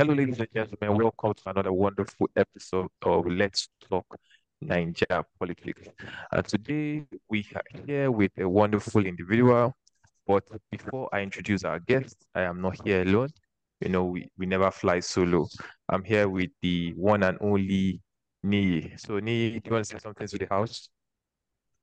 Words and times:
Hello, 0.00 0.14
ladies 0.14 0.40
and 0.40 0.48
gentlemen. 0.54 0.96
Welcome 0.96 1.34
to 1.34 1.50
another 1.50 1.74
wonderful 1.74 2.26
episode 2.34 2.88
of 3.02 3.26
Let's 3.26 3.68
Talk 3.86 4.06
Naija 4.64 5.22
Politics. 5.38 5.88
Uh, 6.32 6.40
today 6.40 7.04
we 7.28 7.46
are 7.54 7.84
here 7.84 8.10
with 8.10 8.32
a 8.38 8.48
wonderful 8.48 9.04
individual. 9.04 9.76
But 10.26 10.44
before 10.70 11.10
I 11.12 11.20
introduce 11.20 11.64
our 11.64 11.80
guest, 11.80 12.16
I 12.34 12.44
am 12.44 12.62
not 12.62 12.80
here 12.82 13.02
alone. 13.02 13.28
You 13.82 13.90
know, 13.90 14.06
we, 14.06 14.30
we 14.38 14.46
never 14.46 14.70
fly 14.70 15.00
solo. 15.00 15.46
I'm 15.90 16.02
here 16.02 16.30
with 16.30 16.48
the 16.62 16.94
one 16.96 17.22
and 17.22 17.36
only 17.42 18.00
Nii. 18.42 18.98
So, 18.98 19.20
Nii, 19.20 19.62
do 19.62 19.68
you 19.68 19.70
want 19.70 19.84
to 19.84 19.96
say 19.96 19.98
something 19.98 20.26
to 20.26 20.38
the 20.38 20.46
house? 20.48 20.88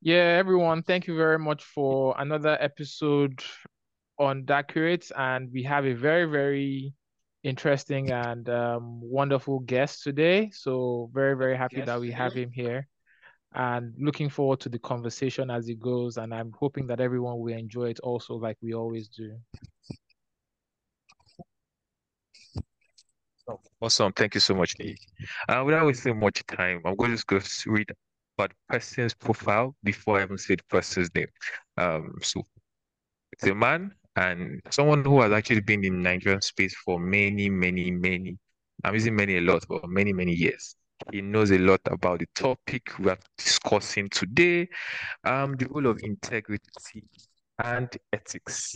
Yeah, 0.02 0.40
everyone, 0.40 0.82
thank 0.82 1.06
you 1.06 1.16
very 1.16 1.38
much 1.38 1.64
for 1.64 2.16
another 2.18 2.58
episode 2.60 3.44
on 4.18 4.44
Accurate. 4.50 5.06
And 5.16 5.52
we 5.54 5.62
have 5.62 5.86
a 5.86 5.94
very, 5.94 6.26
very 6.26 6.96
interesting 7.48 8.12
and 8.12 8.50
um, 8.50 9.00
wonderful 9.02 9.60
guest 9.60 10.04
today. 10.04 10.52
So 10.54 11.10
very, 11.14 11.36
very 11.36 11.56
happy 11.58 11.82
that 11.82 12.00
we 12.00 12.12
have 12.12 12.34
him 12.34 12.52
here 12.52 12.88
and 13.54 13.94
looking 13.98 14.30
forward 14.30 14.60
to 14.62 14.70
the 14.70 14.80
conversation 14.80 15.50
as 15.50 15.70
it 15.70 15.80
goes. 15.80 16.18
And 16.18 16.34
I'm 16.34 16.52
hoping 16.60 16.88
that 16.88 17.00
everyone 17.00 17.40
will 17.40 17.54
enjoy 17.54 17.90
it 17.90 18.00
also 18.02 18.36
like 18.36 18.58
we 18.62 18.74
always 18.74 19.08
do. 19.08 19.38
Awesome. 23.80 24.12
Thank 24.12 24.36
you 24.36 24.42
so 24.42 24.54
much, 24.54 24.76
Nick. 24.78 24.98
Uh, 25.48 25.64
without 25.66 25.86
wasting 25.86 26.20
much 26.20 26.46
time, 26.48 26.82
I'm 26.84 26.96
going 26.96 27.12
to 27.12 27.16
just 27.16 27.28
go 27.28 27.72
read 27.72 27.90
about 28.38 28.50
the 28.50 28.56
person's 28.68 29.14
profile 29.14 29.74
before 29.84 30.20
I 30.20 30.24
even 30.24 30.38
say 30.38 30.56
the 30.56 30.64
person's 30.70 31.10
name. 31.16 31.28
Um, 31.78 32.16
so 32.22 32.44
it's 33.32 33.46
a 33.48 33.56
man 33.56 33.94
and 34.18 34.60
someone 34.72 35.06
who 35.06 35.22
has 35.22 35.32
actually 35.32 35.62
been 35.62 35.86
in 35.86 36.02
Nigerian 36.02 36.42
space 36.42 36.76
for 36.84 37.00
many, 37.00 37.50
many, 37.50 37.92
many, 37.92 38.36
I'm 38.84 38.96
using 38.96 39.16
many 39.16 39.38
a 39.38 39.42
lot, 39.42 39.64
but 39.70 39.88
many, 39.88 40.12
many 40.12 40.34
years. 40.34 40.76
He 41.12 41.22
knows 41.22 41.52
a 41.52 41.60
lot 41.60 41.82
about 41.86 42.20
the 42.20 42.26
topic 42.34 42.90
we 42.98 43.12
are 43.12 43.20
discussing 43.38 44.10
today, 44.10 44.68
um, 45.24 45.56
the 45.56 45.68
role 45.70 45.86
of 45.86 46.00
integrity 46.02 47.04
and 47.64 47.88
ethics 48.12 48.76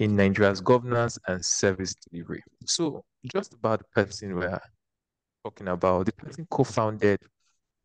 in 0.00 0.16
Nigeria's 0.16 0.60
governance 0.60 1.16
and 1.28 1.44
service 1.44 1.94
delivery. 1.94 2.42
So, 2.66 3.04
just 3.32 3.54
about 3.54 3.78
the 3.80 4.02
person 4.02 4.34
we're 4.34 4.58
talking 5.44 5.68
about, 5.68 6.06
the 6.06 6.12
person 6.12 6.46
co-founded 6.50 7.20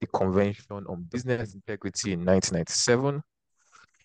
the 0.02 0.08
Convention 0.08 0.86
on 0.88 1.06
Business 1.12 1.54
Integrity 1.54 2.14
in 2.14 2.26
1997 2.26 3.22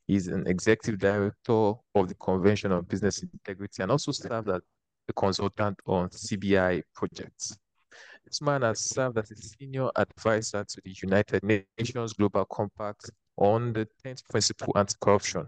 He's 0.06 0.28
an 0.28 0.46
executive 0.46 1.00
director 1.00 1.72
of 1.94 2.08
the 2.08 2.14
Convention 2.14 2.72
on 2.72 2.84
Business 2.84 3.22
Integrity 3.22 3.82
and 3.82 3.90
also 3.90 4.12
served 4.12 4.50
as 4.50 4.60
a 5.08 5.12
consultant 5.12 5.78
on 5.86 6.08
CBI 6.10 6.82
projects. 6.94 7.56
This 8.24 8.42
man 8.42 8.62
has 8.62 8.80
served 8.80 9.18
as 9.18 9.30
a 9.30 9.36
senior 9.36 9.90
advisor 9.96 10.64
to 10.64 10.80
the 10.84 10.94
United 11.02 11.42
Nations 11.42 12.12
Global 12.12 12.44
Compact 12.46 13.10
on 13.36 13.72
the 13.72 13.88
10th 14.04 14.28
principle 14.28 14.72
anti-corruption 14.76 15.46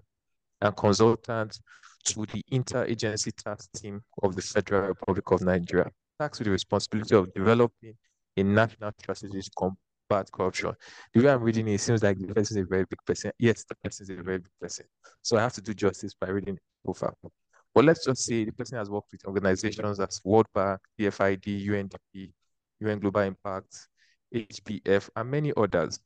and 0.61 0.77
consultant 0.77 1.59
to 2.05 2.27
the 2.27 2.43
interagency 2.53 3.33
task 3.35 3.71
team 3.73 4.03
of 4.23 4.37
the 4.37 4.43
Federal 4.43 4.89
Republic 4.89 5.31
of 5.31 5.41
Nigeria, 5.43 5.91
tasked 6.19 6.39
with 6.39 6.47
the 6.47 6.53
responsibility 6.53 7.15
of 7.15 7.33
developing 7.35 7.95
a 8.37 8.43
national 8.43 8.93
strategy 9.01 9.41
to 9.43 9.51
bad 10.09 10.31
corruption. 10.33 10.73
The 11.13 11.23
way 11.23 11.31
I'm 11.31 11.43
reading 11.43 11.69
it, 11.69 11.75
it 11.75 11.81
seems 11.81 12.03
like 12.03 12.19
the 12.19 12.35
person 12.35 12.59
is 12.59 12.65
a 12.65 12.69
very 12.69 12.85
big 12.85 12.99
person. 13.07 13.33
Yes, 13.39 13.65
the 13.69 13.75
person 13.83 14.05
is 14.05 14.11
a 14.11 14.23
very 14.23 14.39
big 14.39 14.53
person. 14.61 14.87
So 15.23 15.37
I 15.37 15.43
have 15.43 15.53
to 15.55 15.61
do 15.61 15.75
justice 15.75 16.15
by 16.15 16.29
reading 16.29 16.55
it 16.55 16.63
profile. 16.85 17.17
But 17.75 17.85
let's 17.85 18.05
just 18.05 18.25
say 18.25 18.45
the 18.45 18.53
person 18.53 18.79
has 18.79 18.89
worked 18.89 19.13
with 19.13 19.27
organizations 19.27 20.01
as 20.01 20.21
World 20.25 20.47
Bank, 20.55 20.81
DFID, 20.99 21.67
UNDP, 21.67 22.33
UN 22.81 22.99
Global 23.01 23.23
Compact, 23.23 23.89
HBF, 24.35 25.11
and 25.15 25.31
many 25.31 25.53
others. 25.57 26.01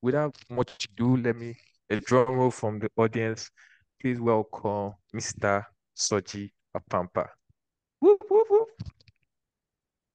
Without 0.00 0.36
much 0.48 0.88
ado, 0.92 1.16
let 1.16 1.36
me 1.36 1.56
a 1.90 2.00
drum 2.00 2.34
roll 2.34 2.50
from 2.50 2.78
the 2.78 2.88
audience. 2.96 3.50
Please 4.00 4.20
welcome 4.20 4.92
Mr. 5.14 5.64
Soji 5.96 6.50
Apampa. 6.74 7.30
Whoop, 8.00 8.22
whoop, 8.30 8.46
whoop. 8.48 8.68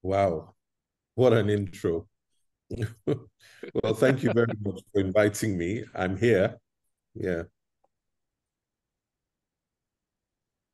Wow, 0.01 0.53
what 1.15 1.33
an 1.33 1.49
intro. 1.49 2.07
well, 3.05 3.93
thank 3.93 4.23
you 4.23 4.31
very 4.33 4.53
much 4.61 4.81
for 4.91 5.01
inviting 5.01 5.57
me. 5.57 5.83
I'm 5.93 6.17
here. 6.17 6.57
Yeah. 7.13 7.43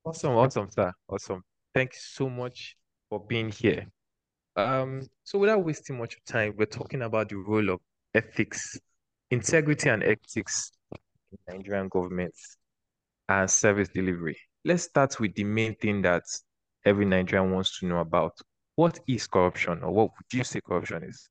Awesome, 0.05 0.35
awesome, 0.35 0.69
sir. 0.71 0.91
Awesome. 1.07 1.43
Thank 1.73 1.93
you 1.93 1.99
so 2.01 2.29
much 2.29 2.75
for 3.09 3.19
being 3.19 3.49
here. 3.49 3.87
Um, 4.55 5.07
so 5.23 5.39
without 5.39 5.63
wasting 5.63 5.97
much 5.97 6.17
time, 6.25 6.53
we're 6.57 6.65
talking 6.65 7.01
about 7.01 7.29
the 7.29 7.35
role 7.35 7.69
of 7.69 7.79
ethics, 8.13 8.79
integrity 9.29 9.89
and 9.89 10.03
ethics 10.03 10.71
in 11.31 11.37
Nigerian 11.47 11.87
government 11.89 12.33
and 13.27 13.49
service 13.49 13.89
delivery. 13.89 14.37
Let's 14.65 14.83
start 14.83 15.19
with 15.19 15.35
the 15.35 15.43
main 15.43 15.75
thing 15.75 16.01
that 16.01 16.23
every 16.85 17.05
Nigerian 17.05 17.51
wants 17.51 17.79
to 17.79 17.85
know 17.85 17.99
about. 17.99 18.33
What 18.75 18.99
is 19.07 19.27
corruption 19.27 19.83
or 19.83 19.91
what 19.91 20.11
would 20.17 20.33
you 20.37 20.43
say 20.43 20.61
corruption 20.61 21.03
is? 21.03 21.29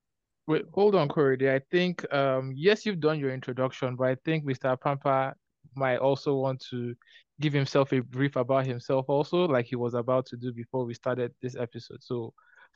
Wait, 0.48 0.64
hold 0.72 0.94
on, 0.94 1.08
Corey. 1.08 1.50
I 1.50 1.60
think 1.70 2.10
um 2.12 2.54
yes, 2.56 2.86
you've 2.86 3.00
done 3.00 3.20
your 3.20 3.32
introduction, 3.34 3.96
but 3.96 4.08
I 4.08 4.16
think 4.24 4.46
Mr. 4.46 4.74
Pampa 4.80 5.34
might 5.76 5.98
also 5.98 6.36
want 6.36 6.64
to 6.70 6.94
give 7.38 7.52
himself 7.52 7.92
a 7.92 8.00
brief 8.00 8.34
about 8.34 8.66
himself 8.66 9.04
also, 9.08 9.46
like 9.46 9.66
he 9.66 9.76
was 9.76 9.92
about 9.92 10.24
to 10.26 10.36
do 10.36 10.50
before 10.50 10.86
we 10.86 10.94
started 10.94 11.34
this 11.42 11.54
episode. 11.54 12.02
So 12.02 12.32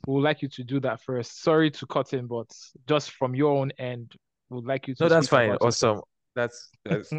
we 0.06 0.12
would 0.12 0.22
like 0.22 0.42
you 0.42 0.48
to 0.48 0.62
do 0.62 0.80
that 0.80 1.00
first. 1.00 1.42
Sorry 1.42 1.70
to 1.70 1.86
cut 1.86 2.12
in, 2.12 2.26
but 2.26 2.46
just 2.86 3.12
from 3.12 3.34
your 3.34 3.56
own 3.56 3.72
end, 3.78 4.12
we 4.50 4.56
would 4.56 4.66
like 4.66 4.86
you 4.86 4.94
to 4.96 5.04
No, 5.04 5.08
that's 5.08 5.28
fine. 5.28 5.56
Awesome. 5.62 6.02
That's 6.36 6.68
that's 6.84 7.10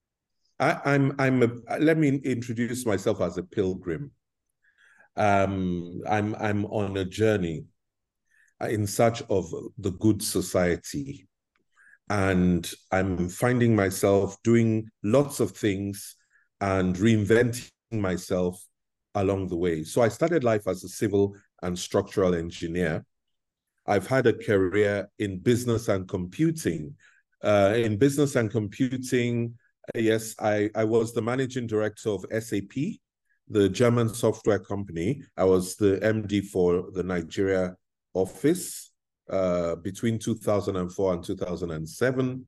I, 0.60 0.80
I'm 0.86 1.14
I'm 1.18 1.42
a, 1.42 1.78
let 1.78 1.98
me 1.98 2.20
introduce 2.24 2.86
myself 2.86 3.20
as 3.20 3.36
a 3.36 3.42
pilgrim. 3.42 4.12
Um 5.16 6.00
I'm 6.08 6.34
I'm 6.36 6.64
on 6.64 6.96
a 6.96 7.04
journey 7.04 7.66
in 8.68 8.86
search 8.86 9.22
of 9.30 9.52
the 9.78 9.92
good 9.92 10.22
society. 10.22 11.26
And 12.08 12.70
I'm 12.90 13.28
finding 13.28 13.74
myself 13.76 14.36
doing 14.42 14.88
lots 15.02 15.40
of 15.40 15.52
things 15.52 16.16
and 16.60 16.96
reinventing 16.96 17.70
myself 17.92 18.62
along 19.14 19.48
the 19.48 19.56
way. 19.56 19.84
So 19.84 20.02
I 20.02 20.08
started 20.08 20.44
life 20.44 20.66
as 20.66 20.84
a 20.84 20.88
civil 20.88 21.34
and 21.62 21.78
structural 21.78 22.34
engineer. 22.34 23.04
I've 23.86 24.06
had 24.06 24.26
a 24.26 24.32
career 24.32 25.08
in 25.18 25.38
business 25.38 25.88
and 25.88 26.08
computing. 26.08 26.94
Uh, 27.42 27.74
in 27.76 27.96
business 27.96 28.36
and 28.36 28.50
computing, 28.50 29.54
yes, 29.94 30.34
I, 30.38 30.70
I 30.74 30.84
was 30.84 31.12
the 31.12 31.22
managing 31.22 31.66
director 31.66 32.10
of 32.10 32.24
SAP, 32.30 32.74
the 33.48 33.68
German 33.68 34.08
software 34.10 34.58
company. 34.58 35.22
I 35.36 35.44
was 35.44 35.76
the 35.76 35.98
MD 36.02 36.44
for 36.44 36.90
the 36.92 37.02
Nigeria 37.02 37.76
office 38.14 38.90
uh, 39.28 39.76
between 39.76 40.18
2004 40.18 41.14
and 41.14 41.24
2007. 41.24 42.46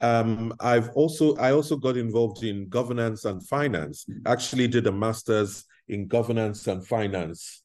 Um, 0.00 0.54
I've 0.60 0.90
also 0.90 1.36
I 1.36 1.52
also 1.52 1.76
got 1.76 1.96
involved 1.96 2.44
in 2.44 2.68
governance 2.68 3.24
and 3.24 3.44
finance. 3.46 4.06
Actually, 4.26 4.68
did 4.68 4.86
a 4.86 4.92
master's 4.92 5.64
in 5.88 6.06
governance 6.06 6.66
and 6.66 6.86
finance. 6.86 7.62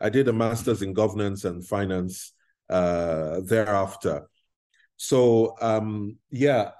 I 0.00 0.08
did 0.08 0.28
a 0.28 0.32
master's 0.32 0.82
in 0.82 0.92
governance 0.92 1.44
and 1.44 1.66
finance 1.66 2.32
uh, 2.70 3.40
thereafter. 3.40 4.28
So 4.96 5.56
um, 5.60 6.16
yeah, 6.30 6.70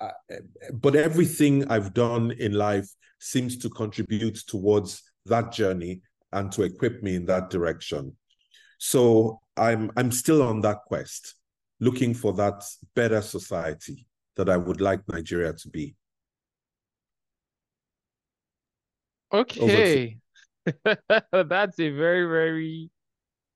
but 0.72 0.94
everything 0.94 1.70
I've 1.70 1.92
done 1.92 2.30
in 2.32 2.52
life 2.52 2.88
seems 3.18 3.56
to 3.58 3.70
contribute 3.70 4.36
towards 4.46 5.02
that 5.26 5.52
journey 5.52 6.02
and 6.32 6.52
to 6.52 6.62
equip 6.62 7.02
me 7.02 7.16
in 7.16 7.26
that 7.26 7.50
direction. 7.50 8.16
So 8.78 9.40
I'm 9.56 9.90
I'm 9.96 10.10
still 10.10 10.42
on 10.42 10.60
that 10.62 10.78
quest, 10.86 11.34
looking 11.80 12.14
for 12.14 12.32
that 12.34 12.64
better 12.94 13.22
society 13.22 14.06
that 14.36 14.48
I 14.48 14.56
would 14.56 14.80
like 14.80 15.00
Nigeria 15.08 15.52
to 15.52 15.68
be. 15.68 15.94
Okay. 19.32 20.18
That's 20.84 21.78
a 21.78 21.90
very, 21.90 22.26
very 22.26 22.90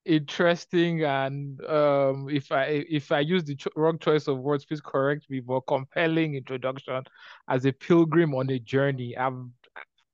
interesting 0.04 1.04
and 1.04 1.62
um 1.66 2.30
if 2.30 2.50
I 2.50 2.82
if 2.88 3.12
I 3.12 3.20
use 3.20 3.44
the 3.44 3.54
cho 3.54 3.68
wrong 3.76 3.98
choice 3.98 4.26
of 4.26 4.38
words, 4.38 4.64
please 4.64 4.80
correct 4.80 5.28
me, 5.28 5.40
but 5.40 5.60
compelling 5.60 6.34
introduction 6.34 7.02
as 7.46 7.66
a 7.66 7.72
pilgrim 7.72 8.34
on 8.34 8.48
a 8.50 8.58
journey. 8.58 9.16
I'm, 9.18 9.52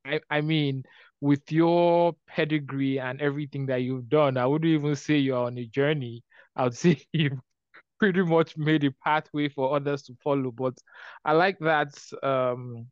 I, 0.04 0.20
I 0.28 0.40
mean 0.40 0.82
with 1.24 1.52
your 1.52 2.14
pedigree 2.28 3.00
and 3.00 3.20
everything 3.22 3.66
that 3.68 3.82
you've 3.82 4.08
done, 4.10 4.36
I 4.38 4.46
wouldn't 4.46 4.70
even 4.72 4.96
say 4.96 5.18
you're 5.18 5.46
on 5.46 5.58
a 5.58 5.66
journey. 5.66 6.24
I 6.56 6.64
would 6.64 6.76
say 6.84 7.00
you've 7.12 7.40
pretty 8.00 8.22
much 8.22 8.56
made 8.56 8.84
a 8.84 8.92
pathway 9.04 9.48
for 9.48 9.76
others 9.76 10.02
to 10.04 10.14
follow. 10.22 10.52
But 10.52 10.74
I 11.24 11.32
like 11.32 11.58
that 11.60 11.94
um 12.22 12.86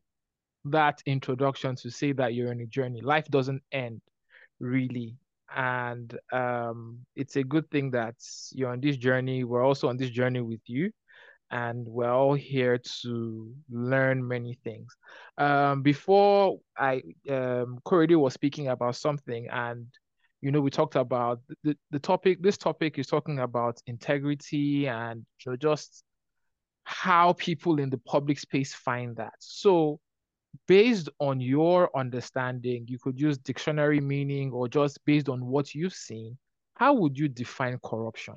that 0.65 1.03
introduction 1.07 1.77
to 1.77 1.91
say 1.91 2.13
that 2.13 2.35
you're 2.35 2.51
on 2.51 2.61
a 2.61 2.67
journey. 2.67 3.01
Life 3.03 3.29
doesn't 3.29 3.63
end 3.73 4.01
really. 4.61 5.17
and 5.55 6.19
um, 6.33 7.01
it's 7.17 7.37
a 7.37 7.45
good 7.45 7.71
thing 7.71 7.91
that 7.93 8.17
you're 8.53 8.71
on 8.73 8.81
this 8.81 8.97
journey. 8.99 9.45
We're 9.45 9.65
also 9.65 9.89
on 9.89 9.99
this 9.99 10.11
journey 10.11 10.41
with 10.41 10.61
you, 10.67 10.91
and 11.53 11.87
we're 11.87 12.11
all 12.11 12.35
here 12.35 12.79
to 13.03 13.53
learn 13.71 14.27
many 14.27 14.55
things. 14.65 14.97
Um, 15.37 15.83
before 15.83 16.59
I, 16.77 17.03
um, 17.29 17.79
Korede 17.87 18.17
was 18.17 18.33
speaking 18.33 18.69
about 18.69 18.97
something, 18.97 19.47
and 19.51 19.87
you 20.41 20.51
know, 20.51 20.61
we 20.61 20.71
talked 20.71 20.97
about 20.97 21.41
the, 21.63 21.77
the 21.91 22.01
topic. 22.01 22.43
This 22.43 22.57
topic 22.57 22.99
is 22.99 23.07
talking 23.07 23.39
about 23.39 23.81
integrity 23.87 24.89
and 24.89 25.25
just 25.59 26.03
how 26.85 27.35
people 27.35 27.79
in 27.79 27.91
the 27.91 27.99
public 27.99 28.39
space 28.39 28.75
find 28.75 29.15
that. 29.17 29.35
So 29.39 30.01
based 30.67 31.09
on 31.21 31.41
your 31.41 31.91
understanding, 31.97 32.87
you 32.89 32.99
could 32.99 33.21
use 33.21 33.39
dictionary 33.39 34.01
meaning 34.01 34.51
or 34.51 34.69
just 34.69 35.05
based 35.05 35.29
on 35.29 35.47
what 35.47 35.75
you've 35.75 35.95
seen, 35.95 36.37
how 36.75 36.95
would 36.95 37.17
you 37.17 37.29
define 37.29 37.79
corruption? 37.85 38.35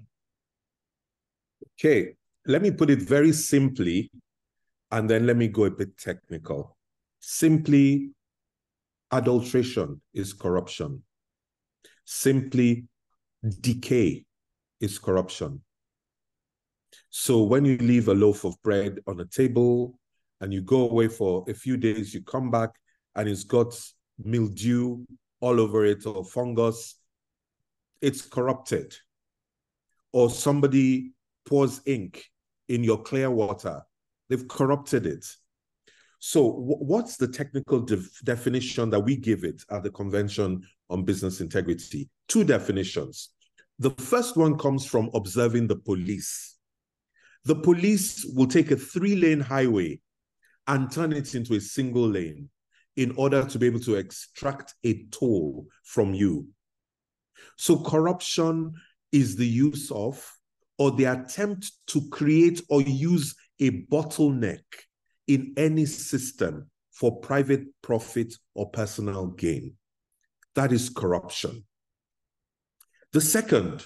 Okay, 1.79 2.15
let 2.47 2.62
me 2.62 2.71
put 2.71 2.89
it 2.89 3.01
very 3.01 3.31
simply, 3.31 4.12
and 4.92 5.09
then 5.09 5.25
let 5.25 5.36
me 5.36 5.47
go 5.47 5.65
a 5.65 5.71
bit 5.71 5.97
technical. 5.97 6.77
Simply, 7.19 8.12
adulteration 9.12 10.01
is 10.13 10.33
corruption. 10.33 11.01
Simply, 12.06 12.88
decay 13.62 14.25
is 14.80 15.00
corruption. 15.00 15.62
So 17.09 17.44
when 17.44 17.65
you 17.65 17.77
leave 17.77 18.09
a 18.09 18.13
loaf 18.13 18.44
of 18.44 18.62
bread 18.62 19.00
on 19.07 19.19
a 19.19 19.25
table 19.25 19.97
and 20.39 20.53
you 20.53 20.62
go 20.62 20.89
away 20.89 21.07
for 21.07 21.44
a 21.47 21.53
few 21.53 21.77
days, 21.77 22.13
you 22.13 22.21
come 22.21 22.51
back 22.51 22.69
and 23.15 23.27
it's 23.27 23.44
got 23.44 23.74
mildew 24.24 25.03
all 25.39 25.59
over 25.59 25.86
it 25.86 26.06
or 26.06 26.24
fungus, 26.24 26.95
it's 28.01 28.21
corrupted. 28.21 28.95
Or 30.13 30.30
somebody 30.30 31.13
pours 31.45 31.81
ink 31.86 32.25
in 32.69 32.83
your 32.83 33.01
clear 33.01 33.29
water, 33.29 33.81
they've 34.29 34.47
corrupted 34.47 35.06
it. 35.06 35.25
So, 36.19 36.50
what's 36.50 37.17
the 37.17 37.27
technical 37.27 37.81
de 37.81 38.01
definition 38.23 38.89
that 38.89 39.01
we 39.01 39.15
give 39.15 39.44
it 39.44 39.62
at 39.69 39.83
the 39.83 39.91
Convention 39.91 40.63
on 40.89 41.03
Business 41.03 41.41
Integrity? 41.41 42.09
Two 42.27 42.44
definitions. 42.44 43.29
The 43.79 43.91
first 43.91 44.38
one 44.38 44.57
comes 44.57 44.85
from 44.85 45.09
observing 45.13 45.67
the 45.67 45.75
police. 45.75 46.57
The 47.44 47.56
police 47.56 48.25
will 48.33 48.47
take 48.47 48.71
a 48.71 48.75
three 48.75 49.15
lane 49.15 49.41
highway 49.41 50.00
and 50.68 50.91
turn 50.91 51.13
it 51.13 51.35
into 51.35 51.53
a 51.56 51.61
single 51.61 52.07
lane 52.07 52.50
in 52.95 53.13
order 53.18 53.44
to 53.44 53.59
be 53.59 53.68
able 53.68 53.81
to 53.81 53.95
extract 53.95 54.73
a 54.83 55.06
toll 55.11 55.68
from 55.83 56.13
you. 56.13 56.47
So 57.57 57.77
corruption 57.77 58.73
is 59.11 59.35
the 59.35 59.47
use 59.47 59.91
of 59.91 60.25
or 60.77 60.92
the 60.92 61.06
attempt 61.06 61.72
to 61.88 62.07
create 62.10 62.62
or 62.69 62.81
use 62.81 63.36
a 63.60 63.72
bottleneck 63.86 64.63
in 65.27 65.54
any 65.57 65.86
system 65.86 66.69
for 66.92 67.19
private 67.19 67.66
profit 67.81 68.33
or 68.54 68.69
personal 68.69 69.27
gain. 69.27 69.74
That 70.56 70.72
is 70.72 70.89
corruption. 70.89 71.66
The 73.12 73.22
second 73.22 73.86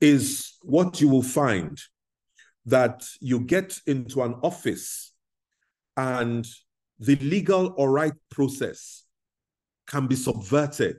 is 0.00 0.54
what 0.62 1.00
you 1.00 1.08
will 1.08 1.22
find 1.22 1.78
that 2.66 3.06
you 3.20 3.40
get 3.40 3.78
into 3.86 4.22
an 4.22 4.34
office 4.42 5.12
and 5.96 6.46
the 6.98 7.16
legal 7.16 7.74
or 7.76 7.90
right 7.90 8.14
process 8.30 9.04
can 9.86 10.06
be 10.06 10.16
subverted 10.16 10.96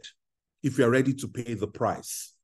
if 0.62 0.78
you're 0.78 0.90
ready 0.90 1.14
to 1.14 1.28
pay 1.28 1.54
the 1.54 1.68
price. 1.68 2.35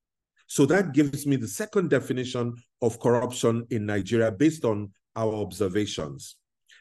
So 0.51 0.65
that 0.65 0.91
gives 0.91 1.25
me 1.25 1.37
the 1.37 1.47
second 1.47 1.91
definition 1.91 2.55
of 2.81 2.99
corruption 2.99 3.65
in 3.69 3.85
Nigeria 3.85 4.33
based 4.33 4.65
on 4.65 4.91
our 5.15 5.33
observations. 5.33 6.35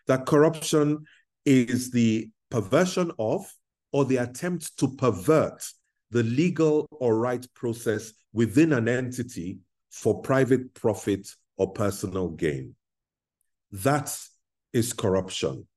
That 0.08 0.26
corruption 0.26 1.04
is 1.44 1.92
the 1.92 2.30
perversion 2.50 3.12
of 3.16 3.46
or 3.92 4.06
the 4.06 4.16
attempt 4.16 4.76
to 4.78 4.88
pervert 4.96 5.64
the 6.10 6.24
legal 6.24 6.88
or 6.90 7.16
right 7.16 7.46
process 7.54 8.12
within 8.32 8.72
an 8.72 8.88
entity 8.88 9.60
for 9.92 10.20
private 10.20 10.74
profit 10.74 11.28
or 11.56 11.72
personal 11.72 12.30
gain. 12.30 12.74
That 13.70 14.12
is 14.72 14.92
corruption. 14.92 15.68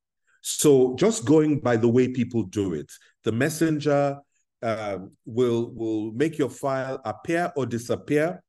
So 0.42 0.96
just 0.96 1.26
going 1.26 1.60
by 1.60 1.78
the 1.78 1.90
way 1.90 2.08
people 2.08 2.42
do 2.42 2.74
it, 2.74 2.92
the 3.24 3.32
messenger 3.32 4.18
uh, 4.64 5.00
will 5.26 5.72
will 5.76 6.12
make 6.14 6.38
your 6.38 6.50
file 6.50 7.02
appear 7.06 7.52
or 7.56 7.66
disappear 7.66 8.42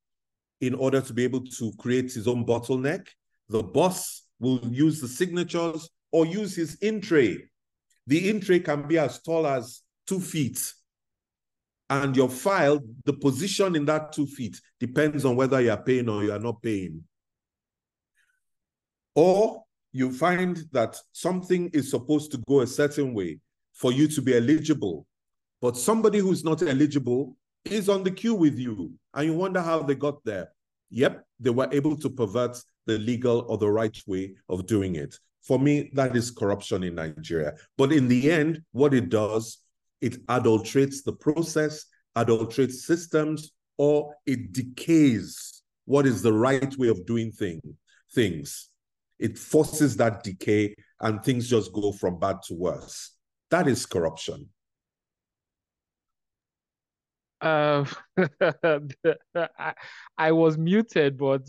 in 0.61 0.75
order 0.75 1.01
to 1.01 1.13
be 1.13 1.25
able 1.25 1.45
to 1.45 1.73
create 1.79 2.13
his 2.13 2.29
own 2.29 2.47
bottleneck. 2.47 3.07
The 3.49 3.63
boss 3.63 4.23
will 4.39 4.61
use 4.71 5.01
the 5.01 5.09
signatures 5.09 5.91
or 6.13 6.25
use 6.27 6.55
his 6.57 6.77
in 6.77 7.01
tray. 7.01 7.45
The 8.07 8.31
in 8.31 8.41
tray 8.41 8.61
can 8.61 8.87
be 8.87 8.99
as 8.99 9.21
tall 9.21 9.47
as 9.47 9.83
two 10.07 10.21
feet. 10.21 10.61
And 11.91 12.17
your 12.17 12.31
file, 12.31 12.81
the 13.05 13.13
position 13.13 13.77
in 13.77 13.85
that 13.87 14.13
two 14.13 14.27
feet 14.27 14.59
depends 14.81 15.25
on 15.25 15.37
whether 15.37 15.61
you're 15.61 15.77
paying 15.77 16.09
or 16.09 16.23
you 16.23 16.33
are 16.33 16.39
not 16.39 16.63
paying. 16.63 17.03
Or 19.15 19.65
you 19.93 20.13
find 20.13 20.65
that 20.73 20.97
something 21.13 21.71
is 21.73 21.91
supposed 21.91 22.33
to 22.33 22.39
go 22.49 22.61
a 22.61 22.67
certain 22.67 23.15
way 23.15 23.39
for 23.73 23.93
you 23.93 24.09
to 24.09 24.23
be 24.23 24.37
eligible, 24.37 25.07
but 25.65 25.79
somebody 25.79 26.19
who's 26.19 26.45
not 26.45 26.61
eligible 26.61 27.39
is 27.65 27.89
on 27.89 28.05
the 28.05 28.11
queue 28.11 28.35
with 28.35 28.59
you, 28.59 28.93
and 29.15 29.25
you 29.25 29.33
wonder 29.33 29.63
how 29.63 29.83
they 29.83 29.95
got 29.95 30.23
there. 30.23 30.51
Yep, 30.91 31.25
they 31.41 31.49
were 31.49 31.71
able 31.73 31.97
to 31.97 32.11
pervert 32.11 32.61
the 32.85 32.99
legal 32.99 33.47
or 33.49 33.57
the 33.57 33.71
right 33.71 33.99
way 34.07 34.35
of 34.51 34.67
doing 34.67 34.97
it. 34.97 35.19
For 35.41 35.59
me, 35.59 35.91
that 35.95 36.15
is 36.15 36.31
corruption 36.31 36.83
in 36.83 36.97
Nigeria. 36.97 37.55
But 37.79 37.93
in 37.93 38.09
the 38.09 38.31
end, 38.31 38.61
what 38.73 38.93
it 38.93 39.09
does, 39.09 39.57
it 40.03 40.19
adulterates 40.29 41.03
the 41.03 41.15
process, 41.15 41.87
adulterates 42.15 42.85
systems, 42.85 43.53
or 43.79 44.15
it 44.27 44.53
decays 44.53 45.63
what 45.87 46.05
is 46.05 46.21
the 46.21 46.35
right 46.35 46.77
way 46.77 46.89
of 46.89 47.07
doing 47.07 47.33
thing, 47.33 47.63
things 48.15 48.69
it 49.19 49.39
forces 49.39 49.97
that 49.97 50.23
decay 50.25 50.75
and 51.01 51.25
things 51.25 51.49
just 51.49 51.73
go 51.73 51.91
from 51.91 52.19
bad 52.19 52.37
to 52.49 52.55
worse. 52.55 53.13
That 53.51 53.67
is 53.67 53.87
corruption. 53.87 54.51
Uh, 57.41 57.85
I, 59.35 59.75
I 60.17 60.33
was 60.33 60.57
muted, 60.57 61.19
but 61.19 61.43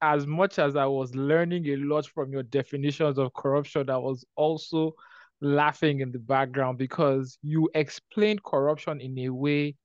as 0.00 0.26
much 0.26 0.58
as 0.58 0.76
I 0.76 0.86
was 0.86 1.14
learning 1.14 1.66
a 1.68 1.76
lot 1.76 2.06
from 2.06 2.32
your 2.32 2.42
definitions 2.42 3.18
of 3.18 3.32
corruption, 3.34 3.90
I 3.90 3.98
was 3.98 4.24
also 4.36 4.94
laughing 5.40 6.00
in 6.00 6.10
the 6.12 6.18
background 6.18 6.78
because 6.78 7.38
you 7.42 7.68
explained 7.74 8.42
corruption 8.42 9.00
in 9.00 9.18
a 9.20 9.28
way 9.30 9.76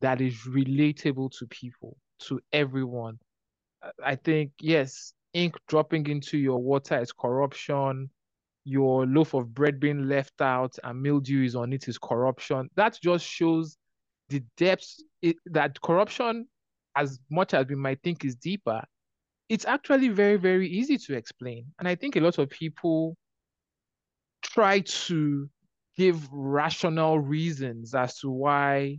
that 0.00 0.20
is 0.20 0.34
relatable 0.46 1.30
to 1.38 1.46
people, 1.46 1.96
to 2.20 2.40
everyone. 2.52 3.18
I 4.02 4.16
think, 4.16 4.52
yes, 4.60 5.12
ink 5.32 5.54
dropping 5.68 6.06
into 6.08 6.38
your 6.38 6.58
water 6.62 7.00
is 7.00 7.12
corruption. 7.12 8.10
Your 8.64 9.06
loaf 9.06 9.34
of 9.34 9.54
bread 9.54 9.78
being 9.80 10.08
left 10.08 10.40
out 10.40 10.76
and 10.82 11.02
mildew 11.02 11.44
is 11.44 11.54
on 11.56 11.72
it 11.72 11.88
is 11.88 11.98
corruption. 11.98 12.68
That 12.76 12.98
just 13.02 13.24
shows 13.24 13.76
the 14.28 14.42
depths 14.56 15.02
it, 15.22 15.36
that 15.46 15.80
corruption, 15.80 16.46
as 16.96 17.18
much 17.30 17.54
as 17.54 17.66
we 17.66 17.74
might 17.74 18.02
think 18.02 18.24
is 18.24 18.34
deeper, 18.36 18.82
it's 19.48 19.64
actually 19.64 20.08
very, 20.08 20.36
very 20.36 20.68
easy 20.68 20.98
to 20.98 21.14
explain. 21.14 21.66
And 21.78 21.86
I 21.86 21.94
think 21.94 22.16
a 22.16 22.20
lot 22.20 22.38
of 22.38 22.50
people 22.50 23.16
try 24.42 24.80
to 24.80 25.48
give 25.96 26.28
rational 26.32 27.18
reasons 27.18 27.94
as 27.94 28.18
to 28.18 28.30
why 28.30 28.98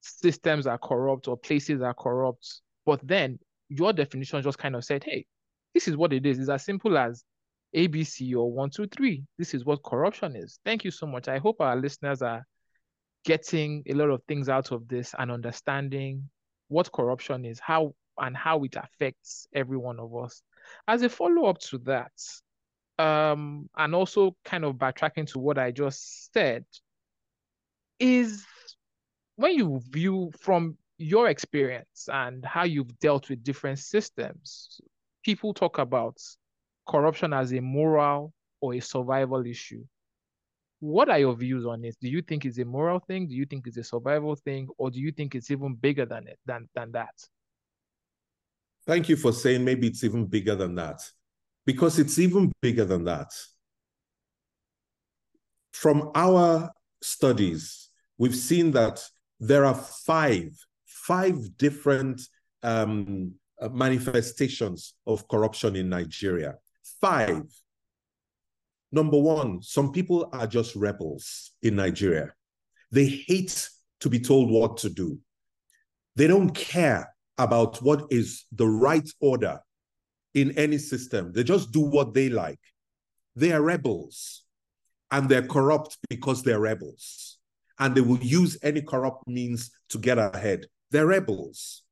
systems 0.00 0.66
are 0.66 0.78
corrupt 0.78 1.28
or 1.28 1.36
places 1.36 1.82
are 1.82 1.94
corrupt. 1.94 2.60
But 2.86 3.00
then 3.06 3.38
your 3.68 3.92
definition 3.92 4.42
just 4.42 4.58
kind 4.58 4.76
of 4.76 4.84
said, 4.84 5.04
hey, 5.04 5.26
this 5.74 5.88
is 5.88 5.96
what 5.96 6.12
it 6.12 6.24
is. 6.26 6.38
It's 6.38 6.48
as 6.48 6.64
simple 6.64 6.96
as 6.96 7.24
ABC 7.74 8.34
or 8.34 8.50
one, 8.50 8.70
two, 8.70 8.86
three. 8.86 9.24
This 9.38 9.54
is 9.54 9.64
what 9.64 9.82
corruption 9.82 10.36
is. 10.36 10.58
Thank 10.64 10.84
you 10.84 10.90
so 10.90 11.06
much. 11.06 11.28
I 11.28 11.38
hope 11.38 11.60
our 11.60 11.76
listeners 11.76 12.22
are 12.22 12.44
getting 13.24 13.82
a 13.86 13.94
lot 13.94 14.10
of 14.10 14.22
things 14.26 14.48
out 14.48 14.72
of 14.72 14.88
this 14.88 15.14
and 15.18 15.30
understanding 15.30 16.28
what 16.68 16.92
corruption 16.92 17.44
is, 17.44 17.58
how 17.60 17.94
and 18.18 18.36
how 18.36 18.62
it 18.64 18.76
affects 18.76 19.46
every 19.54 19.76
one 19.76 19.98
of 19.98 20.14
us. 20.16 20.42
As 20.86 21.02
a 21.02 21.08
follow-up 21.08 21.58
to 21.58 21.78
that, 21.78 22.12
um, 22.98 23.68
and 23.76 23.94
also 23.94 24.36
kind 24.44 24.64
of 24.64 24.76
backtracking 24.76 25.26
to 25.32 25.38
what 25.38 25.58
I 25.58 25.70
just 25.70 26.32
said, 26.32 26.64
is 27.98 28.44
when 29.36 29.54
you 29.54 29.80
view 29.90 30.30
from 30.38 30.76
your 30.98 31.28
experience 31.28 32.08
and 32.12 32.44
how 32.44 32.64
you've 32.64 32.98
dealt 32.98 33.30
with 33.30 33.42
different 33.42 33.78
systems, 33.78 34.80
people 35.24 35.54
talk 35.54 35.78
about 35.78 36.16
corruption 36.86 37.32
as 37.32 37.52
a 37.52 37.60
moral 37.60 38.32
or 38.60 38.74
a 38.74 38.80
survival 38.80 39.46
issue. 39.46 39.84
What 40.80 41.10
are 41.10 41.18
your 41.18 41.34
views 41.34 41.66
on 41.66 41.82
this? 41.82 41.96
Do 41.96 42.08
you 42.08 42.22
think 42.22 42.46
it's 42.46 42.58
a 42.58 42.64
moral 42.64 43.00
thing? 43.00 43.28
Do 43.28 43.34
you 43.34 43.44
think 43.44 43.66
it's 43.66 43.76
a 43.76 43.84
survival 43.84 44.34
thing? 44.34 44.68
Or 44.78 44.90
do 44.90 44.98
you 44.98 45.12
think 45.12 45.34
it's 45.34 45.50
even 45.50 45.74
bigger 45.74 46.06
than 46.06 46.26
it 46.26 46.38
than 46.46 46.68
than 46.74 46.92
that? 46.92 47.14
Thank 48.86 49.10
you 49.10 49.16
for 49.16 49.32
saying 49.32 49.62
maybe 49.62 49.86
it's 49.86 50.04
even 50.04 50.24
bigger 50.24 50.56
than 50.56 50.74
that. 50.76 51.02
Because 51.66 51.98
it's 51.98 52.18
even 52.18 52.50
bigger 52.62 52.86
than 52.86 53.04
that. 53.04 53.30
From 55.72 56.10
our 56.14 56.70
studies, 57.02 57.90
we've 58.16 58.34
seen 58.34 58.70
that 58.72 59.04
there 59.38 59.66
are 59.66 59.74
five, 59.74 60.50
five 60.86 61.56
different 61.58 62.22
um, 62.62 63.34
uh, 63.60 63.68
manifestations 63.68 64.94
of 65.06 65.28
corruption 65.28 65.76
in 65.76 65.90
Nigeria. 65.90 66.56
Five. 67.00 67.44
Number 68.92 69.18
one, 69.18 69.62
some 69.62 69.92
people 69.92 70.28
are 70.32 70.46
just 70.46 70.74
rebels 70.74 71.52
in 71.62 71.76
Nigeria. 71.76 72.32
They 72.90 73.06
hate 73.06 73.68
to 74.00 74.10
be 74.10 74.18
told 74.18 74.50
what 74.50 74.78
to 74.78 74.90
do. 74.90 75.18
They 76.16 76.26
don't 76.26 76.50
care 76.50 77.14
about 77.38 77.80
what 77.82 78.04
is 78.10 78.44
the 78.52 78.66
right 78.66 79.08
order 79.20 79.60
in 80.34 80.56
any 80.58 80.78
system. 80.78 81.32
They 81.32 81.44
just 81.44 81.72
do 81.72 81.80
what 81.80 82.14
they 82.14 82.28
like. 82.28 82.58
They 83.36 83.52
are 83.52 83.62
rebels 83.62 84.42
and 85.10 85.28
they're 85.28 85.46
corrupt 85.46 85.98
because 86.08 86.42
they're 86.42 86.60
rebels. 86.60 87.38
And 87.78 87.94
they 87.94 88.00
will 88.00 88.18
use 88.18 88.58
any 88.62 88.82
corrupt 88.82 89.26
means 89.26 89.70
to 89.88 89.98
get 89.98 90.18
ahead. 90.18 90.66
They're 90.90 91.06
rebels. 91.06 91.82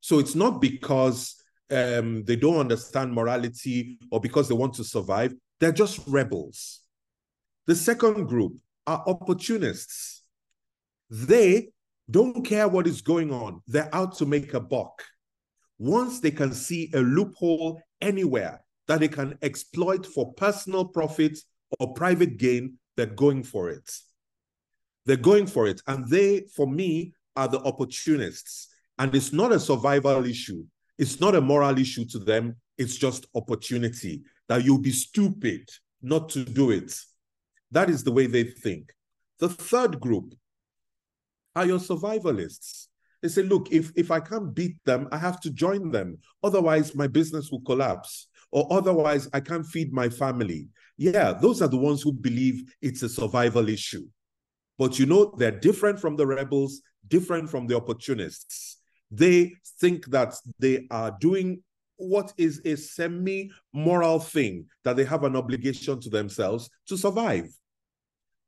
So 0.00 0.18
it's 0.18 0.34
not 0.34 0.60
because 0.60 1.36
um, 1.70 2.24
they 2.24 2.36
don't 2.36 2.58
understand 2.58 3.14
morality 3.14 3.98
or 4.10 4.20
because 4.20 4.48
they 4.48 4.54
want 4.54 4.74
to 4.74 4.84
survive. 4.84 5.32
They're 5.60 5.72
just 5.72 6.00
rebels. 6.06 6.80
The 7.66 7.74
second 7.74 8.26
group 8.26 8.54
are 8.86 9.02
opportunists. 9.06 10.22
They 11.10 11.70
don't 12.10 12.44
care 12.44 12.68
what 12.68 12.86
is 12.86 13.00
going 13.00 13.32
on. 13.32 13.62
They're 13.66 13.94
out 13.94 14.16
to 14.18 14.26
make 14.26 14.52
a 14.54 14.60
buck. 14.60 15.02
Once 15.78 16.20
they 16.20 16.30
can 16.30 16.52
see 16.52 16.90
a 16.94 17.00
loophole 17.00 17.80
anywhere 18.00 18.60
that 18.86 19.00
they 19.00 19.08
can 19.08 19.38
exploit 19.42 20.04
for 20.04 20.34
personal 20.34 20.84
profit 20.84 21.38
or 21.80 21.94
private 21.94 22.36
gain, 22.36 22.78
they're 22.96 23.06
going 23.06 23.42
for 23.42 23.70
it. 23.70 23.90
They're 25.06 25.16
going 25.16 25.46
for 25.46 25.66
it. 25.66 25.80
And 25.86 26.08
they, 26.08 26.44
for 26.54 26.66
me, 26.66 27.14
are 27.36 27.48
the 27.48 27.60
opportunists. 27.60 28.68
And 28.98 29.14
it's 29.14 29.32
not 29.32 29.52
a 29.52 29.60
survival 29.60 30.24
issue. 30.24 30.64
It's 30.98 31.20
not 31.20 31.34
a 31.34 31.40
moral 31.40 31.78
issue 31.78 32.04
to 32.06 32.18
them. 32.18 32.56
It's 32.78 32.96
just 32.96 33.26
opportunity 33.34 34.22
that 34.48 34.64
you'll 34.64 34.78
be 34.78 34.92
stupid 34.92 35.68
not 36.02 36.28
to 36.30 36.44
do 36.44 36.70
it. 36.70 36.94
That 37.70 37.90
is 37.90 38.04
the 38.04 38.12
way 38.12 38.26
they 38.26 38.44
think. 38.44 38.92
The 39.38 39.48
third 39.48 40.00
group 40.00 40.34
are 41.56 41.66
your 41.66 41.78
survivalists. 41.78 42.86
They 43.22 43.28
say, 43.28 43.42
look, 43.42 43.72
if, 43.72 43.90
if 43.96 44.10
I 44.10 44.20
can't 44.20 44.54
beat 44.54 44.76
them, 44.84 45.08
I 45.10 45.16
have 45.16 45.40
to 45.40 45.50
join 45.50 45.90
them. 45.90 46.18
Otherwise, 46.42 46.94
my 46.94 47.06
business 47.06 47.50
will 47.50 47.62
collapse. 47.62 48.28
Or 48.52 48.66
otherwise, 48.70 49.28
I 49.32 49.40
can't 49.40 49.66
feed 49.66 49.92
my 49.92 50.08
family. 50.08 50.68
Yeah, 50.96 51.32
those 51.32 51.62
are 51.62 51.68
the 51.68 51.76
ones 51.76 52.02
who 52.02 52.12
believe 52.12 52.72
it's 52.82 53.02
a 53.02 53.08
survival 53.08 53.68
issue. 53.68 54.06
But 54.78 54.98
you 54.98 55.06
know, 55.06 55.34
they're 55.38 55.58
different 55.58 55.98
from 55.98 56.16
the 56.16 56.26
rebels, 56.26 56.82
different 57.08 57.50
from 57.50 57.66
the 57.66 57.76
opportunists. 57.76 58.78
They 59.10 59.54
think 59.80 60.06
that 60.06 60.34
they 60.58 60.86
are 60.90 61.16
doing 61.20 61.62
what 61.96 62.32
is 62.36 62.60
a 62.64 62.76
semi 62.76 63.50
moral 63.72 64.18
thing, 64.18 64.66
that 64.84 64.96
they 64.96 65.04
have 65.04 65.24
an 65.24 65.36
obligation 65.36 66.00
to 66.00 66.10
themselves 66.10 66.70
to 66.88 66.96
survive. 66.96 67.48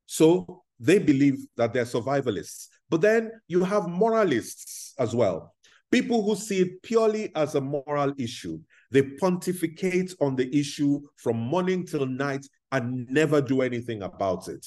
So 0.07 0.62
they 0.79 0.99
believe 0.99 1.38
that 1.57 1.73
they're 1.73 1.85
survivalists. 1.85 2.69
But 2.88 3.00
then 3.00 3.33
you 3.49 3.65
have 3.65 3.88
moralists 3.88 4.95
as 4.99 5.15
well. 5.15 5.55
People 5.91 6.23
who 6.23 6.35
see 6.35 6.61
it 6.61 6.83
purely 6.83 7.35
as 7.35 7.55
a 7.55 7.61
moral 7.61 8.12
issue. 8.19 8.59
They 8.91 9.03
pontificate 9.03 10.15
on 10.21 10.37
the 10.37 10.55
issue 10.57 11.00
from 11.17 11.37
morning 11.37 11.87
till 11.87 12.07
night 12.07 12.47
and 12.73 13.09
never 13.09 13.41
do 13.41 13.62
anything 13.62 14.03
about 14.03 14.49
it. 14.49 14.67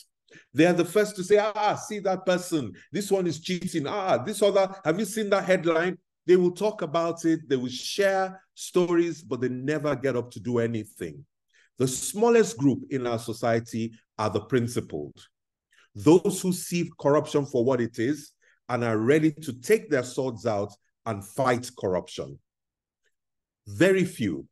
They 0.53 0.65
are 0.65 0.73
the 0.73 0.85
first 0.85 1.15
to 1.15 1.23
say, 1.23 1.37
ah, 1.37 1.75
see 1.75 1.99
that 1.99 2.25
person. 2.25 2.73
This 2.91 3.11
one 3.11 3.27
is 3.27 3.39
cheating. 3.39 3.87
Ah, 3.87 4.17
this 4.17 4.41
other, 4.41 4.73
have 4.85 4.99
you 4.99 5.05
seen 5.05 5.29
that 5.31 5.45
headline? 5.45 5.97
They 6.29 6.35
will 6.35 6.51
talk 6.51 6.83
about 6.83 7.25
it, 7.25 7.49
they 7.49 7.55
will 7.55 7.71
share 7.71 8.39
stories, 8.53 9.23
but 9.23 9.41
they 9.41 9.49
never 9.49 9.95
get 9.95 10.15
up 10.15 10.29
to 10.29 10.39
do 10.39 10.59
anything. 10.59 11.25
The 11.79 11.87
smallest 11.87 12.55
group 12.55 12.83
in 12.91 13.07
our 13.07 13.17
society 13.17 13.93
are 14.19 14.29
the 14.29 14.41
principled. 14.41 15.15
Those 15.95 16.39
who 16.39 16.53
see 16.53 16.91
corruption 16.99 17.47
for 17.47 17.65
what 17.65 17.81
it 17.81 17.97
is 17.97 18.33
and 18.69 18.83
are 18.83 18.99
ready 18.99 19.31
to 19.31 19.53
take 19.53 19.89
their 19.89 20.03
swords 20.03 20.45
out 20.45 20.71
and 21.07 21.25
fight 21.25 21.67
corruption. 21.79 22.37
Very 23.65 24.05
few. 24.05 24.47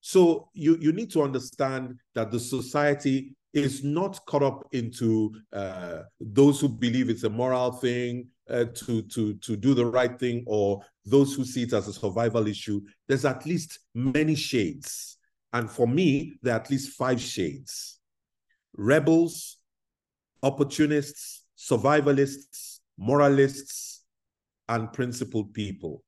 So 0.00 0.48
you, 0.54 0.78
you 0.80 0.92
need 0.92 1.10
to 1.10 1.22
understand 1.22 1.98
that 2.14 2.30
the 2.30 2.40
society 2.40 3.36
is 3.52 3.84
not 3.84 4.18
caught 4.24 4.42
up 4.42 4.66
into 4.72 5.34
uh, 5.52 6.04
those 6.18 6.58
who 6.58 6.70
believe 6.70 7.10
it's 7.10 7.24
a 7.24 7.28
moral 7.28 7.70
thing 7.72 8.28
uh, 8.48 8.64
to, 8.74 9.02
to, 9.02 9.34
to 9.34 9.56
do 9.56 9.74
the 9.74 9.84
right 9.84 10.18
thing 10.18 10.42
or 10.46 10.80
those 11.04 11.34
who 11.34 11.44
see 11.44 11.62
it 11.62 11.72
as 11.72 11.88
a 11.88 11.92
survival 11.92 12.46
issue. 12.46 12.80
There's 13.08 13.24
at 13.24 13.44
least 13.46 13.78
many 13.94 14.34
shades. 14.34 15.18
And 15.52 15.70
for 15.70 15.86
me, 15.86 16.38
there 16.42 16.54
are 16.54 16.60
at 16.60 16.70
least 16.70 16.96
five 16.96 17.20
shades. 17.20 17.98
Rebels, 18.74 19.58
opportunists, 20.42 21.44
survivalists, 21.58 22.78
moralists, 22.98 24.04
and 24.68 24.92
principled 24.92 25.52
people. 25.52 26.02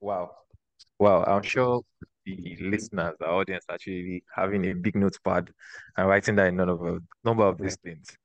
Wow. 0.00 0.32
Wow. 0.98 1.24
I'm 1.24 1.42
sure 1.42 1.82
the 2.24 2.56
listeners, 2.60 3.14
the 3.20 3.26
audience, 3.26 3.64
actually 3.70 4.24
having 4.34 4.66
a 4.66 4.74
big 4.74 4.96
notepad 4.96 5.50
and 5.96 6.08
writing 6.08 6.36
down 6.36 6.48
a 6.48 6.52
number 6.52 6.88
of, 6.96 7.02
number 7.24 7.44
of 7.44 7.58
these 7.58 7.76
things. 7.76 8.16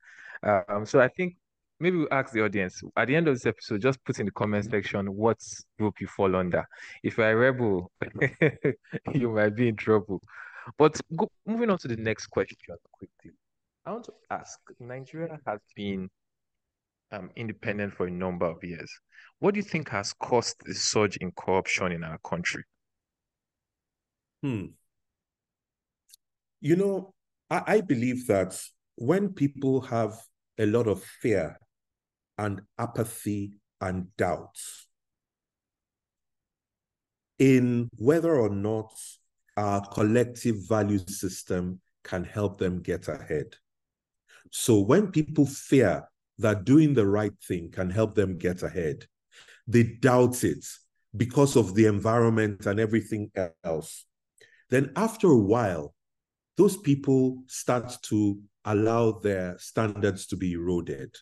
Um, 0.42 0.84
so 0.84 1.00
I 1.00 1.08
think 1.08 1.36
maybe 1.82 1.96
we'll 1.98 2.08
ask 2.12 2.32
the 2.32 2.44
audience 2.44 2.80
at 2.96 3.08
the 3.08 3.16
end 3.16 3.26
of 3.26 3.34
this 3.34 3.44
episode, 3.44 3.82
just 3.82 4.02
put 4.04 4.20
in 4.20 4.26
the 4.26 4.32
comment 4.32 4.64
section 4.70 5.06
what 5.16 5.38
group 5.78 6.00
you 6.00 6.06
fall 6.06 6.36
under. 6.36 6.64
If 7.02 7.18
you're 7.18 7.30
a 7.30 7.36
rebel, 7.36 7.90
you 9.12 9.30
might 9.30 9.56
be 9.56 9.68
in 9.68 9.76
trouble. 9.76 10.22
But 10.78 11.00
go, 11.16 11.28
moving 11.44 11.70
on 11.70 11.78
to 11.78 11.88
the 11.88 11.96
next 11.96 12.28
question 12.28 12.56
quickly. 12.92 13.32
I 13.84 13.90
want 13.90 14.04
to 14.04 14.12
ask 14.30 14.60
Nigeria 14.78 15.40
has 15.44 15.58
been 15.74 16.08
um, 17.10 17.30
independent 17.34 17.92
for 17.92 18.06
a 18.06 18.10
number 18.10 18.46
of 18.46 18.62
years. 18.62 18.90
What 19.40 19.54
do 19.54 19.58
you 19.58 19.64
think 19.64 19.88
has 19.88 20.12
caused 20.12 20.56
the 20.64 20.74
surge 20.74 21.16
in 21.16 21.32
corruption 21.32 21.90
in 21.90 22.04
our 22.04 22.18
country? 22.18 22.62
Hmm. 24.40 24.66
You 26.60 26.76
know, 26.76 27.12
I, 27.50 27.62
I 27.66 27.80
believe 27.80 28.28
that 28.28 28.56
when 28.94 29.30
people 29.30 29.80
have 29.80 30.14
a 30.58 30.66
lot 30.66 30.86
of 30.86 31.02
fear 31.02 31.58
and 32.38 32.62
apathy 32.78 33.54
and 33.80 34.14
doubt 34.16 34.56
in 37.38 37.88
whether 37.96 38.36
or 38.36 38.48
not 38.48 38.92
our 39.56 39.84
collective 39.88 40.56
value 40.68 40.98
system 40.98 41.80
can 42.04 42.24
help 42.24 42.58
them 42.58 42.80
get 42.80 43.08
ahead. 43.08 43.46
So 44.50 44.80
when 44.80 45.10
people 45.10 45.46
fear 45.46 46.08
that 46.38 46.64
doing 46.64 46.94
the 46.94 47.06
right 47.06 47.32
thing 47.46 47.70
can 47.70 47.90
help 47.90 48.14
them 48.14 48.38
get 48.38 48.62
ahead, 48.62 49.06
they 49.66 49.82
doubt 49.82 50.44
it 50.44 50.64
because 51.16 51.56
of 51.56 51.74
the 51.74 51.86
environment 51.86 52.66
and 52.66 52.80
everything 52.80 53.30
else. 53.64 54.06
Then 54.70 54.92
after 54.96 55.28
a 55.28 55.36
while, 55.36 55.94
those 56.56 56.76
people 56.76 57.42
start 57.46 57.96
to 58.02 58.40
allow 58.64 59.12
their 59.12 59.58
standards 59.58 60.26
to 60.26 60.36
be 60.36 60.52
eroded. 60.52 61.16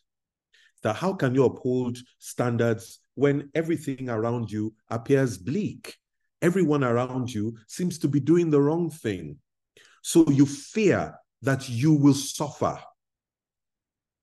That 0.83 0.97
how 0.97 1.13
can 1.13 1.35
you 1.35 1.45
uphold 1.45 1.99
standards 2.19 3.01
when 3.15 3.51
everything 3.55 4.09
around 4.09 4.51
you 4.51 4.75
appears 4.89 5.37
bleak? 5.37 5.97
Everyone 6.43 6.85
around 6.85 7.33
you 7.33 7.57
seems 7.67 7.99
to 7.99 8.09
be 8.09 8.21
doing 8.21 8.51
the 8.51 8.61
wrong 8.61 8.91
thing. 8.91 9.37
So 10.03 10.29
you 10.31 10.47
fear 10.47 11.15
that 11.43 11.69
you 11.69 11.93
will 11.93 12.15
suffer 12.15 12.79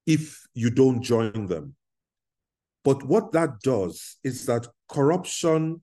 if 0.06 0.44
you 0.54 0.70
don't 0.72 1.02
join 1.02 1.48
them. 1.48 1.76
But 2.84 3.04
what 3.04 3.34
that 3.34 3.60
does 3.62 4.16
is 4.24 4.46
that 4.46 4.66
corruption 4.90 5.82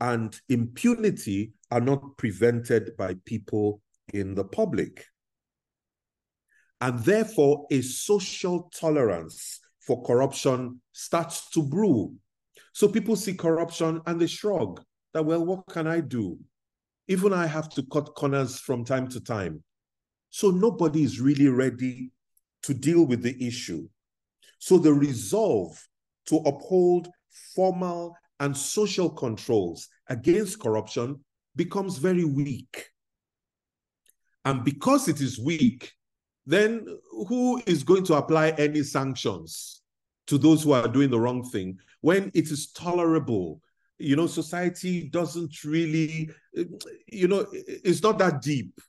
and 0.00 0.40
impunity 0.48 1.52
are 1.70 1.80
not 1.80 2.16
prevented 2.16 2.96
by 2.96 3.16
people 3.24 3.82
in 4.12 4.34
the 4.34 4.44
public. 4.44 5.04
And 6.80 7.00
therefore, 7.00 7.66
a 7.70 7.82
social 7.82 8.70
tolerance 8.74 9.59
for 9.90 10.04
corruption 10.04 10.80
starts 10.92 11.50
to 11.50 11.64
brew. 11.64 12.14
So 12.72 12.86
people 12.86 13.16
see 13.16 13.34
corruption 13.34 14.00
and 14.06 14.20
they 14.20 14.28
shrug 14.28 14.80
that, 15.12 15.24
well, 15.24 15.44
what 15.44 15.66
can 15.68 15.88
I 15.88 15.98
do? 15.98 16.38
Even 17.08 17.32
I 17.32 17.46
have 17.46 17.68
to 17.70 17.82
cut 17.92 18.14
corners 18.14 18.60
from 18.60 18.84
time 18.84 19.08
to 19.08 19.20
time. 19.20 19.64
So 20.30 20.52
nobody 20.52 21.02
is 21.02 21.20
really 21.20 21.48
ready 21.48 22.12
to 22.62 22.72
deal 22.72 23.04
with 23.04 23.24
the 23.24 23.34
issue. 23.44 23.88
So 24.60 24.78
the 24.78 24.94
resolve 24.94 25.76
to 26.26 26.36
uphold 26.36 27.08
formal 27.56 28.16
and 28.38 28.56
social 28.56 29.10
controls 29.10 29.88
against 30.08 30.60
corruption 30.60 31.18
becomes 31.56 31.98
very 31.98 32.24
weak. 32.24 32.90
And 34.44 34.64
because 34.64 35.08
it 35.08 35.20
is 35.20 35.40
weak, 35.40 35.90
then 36.46 36.86
who 37.26 37.60
is 37.66 37.82
going 37.82 38.04
to 38.04 38.14
apply 38.14 38.50
any 38.50 38.84
sanctions 38.84 39.79
to 40.30 40.38
those 40.38 40.62
who 40.62 40.72
are 40.72 40.88
doing 40.88 41.10
the 41.10 41.20
wrong 41.20 41.42
thing 41.42 41.78
when 42.00 42.30
it 42.34 42.50
is 42.50 42.72
tolerable? 42.72 43.60
You 43.98 44.16
know, 44.16 44.26
society 44.26 45.10
doesn't 45.10 45.62
really, 45.62 46.30
eh, 46.56 46.64
you 47.06 47.28
know, 47.28 47.46
it's 47.52 48.02
not 48.02 48.18
that 48.18 48.40
deep. 48.40 48.80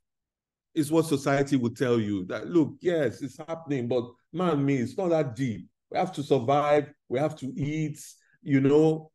Is 0.73 0.89
what 0.89 1.05
society 1.05 1.57
would 1.57 1.75
tell 1.75 1.99
you 1.99 2.23
that 2.27 2.47
look, 2.47 2.75
yes, 2.79 3.21
it's 3.21 3.37
happening, 3.37 3.89
but 3.89 4.05
man, 4.31 4.63
me, 4.63 4.77
it's 4.77 4.97
not 4.97 5.09
that 5.09 5.35
deep. 5.35 5.67
We 5.89 5.97
have 5.97 6.13
to 6.13 6.23
survive, 6.23 6.93
we 7.09 7.19
have 7.19 7.35
to 7.39 7.47
eat, 7.59 7.99
you 8.41 8.61
know. 8.61 9.11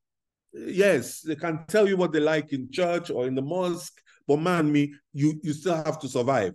Yes, 0.53 1.23
they 1.23 1.35
can 1.35 1.65
tell 1.67 1.89
you 1.89 1.97
what 1.97 2.13
they 2.13 2.21
like 2.21 2.53
in 2.53 2.71
church 2.71 3.11
or 3.11 3.27
in 3.27 3.35
the 3.35 3.41
mosque, 3.41 3.99
but 4.29 4.39
man, 4.39 4.71
me, 4.71 4.95
you, 5.15 5.41
you 5.43 5.55
still 5.55 5.77
have 5.77 5.99
to 6.01 6.09
survive. 6.09 6.53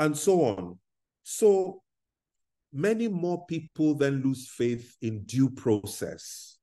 And 0.00 0.16
so 0.18 0.42
on. 0.44 0.78
So 1.22 1.82
many 2.72 3.08
more 3.08 3.46
people 3.46 3.94
then 3.94 4.22
lose 4.22 4.48
faith 4.48 4.96
in 5.02 5.24
due 5.24 5.50
process. 5.50 6.58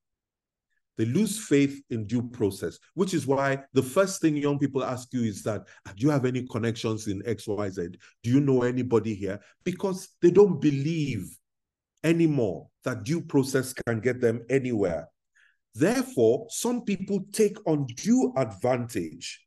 They 0.97 1.05
lose 1.05 1.37
faith 1.37 1.81
in 1.89 2.07
due 2.07 2.23
process, 2.23 2.79
which 2.93 3.13
is 3.13 3.27
why 3.27 3.63
the 3.73 3.83
first 3.83 4.21
thing 4.21 4.37
young 4.37 4.57
people 4.57 4.83
ask 4.83 5.09
you 5.11 5.23
is 5.23 5.43
that, 5.43 5.67
ah, 5.85 5.93
do 5.95 6.05
you 6.05 6.09
have 6.09 6.25
any 6.25 6.47
connections 6.47 7.07
in 7.07 7.21
XYZ? 7.23 7.95
Do 8.23 8.29
you 8.29 8.39
know 8.39 8.63
anybody 8.63 9.13
here? 9.13 9.39
Because 9.65 10.09
they 10.21 10.31
don't 10.31 10.61
believe 10.61 11.37
anymore 12.03 12.69
that 12.83 13.03
due 13.03 13.21
process 13.21 13.73
can 13.73 13.99
get 13.99 14.21
them 14.21 14.45
anywhere. 14.49 15.09
Therefore, 15.73 16.47
some 16.49 16.83
people 16.83 17.25
take 17.33 17.57
undue 17.65 18.31
advantage. 18.37 19.41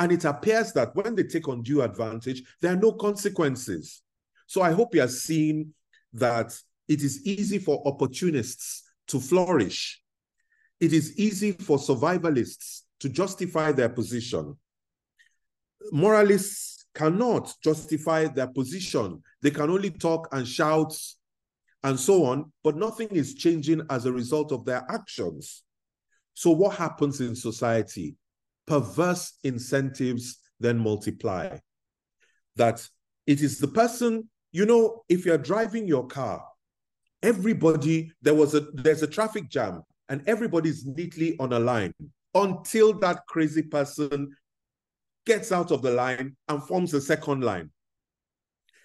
And 0.00 0.10
it 0.10 0.24
appears 0.24 0.72
that 0.72 0.96
when 0.96 1.14
they 1.14 1.22
take 1.22 1.46
undue 1.46 1.82
advantage, 1.82 2.42
there 2.60 2.72
are 2.72 2.76
no 2.76 2.92
consequences. 2.92 4.02
So 4.48 4.62
I 4.62 4.72
hope 4.72 4.96
you 4.96 5.02
are 5.02 5.08
seeing 5.08 5.72
that 6.12 6.56
it 6.88 7.02
is 7.02 7.26
easy 7.26 7.58
for 7.58 7.82
opportunists 7.86 8.82
to 9.08 9.20
flourish. 9.20 10.02
It 10.80 10.92
is 10.92 11.18
easy 11.18 11.52
for 11.52 11.78
survivalists 11.78 12.82
to 13.00 13.08
justify 13.08 13.72
their 13.72 13.88
position. 13.88 14.56
Moralists 15.90 16.86
cannot 16.94 17.52
justify 17.62 18.26
their 18.26 18.46
position. 18.46 19.22
They 19.40 19.50
can 19.50 19.70
only 19.70 19.90
talk 19.90 20.28
and 20.32 20.46
shout 20.46 20.96
and 21.82 21.98
so 21.98 22.24
on, 22.24 22.52
but 22.62 22.76
nothing 22.76 23.08
is 23.08 23.34
changing 23.34 23.82
as 23.90 24.06
a 24.06 24.12
result 24.12 24.52
of 24.52 24.64
their 24.64 24.84
actions. 24.88 25.64
So, 26.34 26.50
what 26.50 26.76
happens 26.76 27.20
in 27.20 27.34
society? 27.34 28.16
Perverse 28.66 29.38
incentives 29.42 30.38
then 30.60 30.78
multiply. 30.78 31.58
That 32.56 32.86
it 33.26 33.42
is 33.42 33.58
the 33.58 33.68
person 33.68 34.28
you 34.52 34.66
know, 34.66 35.02
if 35.08 35.24
you're 35.24 35.38
driving 35.38 35.88
your 35.88 36.06
car, 36.06 36.44
everybody 37.22 38.12
there 38.20 38.34
was 38.34 38.54
a 38.54 38.60
there's 38.74 39.02
a 39.02 39.06
traffic 39.06 39.48
jam 39.48 39.82
and 40.08 40.22
everybody's 40.26 40.84
neatly 40.84 41.36
on 41.38 41.52
a 41.52 41.58
line 41.58 41.94
until 42.34 42.92
that 42.98 43.20
crazy 43.28 43.62
person 43.62 44.34
gets 45.24 45.52
out 45.52 45.70
of 45.70 45.82
the 45.82 45.90
line 45.90 46.36
and 46.48 46.62
forms 46.64 46.92
a 46.94 47.00
second 47.00 47.42
line. 47.42 47.70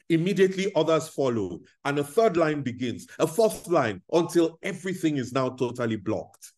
Immediately 0.10 0.72
others 0.76 1.10
follow, 1.10 1.60
and 1.84 2.00
a 2.00 2.04
third 2.04 2.38
line 2.38 2.62
begins, 2.62 3.08
a 3.20 3.28
fourth 3.28 3.68
line, 3.68 4.02
until 4.14 4.58
everything 4.64 5.18
is 5.18 5.34
now 5.34 5.50
totally 5.50 5.98
blocked. 5.98 6.54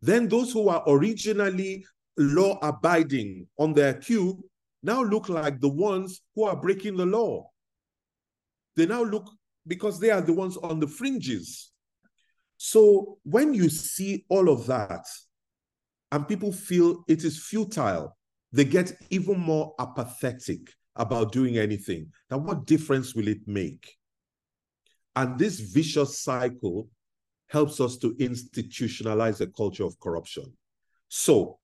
Then 0.00 0.28
those 0.28 0.52
who 0.52 0.68
are 0.68 0.84
originally 0.86 1.84
law 2.16 2.58
abiding 2.62 3.48
on 3.58 3.72
their 3.72 3.94
queue 3.94 4.44
now 4.82 5.02
look 5.02 5.28
like 5.28 5.60
the 5.60 5.68
ones 5.68 6.20
who 6.36 6.44
are 6.44 6.54
breaking 6.54 6.96
the 6.96 7.06
law. 7.06 7.50
They 8.76 8.86
now 8.86 9.02
look 9.02 9.30
because 9.66 9.98
they 9.98 10.10
are 10.10 10.20
the 10.20 10.32
ones 10.32 10.56
on 10.56 10.80
the 10.80 10.86
fringes. 10.86 11.72
So 12.56 13.18
when 13.24 13.52
you 13.52 13.68
see 13.68 14.24
all 14.28 14.48
of 14.48 14.66
that 14.66 15.04
and 16.12 16.28
people 16.28 16.52
feel 16.52 17.04
it 17.08 17.24
is 17.24 17.44
futile, 17.44 18.16
they 18.52 18.64
get 18.64 18.92
even 19.10 19.38
more 19.38 19.74
apathetic 19.78 20.60
about 20.94 21.32
doing 21.32 21.58
anything. 21.58 22.10
Now, 22.30 22.38
what 22.38 22.66
difference 22.66 23.14
will 23.14 23.28
it 23.28 23.46
make? 23.46 23.96
And 25.14 25.38
this 25.38 25.60
vicious 25.60 26.20
cycle 26.20 26.88
helps 27.48 27.80
us 27.80 27.96
to 27.98 28.14
institutionalize 28.14 29.40
a 29.40 29.46
culture 29.46 29.84
of 29.84 29.98
corruption. 30.00 30.44
So, 31.08 31.58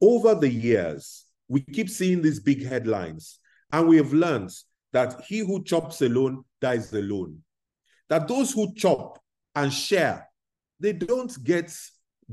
over 0.00 0.34
the 0.34 0.48
years, 0.48 1.24
we 1.48 1.60
keep 1.60 1.88
seeing 1.88 2.22
these 2.22 2.40
big 2.40 2.64
headlines, 2.64 3.38
and 3.72 3.88
we 3.88 3.96
have 3.96 4.12
learned 4.12 4.50
that 4.92 5.22
he 5.26 5.38
who 5.40 5.62
chops 5.64 6.00
alone 6.02 6.44
dies 6.60 6.92
alone. 6.92 7.38
That 8.08 8.26
those 8.26 8.52
who 8.52 8.74
chop 8.74 9.18
and 9.54 9.72
share, 9.72 10.28
they 10.80 10.92
don't 10.92 11.32
get 11.44 11.74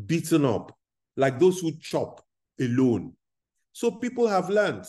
beaten 0.06 0.46
up 0.46 0.76
like 1.18 1.40
those 1.40 1.60
who 1.60 1.72
chop 1.80 2.22
alone. 2.60 3.14
So 3.74 3.92
people 3.92 4.28
have 4.28 4.50
learned 4.50 4.86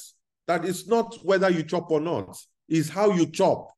that 0.47 0.65
it's 0.65 0.87
not 0.87 1.17
whether 1.25 1.51
you 1.51 1.65
chop 1.65 1.91
or 1.91 2.01
not, 2.01 2.37
it's 2.69 2.89
how 2.89 3.11
you 3.11 3.27
chop. 3.27 3.73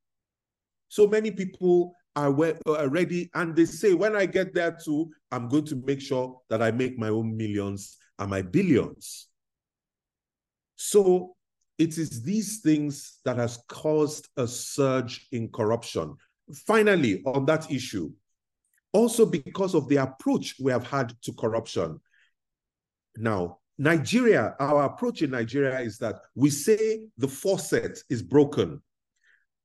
So 0.89 1.07
many 1.07 1.31
people 1.31 1.95
are 2.15 2.33
ready 2.33 3.31
and 3.35 3.55
they 3.55 3.65
say, 3.65 3.95
when 3.95 4.17
I 4.17 4.27
get 4.27 4.53
there 4.53 4.77
too, 4.85 5.11
I'm 5.31 5.49
going 5.49 5.65
to 5.67 5.77
make 5.77 6.01
sure 6.01 6.41
that 6.51 6.61
I 6.63 6.73
make 6.73 6.99
my 6.99 7.09
own 7.09 7.37
millions 7.37 7.97
and 8.19 8.29
my 8.29 8.43
billions. 8.43 9.29
So 10.77 11.37
it 11.79 11.97
is 11.97 12.23
these 12.23 12.61
things 12.61 13.19
that 13.25 13.37
has 13.37 13.61
caused 13.69 14.29
a 14.37 14.47
surge 14.47 15.27
in 15.31 15.49
corruption. 15.49 16.17
Finally, 16.67 17.23
on 17.25 17.47
that 17.47 17.71
issue, 17.71 18.11
also 18.93 19.25
because 19.25 19.75
of 19.75 19.89
the 19.89 19.97
approach 19.97 20.57
we 20.61 20.73
have 20.73 20.87
had 20.87 21.13
to 21.23 21.33
corruption. 21.35 22.01
Now, 23.17 23.59
Nigeria, 23.79 24.57
our 24.59 24.85
approach 24.85 25.23
in 25.23 25.31
Nigeria 25.31 25.79
is 25.81 25.99
that 25.99 26.17
we 26.35 26.51
say 26.51 27.03
the 27.17 27.29
faucet 27.29 28.01
is 28.11 28.23
broken, 28.23 28.83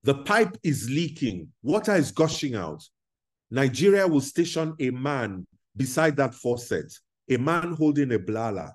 the 0.04 0.16
pipe 0.16 0.56
is 0.64 0.90
leaking, 0.90 1.48
water 1.64 1.96
is 1.96 2.12
gushing 2.12 2.56
out. 2.56 2.84
Nigeria 3.50 4.08
will 4.08 4.22
station 4.22 4.76
a 4.80 4.92
man 4.92 5.48
beside 5.76 6.16
that 6.18 6.36
faucet, 6.36 6.94
a 7.30 7.38
man 7.38 7.74
holding 7.74 8.12
a 8.14 8.20
blala, 8.20 8.74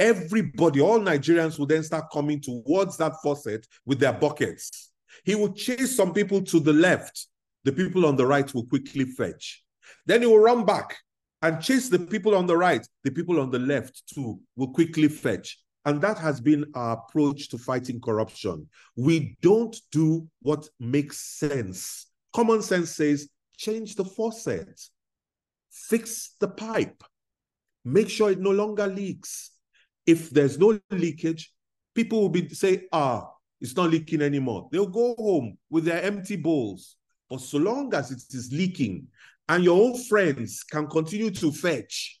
everybody, 0.00 0.80
all 0.80 0.98
Nigerians 0.98 1.58
will 1.58 1.66
then 1.66 1.84
start 1.84 2.06
coming 2.10 2.40
towards 2.40 2.96
that 2.96 3.12
faucet 3.22 3.66
with 3.84 4.00
their 4.00 4.14
buckets. 4.14 4.90
He 5.24 5.34
will 5.34 5.52
chase 5.52 5.94
some 5.94 6.14
people 6.14 6.42
to 6.44 6.58
the 6.58 6.72
left. 6.72 7.26
The 7.64 7.72
people 7.72 8.06
on 8.06 8.16
the 8.16 8.26
right 8.26 8.52
will 8.54 8.66
quickly 8.66 9.04
fetch. 9.04 9.62
Then 10.06 10.22
he 10.22 10.26
will 10.26 10.38
run 10.38 10.64
back 10.64 10.96
and 11.42 11.62
chase 11.62 11.90
the 11.90 11.98
people 11.98 12.34
on 12.34 12.46
the 12.46 12.56
right. 12.56 12.86
The 13.04 13.10
people 13.10 13.38
on 13.38 13.50
the 13.50 13.58
left 13.58 14.02
too 14.12 14.40
will 14.56 14.72
quickly 14.72 15.08
fetch. 15.08 15.58
And 15.84 16.00
that 16.00 16.18
has 16.18 16.40
been 16.40 16.64
our 16.74 16.92
approach 16.98 17.50
to 17.50 17.58
fighting 17.58 18.00
corruption. 18.00 18.68
We 18.96 19.36
don't 19.42 19.76
do 19.92 20.26
what 20.40 20.66
makes 20.78 21.20
sense. 21.38 22.06
Common 22.32 22.62
sense 22.62 22.90
says 22.90 23.28
change 23.56 23.96
the 23.96 24.04
faucet, 24.04 24.80
fix 25.70 26.36
the 26.40 26.48
pipe, 26.48 27.02
make 27.84 28.08
sure 28.08 28.30
it 28.30 28.40
no 28.40 28.50
longer 28.50 28.86
leaks, 28.86 29.50
if 30.10 30.30
there's 30.30 30.58
no 30.58 30.78
leakage, 30.90 31.52
people 31.94 32.20
will 32.20 32.28
be 32.28 32.48
say, 32.48 32.86
ah, 32.92 33.28
it's 33.60 33.76
not 33.76 33.90
leaking 33.90 34.22
anymore. 34.22 34.68
They'll 34.72 34.86
go 34.86 35.14
home 35.18 35.58
with 35.68 35.84
their 35.84 36.02
empty 36.02 36.36
bowls. 36.36 36.96
But 37.28 37.40
so 37.40 37.58
long 37.58 37.94
as 37.94 38.10
it 38.10 38.22
is 38.34 38.50
leaking 38.52 39.06
and 39.48 39.62
your 39.62 39.80
own 39.80 39.96
friends 40.04 40.64
can 40.64 40.88
continue 40.88 41.30
to 41.30 41.52
fetch 41.52 42.20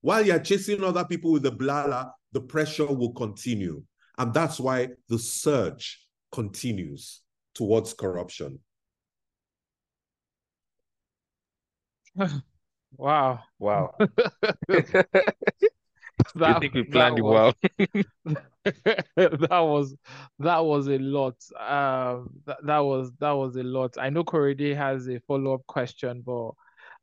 while 0.00 0.24
you're 0.24 0.38
chasing 0.38 0.82
other 0.84 1.04
people 1.04 1.32
with 1.32 1.42
the 1.42 1.52
blala, 1.52 2.12
the 2.32 2.40
pressure 2.40 2.86
will 2.86 3.12
continue. 3.12 3.82
And 4.16 4.32
that's 4.32 4.58
why 4.60 4.88
the 5.08 5.18
surge 5.18 6.04
continues 6.32 7.20
towards 7.54 7.94
corruption. 7.94 8.58
wow. 12.96 13.40
Wow. 13.58 13.94
that, 16.36 16.54
you 16.54 16.60
think 16.60 16.74
we 16.74 16.82
planned 16.84 17.18
it 17.18 17.22
was, 17.22 17.54
well? 17.62 17.86
that 18.64 19.60
was 19.60 19.94
that 20.38 20.64
was 20.64 20.88
a 20.88 20.98
lot. 20.98 21.36
Um, 21.58 22.30
that, 22.46 22.58
that 22.64 22.78
was 22.78 23.10
that 23.18 23.32
was 23.32 23.56
a 23.56 23.62
lot. 23.62 23.96
I 23.98 24.10
know 24.10 24.24
Korede 24.24 24.76
has 24.76 25.08
a 25.08 25.20
follow 25.20 25.54
up 25.54 25.66
question, 25.66 26.22
but 26.24 26.50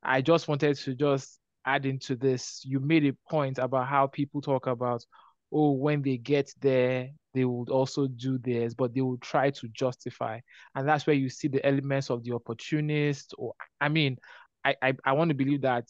I 0.03 0.21
just 0.21 0.47
wanted 0.47 0.77
to 0.77 0.95
just 0.95 1.39
add 1.65 1.85
into 1.85 2.15
this. 2.15 2.61
You 2.63 2.79
made 2.79 3.05
a 3.05 3.13
point 3.29 3.57
about 3.57 3.87
how 3.87 4.07
people 4.07 4.41
talk 4.41 4.67
about 4.67 5.03
oh, 5.51 5.71
when 5.71 6.01
they 6.01 6.17
get 6.17 6.53
there, 6.59 7.09
they 7.33 7.45
would 7.45 7.69
also 7.69 8.07
do 8.07 8.37
theirs, 8.37 8.73
but 8.73 8.93
they 8.93 9.01
will 9.01 9.17
try 9.17 9.49
to 9.49 9.67
justify. 9.69 10.39
And 10.75 10.87
that's 10.87 11.07
where 11.07 11.15
you 11.15 11.29
see 11.29 11.47
the 11.47 11.65
elements 11.65 12.09
of 12.09 12.23
the 12.23 12.33
opportunist. 12.33 13.33
Or 13.37 13.53
I 13.79 13.89
mean, 13.89 14.17
I 14.63 14.75
I, 14.81 14.93
I 15.03 15.13
want 15.13 15.29
to 15.29 15.35
believe 15.35 15.61
that 15.61 15.85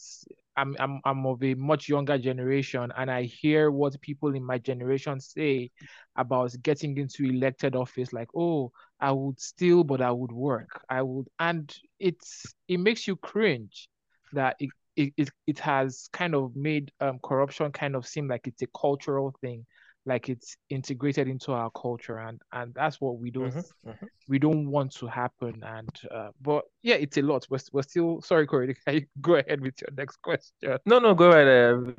I'm 0.58 0.76
I'm 0.80 1.02
I'm 1.06 1.26
of 1.26 1.44
a 1.44 1.54
much 1.56 1.90
younger 1.90 2.18
generation, 2.18 2.92
and 2.98 3.12
I 3.12 3.24
hear 3.24 3.72
what 3.72 4.00
people 4.02 4.36
in 4.36 4.44
my 4.44 4.58
generation 4.58 5.20
say 5.20 5.72
about 6.16 6.56
getting 6.62 6.98
into 6.98 7.26
elected 7.26 7.76
office, 7.76 8.14
like, 8.14 8.30
oh, 8.36 8.72
I 9.00 9.12
would 9.12 9.40
steal, 9.40 9.84
but 9.84 10.02
I 10.02 10.12
would 10.12 10.32
work. 10.32 10.82
I 10.90 11.02
would, 11.02 11.28
and 11.40 11.74
it's 12.00 12.56
it 12.68 12.78
makes 12.80 13.08
you 13.08 13.16
cringe 13.18 13.90
that 14.34 14.56
it 14.60 14.72
it 14.96 15.14
it, 15.18 15.30
it 15.48 15.60
has 15.60 16.10
kind 16.14 16.36
of 16.36 16.56
made 16.56 16.92
um, 17.02 17.20
corruption 17.24 17.72
kind 17.72 17.96
of 17.96 18.08
seem 18.08 18.28
like 18.28 18.48
it's 18.48 18.62
a 18.62 18.68
cultural 18.80 19.34
thing 19.42 19.66
like 20.06 20.30
it's 20.30 20.58
integrated 20.70 21.28
into 21.28 21.52
our 21.52 21.70
culture 21.72 22.20
and 22.20 22.40
and 22.54 22.74
that's 22.74 23.02
what 23.02 23.18
we 23.18 23.32
don't 23.32 23.54
mm-hmm, 23.54 23.90
mm-hmm. 23.90 24.06
we 24.28 24.38
don't 24.38 24.70
want 24.70 24.94
to 24.94 25.08
happen 25.08 25.62
and 25.64 25.90
uh, 26.14 26.30
but 26.42 26.64
yeah 26.84 26.96
it's 26.96 27.18
a 27.18 27.22
lot. 27.22 27.46
We're, 27.50 27.60
we're 27.72 27.82
still 27.82 28.22
sorry 28.22 28.46
corey 28.46 28.76
can 28.86 28.96
you 28.96 29.06
go 29.22 29.36
ahead 29.36 29.62
with 29.62 29.82
your 29.82 29.90
next 29.98 30.18
question? 30.22 30.78
No 30.86 31.00
no 31.00 31.14
go 31.14 31.32
ahead 31.32 31.48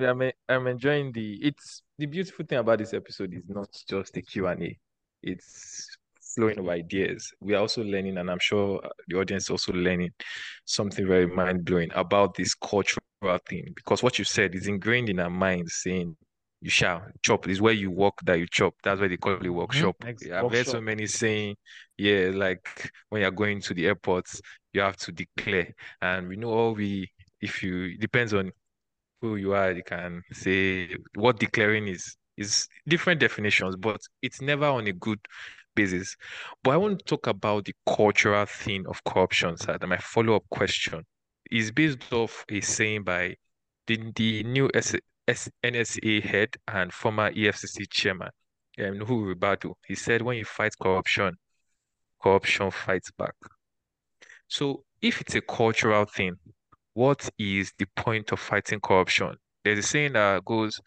uh, 0.01 0.05
i'm 0.09 0.31
i'm 0.49 0.67
enjoying 0.67 1.13
the 1.13 1.35
it's 1.43 1.83
the 1.99 2.07
beautiful 2.07 2.45
thing 2.45 2.59
about 2.59 2.79
this 2.79 2.95
episode 2.95 3.33
is 3.35 3.45
not 3.49 3.69
just 3.89 4.17
a. 4.17 4.23
Q&a 4.23 4.79
it's 5.23 5.97
flowing 6.35 6.59
of 6.59 6.69
ideas. 6.69 7.33
We 7.41 7.55
are 7.55 7.61
also 7.61 7.83
learning 7.83 8.19
and 8.19 8.31
i'm 8.31 8.39
sure 8.39 8.81
the 9.09 9.19
audience 9.19 9.45
is 9.45 9.51
also 9.51 9.73
learning 9.73 10.11
something 10.65 11.07
very 11.07 11.27
mind-blowing 11.27 11.91
about 11.95 12.35
this 12.35 12.55
cultural 12.55 13.01
thing 13.49 13.73
because 13.75 14.03
what 14.03 14.19
you 14.19 14.25
said 14.25 14.55
is 14.55 14.69
ingrained 14.69 15.09
in 15.09 15.19
our 15.19 15.31
minds 15.31 15.81
saying 15.83 16.17
you 16.61 16.71
shall 16.71 17.03
chop 17.23 17.49
is 17.49 17.61
where 17.61 17.73
you 17.73 17.91
walk 17.91 18.21
that 18.25 18.39
you 18.39 18.47
chop. 18.51 18.75
That's 18.83 19.01
why 19.01 19.09
they 19.09 19.17
call 19.17 19.35
it 19.35 19.49
workshop. 19.49 19.97
Mm-hmm. 20.03 20.47
I've 20.47 20.53
heard 20.53 20.67
so 20.67 20.81
many 20.81 21.07
saying, 21.07 21.57
yeah, 21.99 22.31
like 22.33 22.91
when 23.09 23.23
you're 23.23 23.31
going 23.31 23.61
to 23.63 23.75
the 23.75 23.87
airports, 23.87 24.41
you 24.73 24.81
have 24.81 24.97
to 24.99 25.13
declare. 25.13 25.75
And 26.01 26.29
we 26.29 26.37
know 26.37 26.51
all 26.51 26.75
we 26.75 27.11
if 27.41 27.63
you 27.63 27.97
depends 27.99 28.33
on 28.35 28.53
who 29.21 29.37
you 29.37 29.55
are, 29.55 29.73
you 29.73 29.83
can 29.83 30.23
say 30.33 30.97
what 31.15 31.39
declaring 31.39 31.89
is 31.89 32.17
is 32.37 32.69
different 32.87 33.21
definitions, 33.21 33.77
but 33.77 34.01
it's 34.23 34.41
never 34.41 34.67
on 34.67 34.87
a 34.87 34.93
good 34.93 35.21
basis. 35.75 36.17
But 36.63 36.73
I 36.73 36.77
want 36.77 36.99
to 36.99 37.05
talk 37.05 37.27
about 37.27 37.65
the 37.65 37.75
cultural 37.87 38.47
thing 38.47 38.87
of 38.87 39.03
corruption 39.05 39.57
side. 39.57 39.79
And 39.81 39.91
my 39.91 39.99
follow-up 39.99 40.45
question 40.51 41.05
is 41.51 41.71
based 41.71 42.13
off 42.13 42.45
a 42.51 42.61
saying 42.61 43.05
by 43.05 43.37
the, 43.87 44.13
the 44.15 44.43
new 44.43 44.69
NSA 45.29 46.23
head 46.23 46.57
and 46.69 46.93
former 46.93 47.31
EFCC 47.33 47.87
chairman, 47.91 48.31
um, 48.79 48.99
Nuhu 48.99 49.35
Ribadu. 49.35 49.75
He 49.87 49.95
said, 49.95 50.23
when 50.23 50.37
you 50.39 50.45
fight 50.45 50.75
corruption, 50.81 51.37
corruption 52.23 52.71
fights 52.71 53.11
back. 53.11 53.35
So 54.49 54.85
if 55.03 55.21
it's 55.21 55.35
a 55.35 55.41
cultural 55.41 56.05
thing, 56.05 56.37
what 56.95 57.29
is 57.39 57.73
the 57.79 57.87
point 57.97 58.33
of 58.33 58.41
fighting 58.41 58.81
corruption? 58.81 59.37
There's 59.65 59.81
a 59.81 59.83
saying 59.83 60.13
that 60.13 60.45
goes, 60.45 60.81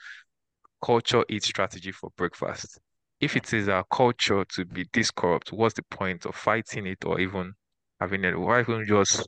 culture 0.83 1.23
eats 1.29 1.47
strategy 1.47 1.91
for 1.91 2.09
breakfast. 2.15 2.79
If 3.19 3.35
it 3.35 3.53
is 3.53 3.67
our 3.67 3.83
culture 3.91 4.45
to 4.45 4.65
be 4.65 4.87
this 4.93 5.11
corrupt, 5.11 5.51
what's 5.51 5.75
the 5.75 5.83
point 5.83 6.25
of 6.25 6.35
fighting 6.35 6.87
it 6.87 7.03
or 7.05 7.19
even 7.19 7.53
having 7.99 8.23
it? 8.23 8.39
Why 8.39 8.63
don't 8.63 8.79
we 8.79 8.85
just 8.85 9.27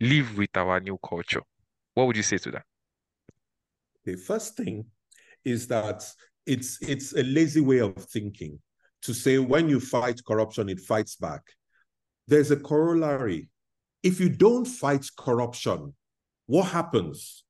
live 0.00 0.36
with 0.36 0.54
our 0.56 0.78
new 0.80 0.98
culture? 0.98 1.40
What 1.94 2.06
would 2.06 2.16
you 2.16 2.22
say 2.22 2.36
to 2.38 2.50
that? 2.50 2.64
The 4.04 4.16
first 4.16 4.56
thing 4.56 4.86
is 5.44 5.66
that 5.68 6.04
it's 6.46 6.78
it's 6.82 7.12
a 7.14 7.22
lazy 7.22 7.60
way 7.60 7.78
of 7.78 7.94
thinking 7.96 8.58
to 9.02 9.12
say 9.12 9.38
when 9.38 9.68
you 9.68 9.80
fight 9.80 10.20
corruption, 10.24 10.68
it 10.68 10.80
fights 10.80 11.16
back. 11.16 11.42
There's 12.28 12.50
a 12.50 12.56
corollary. 12.56 13.48
If 14.02 14.20
you 14.20 14.28
don't 14.28 14.64
fight 14.64 15.06
corruption, 15.16 15.94
what 16.46 16.68
happens? 16.68 17.44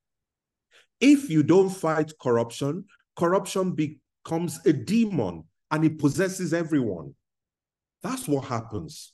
If 0.99 1.29
you 1.29 1.43
don't 1.43 1.69
fight 1.69 2.11
corruption, 2.21 2.85
corruption 3.15 3.75
becomes 3.75 4.59
a 4.65 4.73
demon 4.73 5.43
and 5.71 5.85
it 5.85 5.99
possesses 5.99 6.53
everyone. 6.53 7.13
That's 8.01 8.27
what 8.27 8.45
happens. 8.45 9.13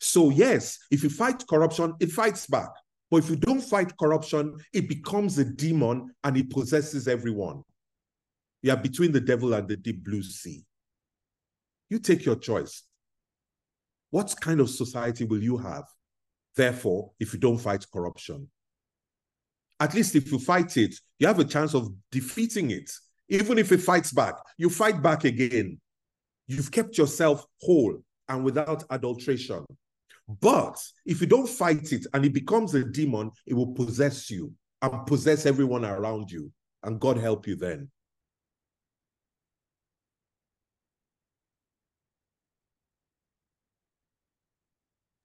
So, 0.00 0.30
yes, 0.30 0.78
if 0.90 1.02
you 1.02 1.10
fight 1.10 1.44
corruption, 1.46 1.94
it 2.00 2.10
fights 2.10 2.46
back. 2.46 2.70
But 3.12 3.24
if 3.24 3.28
you 3.28 3.36
don't 3.36 3.60
fight 3.60 3.92
corruption, 3.98 4.56
it 4.72 4.88
becomes 4.88 5.36
a 5.36 5.44
demon 5.44 6.14
and 6.24 6.34
it 6.34 6.48
possesses 6.48 7.06
everyone. 7.06 7.62
You 8.62 8.70
are 8.70 8.76
between 8.78 9.12
the 9.12 9.20
devil 9.20 9.52
and 9.52 9.68
the 9.68 9.76
deep 9.76 10.02
blue 10.02 10.22
sea. 10.22 10.64
You 11.90 11.98
take 11.98 12.24
your 12.24 12.36
choice. 12.36 12.84
What 14.08 14.34
kind 14.40 14.60
of 14.60 14.70
society 14.70 15.24
will 15.24 15.42
you 15.42 15.58
have, 15.58 15.84
therefore, 16.56 17.10
if 17.20 17.34
you 17.34 17.38
don't 17.38 17.58
fight 17.58 17.84
corruption? 17.92 18.48
At 19.78 19.92
least 19.92 20.16
if 20.16 20.32
you 20.32 20.38
fight 20.38 20.78
it, 20.78 20.94
you 21.18 21.26
have 21.26 21.38
a 21.38 21.44
chance 21.44 21.74
of 21.74 21.92
defeating 22.10 22.70
it. 22.70 22.90
Even 23.28 23.58
if 23.58 23.72
it 23.72 23.82
fights 23.82 24.10
back, 24.10 24.36
you 24.56 24.70
fight 24.70 25.02
back 25.02 25.24
again. 25.24 25.78
You've 26.46 26.72
kept 26.72 26.96
yourself 26.96 27.44
whole 27.60 28.02
and 28.30 28.42
without 28.42 28.84
adulteration. 28.88 29.66
But 30.28 30.78
if 31.04 31.20
you 31.20 31.26
don't 31.26 31.48
fight 31.48 31.92
it 31.92 32.06
and 32.12 32.24
it 32.24 32.32
becomes 32.32 32.74
a 32.74 32.84
demon, 32.84 33.30
it 33.46 33.54
will 33.54 33.72
possess 33.72 34.30
you 34.30 34.52
and 34.80 35.06
possess 35.06 35.46
everyone 35.46 35.84
around 35.84 36.30
you. 36.30 36.52
And 36.82 37.00
God 37.00 37.18
help 37.18 37.46
you 37.46 37.56
then. 37.56 37.90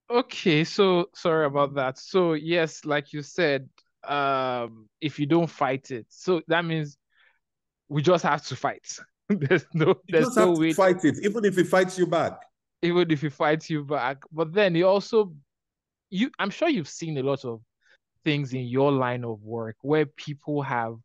Okay, 0.10 0.64
so 0.64 1.10
sorry 1.14 1.46
about 1.46 1.76
that. 1.76 1.98
So 1.98 2.34
yes, 2.34 2.86
like 2.86 3.12
you 3.12 3.22
said, 3.22 3.68
um, 4.08 4.88
if 5.02 5.20
you 5.20 5.26
don't 5.26 5.50
fight 5.50 5.92
it, 5.92 6.06
so 6.10 6.42
that 6.48 6.64
means 6.64 6.98
we 7.90 8.02
just 8.02 8.24
have 8.24 8.46
to 8.48 8.56
fight. 8.56 8.88
there's 9.30 9.66
no, 9.74 9.96
there's 10.08 10.36
no 10.36 10.54
way 10.54 10.70
to 10.70 10.76
fight 10.76 11.04
it, 11.04 11.18
even 11.24 11.44
if 11.44 11.58
it 11.58 11.68
fights 11.68 11.98
you 11.98 12.08
back 12.08 12.40
even 12.82 13.12
if 13.12 13.22
he 13.22 13.30
fights 13.30 13.70
you 13.70 13.84
back. 13.84 14.18
But 14.32 14.54
then 14.54 14.76
he 14.76 14.84
also, 14.84 15.34
you, 16.10 16.32
I'm 16.40 16.50
sure 16.50 16.70
you've 16.70 16.90
seen 16.90 17.18
a 17.18 17.24
lot 17.24 17.44
of 17.46 17.62
things 18.24 18.54
in 18.54 18.66
your 18.66 18.92
line 18.92 19.24
of 19.24 19.42
work 19.44 19.76
where 19.82 20.06
people 20.06 20.62
have 20.62 20.96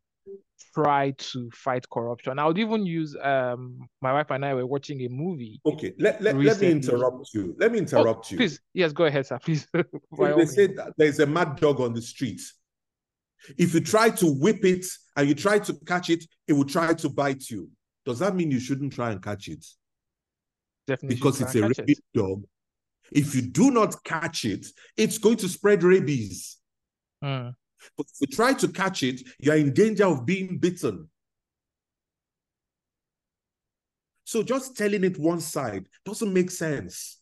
tried 0.74 1.18
to 1.18 1.50
fight 1.52 1.88
corruption. 1.90 2.38
I 2.38 2.46
would 2.46 2.58
even 2.58 2.86
use 2.86 3.16
um 3.22 3.88
my 4.00 4.12
wife 4.12 4.30
and 4.30 4.44
I 4.44 4.54
were 4.54 4.66
watching 4.66 5.00
a 5.02 5.08
movie. 5.08 5.60
Okay, 5.66 5.92
let, 5.98 6.20
let, 6.22 6.36
let 6.36 6.60
me 6.60 6.70
interrupt 6.70 7.28
you. 7.34 7.54
Let 7.58 7.72
me 7.72 7.78
oh, 7.78 7.82
interrupt 7.82 8.26
oh, 8.26 8.30
you. 8.30 8.36
Please, 8.38 8.60
yes, 8.72 8.92
go 8.92 9.04
ahead, 9.04 9.26
sir. 9.26 9.38
Please. 9.38 9.66
they 9.74 10.46
say 10.46 10.74
there's 10.96 11.20
a 11.20 11.26
mad 11.26 11.56
dog 11.56 11.80
on 11.80 11.92
the 11.92 12.02
street. 12.02 12.40
If 13.58 13.74
you 13.74 13.80
try 13.80 14.10
to 14.10 14.26
whip 14.26 14.64
it 14.64 14.86
and 15.16 15.28
you 15.28 15.34
try 15.34 15.58
to 15.58 15.74
catch 15.86 16.10
it, 16.10 16.24
it 16.46 16.52
will 16.52 16.64
try 16.64 16.94
to 16.94 17.08
bite 17.08 17.50
you. 17.50 17.68
Does 18.04 18.20
that 18.20 18.34
mean 18.34 18.50
you 18.50 18.60
shouldn't 18.60 18.92
try 18.92 19.10
and 19.10 19.22
catch 19.22 19.48
it? 19.48 19.64
Definitely 20.86 21.16
because 21.16 21.40
it's 21.40 21.54
a 21.54 21.62
rabid 21.62 21.88
it. 21.88 21.98
dog. 22.14 22.44
If 23.10 23.34
you 23.34 23.42
do 23.42 23.70
not 23.70 24.02
catch 24.04 24.44
it, 24.44 24.66
it's 24.96 25.18
going 25.18 25.36
to 25.38 25.48
spread 25.48 25.82
rabies. 25.82 26.56
Mm. 27.22 27.54
But 27.96 28.06
if 28.06 28.20
you 28.20 28.26
try 28.34 28.54
to 28.54 28.68
catch 28.68 29.02
it, 29.02 29.22
you 29.38 29.52
are 29.52 29.56
in 29.56 29.72
danger 29.72 30.06
of 30.06 30.24
being 30.24 30.58
bitten. 30.58 31.08
So 34.24 34.42
just 34.42 34.76
telling 34.76 35.04
it 35.04 35.18
one 35.18 35.40
side 35.40 35.88
doesn't 36.04 36.32
make 36.32 36.50
sense. 36.50 37.18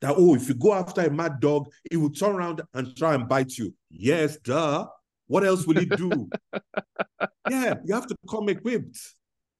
That, 0.00 0.14
oh, 0.16 0.34
if 0.34 0.48
you 0.48 0.54
go 0.54 0.72
after 0.72 1.02
a 1.02 1.10
mad 1.10 1.40
dog, 1.40 1.68
it 1.90 1.96
will 1.96 2.10
turn 2.10 2.36
around 2.36 2.62
and 2.72 2.96
try 2.96 3.14
and 3.14 3.28
bite 3.28 3.58
you. 3.58 3.74
Yes, 3.90 4.36
duh. 4.38 4.86
What 5.26 5.44
else 5.44 5.66
will 5.66 5.78
it 5.78 5.96
do? 5.96 6.28
yeah, 7.50 7.74
you 7.84 7.94
have 7.94 8.06
to 8.06 8.16
come 8.28 8.48
equipped. 8.48 8.98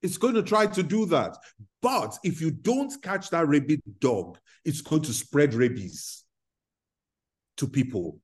It's 0.03 0.17
going 0.17 0.35
to 0.35 0.43
try 0.43 0.67
to 0.67 0.83
do 0.83 1.07
that. 1.07 1.37
But 1.83 2.19
if 2.23 2.41
you 2.41 2.51
don't 2.51 2.93
catch 3.03 3.31
that 3.31 3.49
rabid 3.49 3.81
dog, 4.01 4.39
it's 4.65 4.83
going 4.83 5.03
to 5.03 5.13
spread 5.13 5.55
rabies 5.55 6.25
to 7.57 7.67
people. 7.67 8.19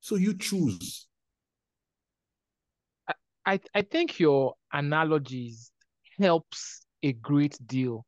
So 0.00 0.16
you 0.16 0.34
choose. 0.36 1.06
I, 3.46 3.60
I 3.74 3.82
think 3.82 4.20
your 4.20 4.54
analogies 4.72 5.70
helps 6.18 6.82
a 7.02 7.12
great 7.14 7.58
deal 7.66 8.04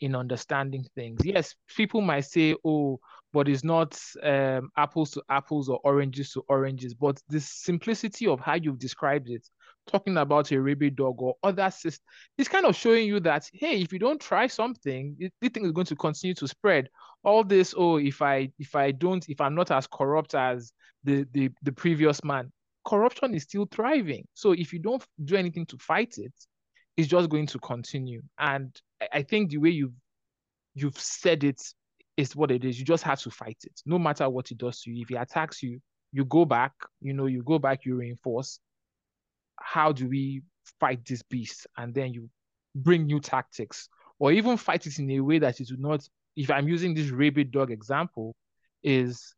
in 0.00 0.14
understanding 0.14 0.84
things. 0.94 1.20
Yes, 1.24 1.54
people 1.74 2.02
might 2.02 2.26
say, 2.26 2.54
oh, 2.64 3.00
but 3.32 3.48
it's 3.48 3.64
not 3.64 3.98
um, 4.22 4.70
apples 4.76 5.12
to 5.12 5.22
apples 5.28 5.68
or 5.68 5.80
oranges 5.84 6.32
to 6.32 6.44
oranges. 6.48 6.94
But 6.94 7.20
the 7.28 7.40
simplicity 7.40 8.26
of 8.26 8.40
how 8.40 8.54
you've 8.54 8.78
described 8.78 9.30
it 9.30 9.48
talking 9.86 10.16
about 10.16 10.50
a 10.50 10.60
rabid 10.60 10.96
dog 10.96 11.20
or 11.20 11.36
other 11.42 11.70
systems, 11.70 12.04
it's 12.38 12.48
kind 12.48 12.66
of 12.66 12.76
showing 12.76 13.06
you 13.06 13.20
that 13.20 13.48
hey, 13.52 13.80
if 13.80 13.92
you 13.92 13.98
don't 13.98 14.20
try 14.20 14.46
something, 14.46 15.16
this 15.18 15.50
thing 15.50 15.64
is 15.64 15.72
going 15.72 15.86
to 15.86 15.96
continue 15.96 16.34
to 16.34 16.48
spread. 16.48 16.88
All 17.22 17.44
this, 17.44 17.74
oh, 17.76 17.96
if 17.96 18.22
I 18.22 18.50
if 18.58 18.74
I 18.74 18.90
don't, 18.92 19.28
if 19.28 19.40
I'm 19.40 19.54
not 19.54 19.70
as 19.70 19.86
corrupt 19.86 20.34
as 20.34 20.72
the 21.04 21.26
the, 21.32 21.50
the 21.62 21.72
previous 21.72 22.22
man, 22.24 22.52
corruption 22.84 23.34
is 23.34 23.44
still 23.44 23.66
thriving. 23.70 24.26
So 24.34 24.52
if 24.52 24.72
you 24.72 24.78
don't 24.78 25.04
do 25.24 25.36
anything 25.36 25.66
to 25.66 25.78
fight 25.78 26.14
it, 26.18 26.32
it's 26.96 27.08
just 27.08 27.28
going 27.28 27.46
to 27.46 27.58
continue. 27.58 28.22
And 28.38 28.74
I 29.12 29.22
think 29.22 29.50
the 29.50 29.58
way 29.58 29.70
you've 29.70 29.94
you've 30.74 30.98
said 30.98 31.44
it 31.44 31.62
is 32.16 32.36
what 32.36 32.50
it 32.50 32.64
is. 32.64 32.78
You 32.78 32.84
just 32.84 33.04
have 33.04 33.20
to 33.20 33.30
fight 33.30 33.58
it, 33.64 33.80
no 33.86 33.98
matter 33.98 34.28
what 34.28 34.50
it 34.50 34.58
does 34.58 34.80
to 34.82 34.90
you. 34.90 35.02
If 35.02 35.08
he 35.08 35.16
attacks 35.16 35.62
you, 35.62 35.80
you 36.12 36.24
go 36.24 36.44
back. 36.44 36.72
You 37.00 37.12
know, 37.12 37.26
you 37.26 37.42
go 37.42 37.58
back. 37.58 37.84
You 37.84 37.96
reinforce. 37.96 38.60
How 39.60 39.92
do 39.92 40.08
we 40.08 40.42
fight 40.80 41.04
this 41.06 41.22
beast? 41.22 41.66
And 41.76 41.94
then 41.94 42.12
you 42.12 42.28
bring 42.74 43.06
new 43.06 43.20
tactics, 43.20 43.88
or 44.18 44.32
even 44.32 44.56
fight 44.56 44.86
it 44.86 44.98
in 44.98 45.10
a 45.10 45.20
way 45.20 45.38
that 45.38 45.60
it 45.60 45.68
will 45.70 45.90
not. 45.90 46.08
If 46.36 46.50
I'm 46.50 46.68
using 46.68 46.94
this 46.94 47.10
rabid 47.10 47.50
dog 47.50 47.70
example, 47.70 48.34
is 48.82 49.34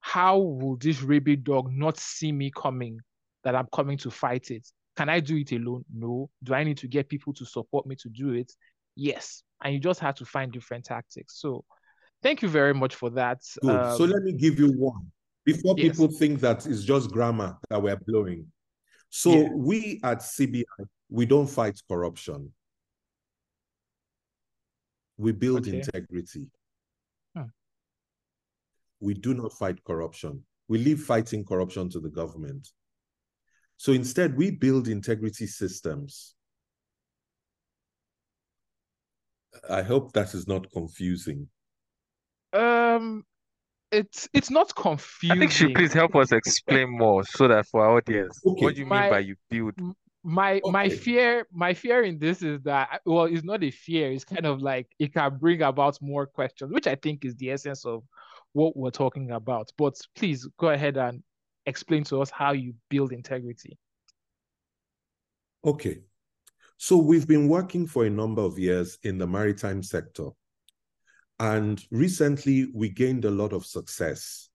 how 0.00 0.38
will 0.38 0.76
this 0.76 1.02
rabid 1.02 1.44
dog 1.44 1.70
not 1.70 1.98
see 1.98 2.32
me 2.32 2.50
coming 2.54 2.98
that 3.44 3.54
I'm 3.54 3.68
coming 3.74 3.98
to 3.98 4.10
fight 4.10 4.50
it? 4.50 4.66
Can 4.96 5.08
I 5.08 5.20
do 5.20 5.36
it 5.36 5.52
alone? 5.52 5.84
No. 5.94 6.30
Do 6.42 6.54
I 6.54 6.64
need 6.64 6.78
to 6.78 6.88
get 6.88 7.08
people 7.08 7.32
to 7.34 7.44
support 7.44 7.86
me 7.86 7.96
to 7.96 8.08
do 8.08 8.32
it? 8.32 8.52
Yes. 8.96 9.42
And 9.62 9.74
you 9.74 9.80
just 9.80 10.00
have 10.00 10.14
to 10.16 10.24
find 10.24 10.52
different 10.52 10.84
tactics. 10.84 11.40
So 11.40 11.64
thank 12.22 12.42
you 12.42 12.48
very 12.48 12.74
much 12.74 12.94
for 12.94 13.10
that. 13.10 13.38
Good. 13.62 13.76
Um, 13.76 13.96
so 13.96 14.04
let 14.04 14.22
me 14.22 14.32
give 14.32 14.58
you 14.58 14.72
one 14.72 15.10
before 15.44 15.74
yes. 15.76 15.90
people 15.90 16.08
think 16.08 16.40
that 16.40 16.66
it's 16.66 16.82
just 16.82 17.10
grammar 17.10 17.56
that 17.68 17.82
we're 17.82 17.96
blowing. 18.06 18.46
So 19.10 19.32
yeah. 19.32 19.48
we 19.52 20.00
at 20.02 20.20
CBI, 20.20 20.64
we 21.08 21.26
don't 21.26 21.48
fight 21.48 21.78
corruption. 21.88 22.52
We 25.18 25.32
build 25.32 25.68
okay. 25.68 25.76
integrity. 25.78 26.46
We 29.00 29.14
do 29.14 29.34
not 29.34 29.52
fight 29.52 29.82
corruption. 29.84 30.44
We 30.68 30.78
leave 30.78 31.00
fighting 31.00 31.44
corruption 31.44 31.88
to 31.90 32.00
the 32.00 32.10
government. 32.10 32.68
So 33.78 33.92
instead, 33.92 34.36
we 34.36 34.50
build 34.50 34.88
integrity 34.88 35.46
systems. 35.46 36.34
I 39.68 39.82
hope 39.82 40.12
that 40.12 40.34
is 40.34 40.46
not 40.46 40.70
confusing. 40.70 41.48
Um, 42.52 43.24
it's 43.92 44.28
it's 44.32 44.50
not 44.50 44.74
confusing. 44.74 45.36
I 45.36 45.40
think 45.40 45.52
she 45.52 45.72
please 45.72 45.92
help 45.92 46.14
us 46.16 46.32
explain 46.32 46.90
more 46.90 47.24
so 47.24 47.48
that 47.48 47.66
for 47.66 47.84
our 47.84 47.96
audience, 47.96 48.40
okay. 48.46 48.64
what 48.64 48.74
do 48.74 48.80
you 48.80 48.86
my, 48.86 49.02
mean 49.02 49.10
by 49.10 49.18
you 49.20 49.36
build? 49.48 49.74
My 50.22 50.60
okay. 50.60 50.70
my 50.70 50.88
fear 50.88 51.46
my 51.52 51.74
fear 51.74 52.02
in 52.02 52.18
this 52.18 52.42
is 52.42 52.60
that 52.62 53.00
well, 53.04 53.24
it's 53.24 53.44
not 53.44 53.64
a 53.64 53.70
fear. 53.70 54.12
It's 54.12 54.24
kind 54.24 54.46
of 54.46 54.60
like 54.60 54.88
it 54.98 55.14
can 55.14 55.38
bring 55.38 55.62
about 55.62 56.00
more 56.00 56.26
questions, 56.26 56.72
which 56.72 56.86
I 56.86 56.94
think 56.94 57.24
is 57.24 57.34
the 57.36 57.50
essence 57.50 57.84
of 57.84 58.02
what 58.52 58.76
we're 58.76 58.90
talking 58.90 59.30
about. 59.30 59.70
But 59.76 59.98
please 60.14 60.46
go 60.58 60.68
ahead 60.68 60.96
and 60.96 61.22
explain 61.66 62.04
to 62.04 62.20
us 62.20 62.30
how 62.30 62.52
you 62.52 62.74
build 62.88 63.12
integrity. 63.12 63.78
Okay. 65.64 66.00
So 66.76 66.96
we've 66.96 67.28
been 67.28 67.48
working 67.48 67.86
for 67.86 68.06
a 68.06 68.10
number 68.10 68.40
of 68.40 68.58
years 68.58 68.98
in 69.02 69.18
the 69.18 69.26
maritime 69.26 69.82
sector. 69.82 70.28
And 71.40 71.82
recently 71.90 72.68
we 72.74 72.90
gained 72.90 73.24
a 73.24 73.30
lot 73.30 73.54
of 73.54 73.64
success. 73.64 74.50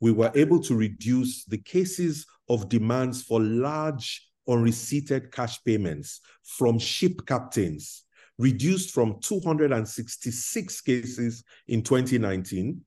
We 0.00 0.10
were 0.10 0.32
able 0.34 0.60
to 0.64 0.74
reduce 0.74 1.44
the 1.44 1.58
cases 1.58 2.26
of 2.48 2.68
demands 2.68 3.22
for 3.22 3.40
large 3.40 4.28
unreceipted 4.48 5.30
cash 5.30 5.62
payments 5.62 6.20
from 6.42 6.80
ship 6.80 7.24
captains, 7.24 8.02
reduced 8.36 8.92
from 8.92 9.20
266 9.20 10.80
cases 10.80 11.44
in 11.68 11.82
2019 11.82 12.80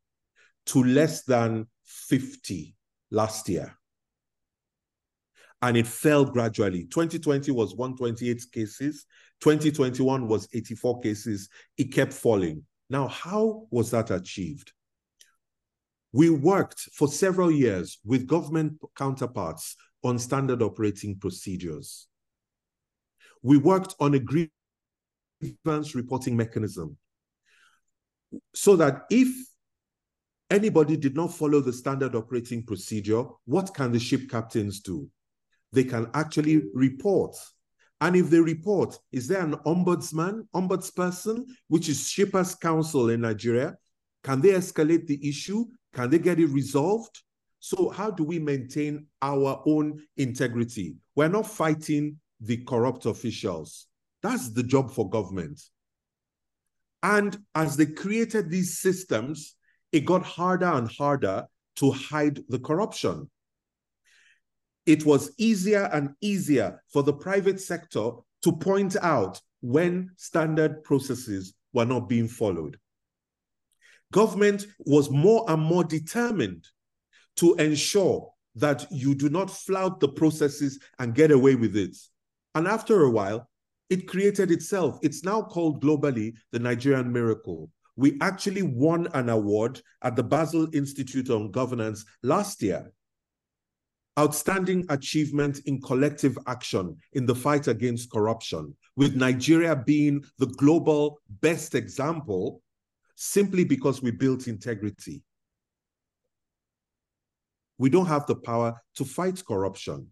to 0.65 0.83
less 0.83 1.23
than 1.23 1.67
50 1.85 2.75
last 3.11 3.47
year. 3.47 3.73
And 5.61 5.77
it 5.77 5.87
fell 5.87 6.25
gradually. 6.25 6.83
2020 6.85 7.51
was 7.51 7.75
128 7.75 8.43
cases. 8.51 9.05
2021 9.39 10.27
was 10.27 10.49
84 10.53 10.99
cases. 10.99 11.47
It 11.77 11.93
kept 11.93 12.11
falling. 12.11 12.65
Now, 12.91 13.07
how 13.07 13.67
was 13.71 13.89
that 13.91 14.11
achieved? 14.11 14.73
We 16.11 16.29
worked 16.29 16.81
for 16.93 17.07
several 17.07 17.49
years 17.49 17.97
with 18.03 18.27
government 18.27 18.81
counterparts 18.97 19.77
on 20.03 20.19
standard 20.19 20.61
operating 20.61 21.17
procedures. 21.17 22.09
We 23.41 23.55
worked 23.55 23.95
on 24.01 24.13
a 24.13 24.19
grievance 24.19 25.95
reporting 25.95 26.35
mechanism 26.35 26.97
so 28.53 28.75
that 28.75 29.05
if 29.09 29.29
anybody 30.49 30.97
did 30.97 31.15
not 31.15 31.33
follow 31.33 31.61
the 31.61 31.71
standard 31.71 32.13
operating 32.13 32.61
procedure, 32.61 33.23
what 33.45 33.73
can 33.73 33.93
the 33.93 33.99
ship 33.99 34.29
captains 34.29 34.81
do? 34.81 35.09
They 35.71 35.85
can 35.85 36.09
actually 36.13 36.63
report. 36.73 37.37
And 38.01 38.15
if 38.15 38.31
they 38.31 38.39
report, 38.39 38.97
is 39.11 39.27
there 39.27 39.41
an 39.41 39.53
ombudsman, 39.65 40.47
ombudsperson, 40.55 41.45
which 41.67 41.87
is 41.87 42.09
Shippers 42.09 42.55
Council 42.55 43.09
in 43.11 43.21
Nigeria? 43.21 43.77
Can 44.23 44.41
they 44.41 44.49
escalate 44.49 45.05
the 45.05 45.27
issue? 45.27 45.65
Can 45.93 46.09
they 46.09 46.17
get 46.17 46.39
it 46.39 46.47
resolved? 46.47 47.21
So, 47.59 47.89
how 47.89 48.09
do 48.09 48.23
we 48.23 48.39
maintain 48.39 49.05
our 49.21 49.61
own 49.67 50.01
integrity? 50.17 50.95
We're 51.15 51.27
not 51.27 51.45
fighting 51.45 52.19
the 52.39 52.57
corrupt 52.57 53.05
officials. 53.05 53.85
That's 54.23 54.49
the 54.49 54.63
job 54.63 54.91
for 54.91 55.07
government. 55.07 55.61
And 57.03 57.37
as 57.53 57.77
they 57.77 57.85
created 57.85 58.49
these 58.49 58.79
systems, 58.79 59.55
it 59.91 60.05
got 60.05 60.23
harder 60.23 60.71
and 60.73 60.89
harder 60.89 61.45
to 61.77 61.91
hide 61.91 62.39
the 62.49 62.59
corruption. 62.59 63.29
It 64.91 65.05
was 65.05 65.31
easier 65.37 65.89
and 65.93 66.15
easier 66.19 66.83
for 66.89 67.01
the 67.01 67.13
private 67.13 67.61
sector 67.61 68.11
to 68.43 68.51
point 68.51 68.97
out 69.01 69.39
when 69.61 70.11
standard 70.17 70.83
processes 70.83 71.53
were 71.71 71.85
not 71.85 72.09
being 72.09 72.27
followed. 72.27 72.77
Government 74.11 74.65
was 74.79 75.09
more 75.09 75.49
and 75.49 75.61
more 75.63 75.85
determined 75.85 76.67
to 77.37 77.55
ensure 77.55 78.33
that 78.55 78.85
you 78.91 79.15
do 79.15 79.29
not 79.29 79.49
flout 79.49 80.01
the 80.01 80.09
processes 80.09 80.77
and 80.99 81.15
get 81.15 81.31
away 81.31 81.55
with 81.55 81.77
it. 81.77 81.95
And 82.53 82.67
after 82.67 83.03
a 83.03 83.09
while, 83.09 83.49
it 83.89 84.09
created 84.09 84.51
itself. 84.51 84.99
It's 85.01 85.23
now 85.23 85.41
called 85.41 85.81
globally 85.81 86.33
the 86.51 86.59
Nigerian 86.59 87.13
miracle 87.13 87.71
we 87.95 88.17
actually 88.21 88.63
won 88.63 89.07
an 89.13 89.29
award 89.29 89.81
at 90.01 90.15
the 90.15 90.23
Basel 90.23 90.67
Institute 90.73 91.29
on 91.29 91.51
Governance 91.51 92.03
last 92.23 92.61
year. 92.61 92.91
Outstanding 94.19 94.85
achievement 94.89 95.59
in 95.65 95.81
collective 95.81 96.37
action 96.45 96.97
in 97.13 97.25
the 97.25 97.35
fight 97.35 97.67
against 97.67 98.11
corruption, 98.11 98.75
with 98.97 99.15
Nigeria 99.15 99.75
being 99.75 100.23
the 100.37 100.47
global 100.47 101.19
best 101.41 101.75
example 101.75 102.61
simply 103.15 103.63
because 103.63 104.01
we 104.01 104.11
built 104.11 104.47
integrity. 104.47 105.23
We 107.77 107.89
don't 107.89 108.07
have 108.07 108.25
the 108.25 108.35
power 108.35 108.75
to 108.95 109.05
fight 109.05 109.43
corruption. 109.45 110.07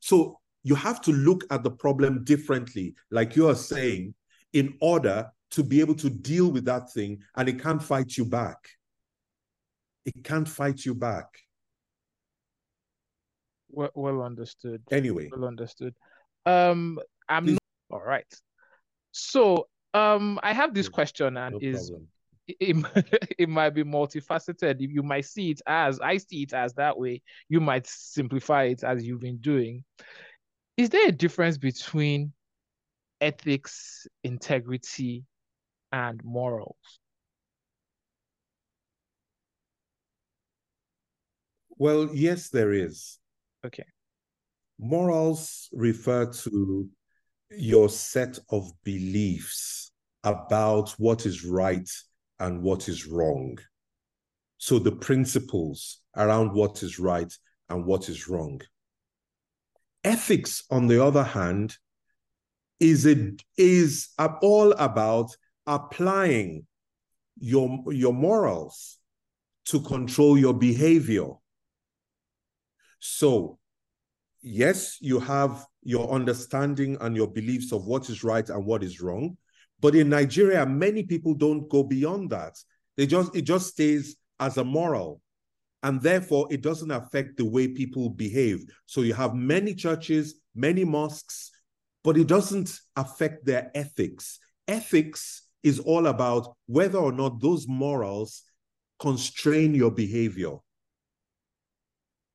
So 0.00 0.38
you 0.62 0.74
have 0.74 1.00
to 1.02 1.12
look 1.12 1.44
at 1.50 1.62
the 1.62 1.70
problem 1.70 2.24
differently, 2.24 2.94
like 3.10 3.36
you 3.36 3.48
are 3.48 3.54
saying, 3.54 4.14
in 4.52 4.74
order 4.80 5.30
to 5.50 5.62
be 5.62 5.80
able 5.80 5.94
to 5.96 6.10
deal 6.10 6.50
with 6.50 6.64
that 6.64 6.92
thing 6.92 7.20
and 7.36 7.48
it 7.48 7.62
can't 7.62 7.82
fight 7.82 8.16
you 8.16 8.24
back. 8.24 8.56
It 10.04 10.24
can't 10.24 10.48
fight 10.48 10.84
you 10.84 10.94
back. 10.94 11.26
Well, 13.70 13.90
well 13.94 14.22
understood. 14.22 14.82
Anyway. 14.90 15.28
Well 15.30 15.46
understood. 15.46 15.94
Um, 16.46 16.98
I'm 17.28 17.44
not, 17.46 17.58
all 17.90 18.02
right. 18.02 18.32
So, 19.12 19.68
um, 19.94 20.38
I 20.42 20.52
have 20.52 20.74
this 20.74 20.88
question 20.88 21.36
and 21.36 21.54
no 21.54 21.58
is 21.60 21.90
it, 22.46 23.34
it 23.38 23.48
might 23.48 23.70
be 23.70 23.84
multifaceted. 23.84 24.76
You 24.78 25.02
might 25.02 25.24
see 25.24 25.50
it 25.50 25.60
as 25.66 26.00
I 26.00 26.16
see 26.16 26.42
it 26.42 26.52
as 26.52 26.74
that 26.74 26.98
way. 26.98 27.22
You 27.48 27.60
might 27.60 27.86
simplify 27.86 28.64
it 28.64 28.84
as 28.84 29.06
you've 29.06 29.20
been 29.20 29.38
doing. 29.38 29.84
Is 30.76 30.90
there 30.90 31.08
a 31.08 31.12
difference 31.12 31.58
between 31.58 32.32
ethics, 33.20 34.06
integrity, 34.22 35.24
and 35.92 36.22
morals? 36.24 36.76
Well, 41.76 42.10
yes, 42.12 42.48
there 42.48 42.72
is. 42.72 43.18
Okay. 43.64 43.84
Morals 44.78 45.68
refer 45.72 46.26
to 46.26 46.88
your 47.50 47.88
set 47.88 48.38
of 48.50 48.70
beliefs 48.84 49.90
about 50.24 50.90
what 50.98 51.26
is 51.26 51.44
right 51.44 51.88
and 52.38 52.62
what 52.62 52.88
is 52.88 53.06
wrong. 53.06 53.58
So 54.58 54.78
the 54.78 54.92
principles 54.92 56.00
around 56.16 56.52
what 56.52 56.82
is 56.82 56.98
right 56.98 57.32
and 57.68 57.84
what 57.84 58.08
is 58.08 58.28
wrong. 58.28 58.60
Ethics, 60.04 60.64
on 60.70 60.86
the 60.86 61.02
other 61.02 61.24
hand, 61.24 61.76
is 62.80 63.06
it 63.06 63.42
is 63.56 64.10
all 64.18 64.72
about 64.72 65.36
applying 65.66 66.66
your, 67.38 67.82
your 67.90 68.12
morals 68.12 68.98
to 69.66 69.80
control 69.80 70.38
your 70.38 70.54
behavior. 70.54 71.28
So 72.98 73.58
yes, 74.42 74.98
you 75.00 75.20
have 75.20 75.66
your 75.82 76.10
understanding 76.10 76.96
and 77.00 77.16
your 77.16 77.28
beliefs 77.28 77.72
of 77.72 77.86
what 77.86 78.08
is 78.08 78.24
right 78.24 78.48
and 78.48 78.64
what 78.64 78.82
is 78.82 79.00
wrong. 79.00 79.36
But 79.80 79.94
in 79.94 80.08
Nigeria, 80.08 80.66
many 80.66 81.04
people 81.04 81.34
don't 81.34 81.68
go 81.68 81.82
beyond 81.82 82.30
that. 82.30 82.56
They 82.96 83.06
just 83.06 83.34
it 83.34 83.42
just 83.42 83.68
stays 83.68 84.16
as 84.40 84.56
a 84.56 84.64
moral. 84.64 85.20
And 85.84 86.02
therefore, 86.02 86.48
it 86.50 86.60
doesn't 86.60 86.90
affect 86.90 87.36
the 87.36 87.44
way 87.44 87.68
people 87.68 88.10
behave. 88.10 88.64
So 88.86 89.02
you 89.02 89.14
have 89.14 89.34
many 89.34 89.74
churches, 89.74 90.40
many 90.56 90.84
mosques, 90.84 91.52
but 92.02 92.16
it 92.16 92.26
doesn't 92.26 92.80
affect 92.96 93.46
their 93.46 93.70
ethics. 93.76 94.40
Ethics 94.66 95.42
is 95.62 95.78
all 95.78 96.08
about 96.08 96.56
whether 96.66 96.98
or 96.98 97.12
not 97.12 97.40
those 97.40 97.68
morals 97.68 98.42
constrain 98.98 99.72
your 99.72 99.92
behavior. 99.92 100.56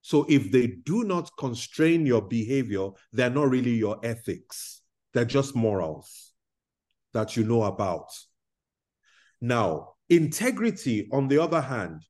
So 0.04 0.26
if 0.28 0.52
they 0.52 0.68
do 0.68 1.06
not 1.06 1.32
constrain 1.40 2.06
your 2.06 2.22
behavior, 2.22 2.90
they're 3.14 3.30
not 3.30 3.50
really 3.50 3.74
your 3.74 4.00
ethics. 4.04 4.82
They're 5.14 5.24
just 5.24 5.56
morals 5.56 6.34
that 7.14 7.38
you 7.38 7.46
know 7.46 7.64
about. 7.64 8.12
Now, 9.40 9.94
integrity, 10.10 11.08
on 11.14 11.30
the 11.30 11.42
other 11.42 11.62
hand, 11.62 12.04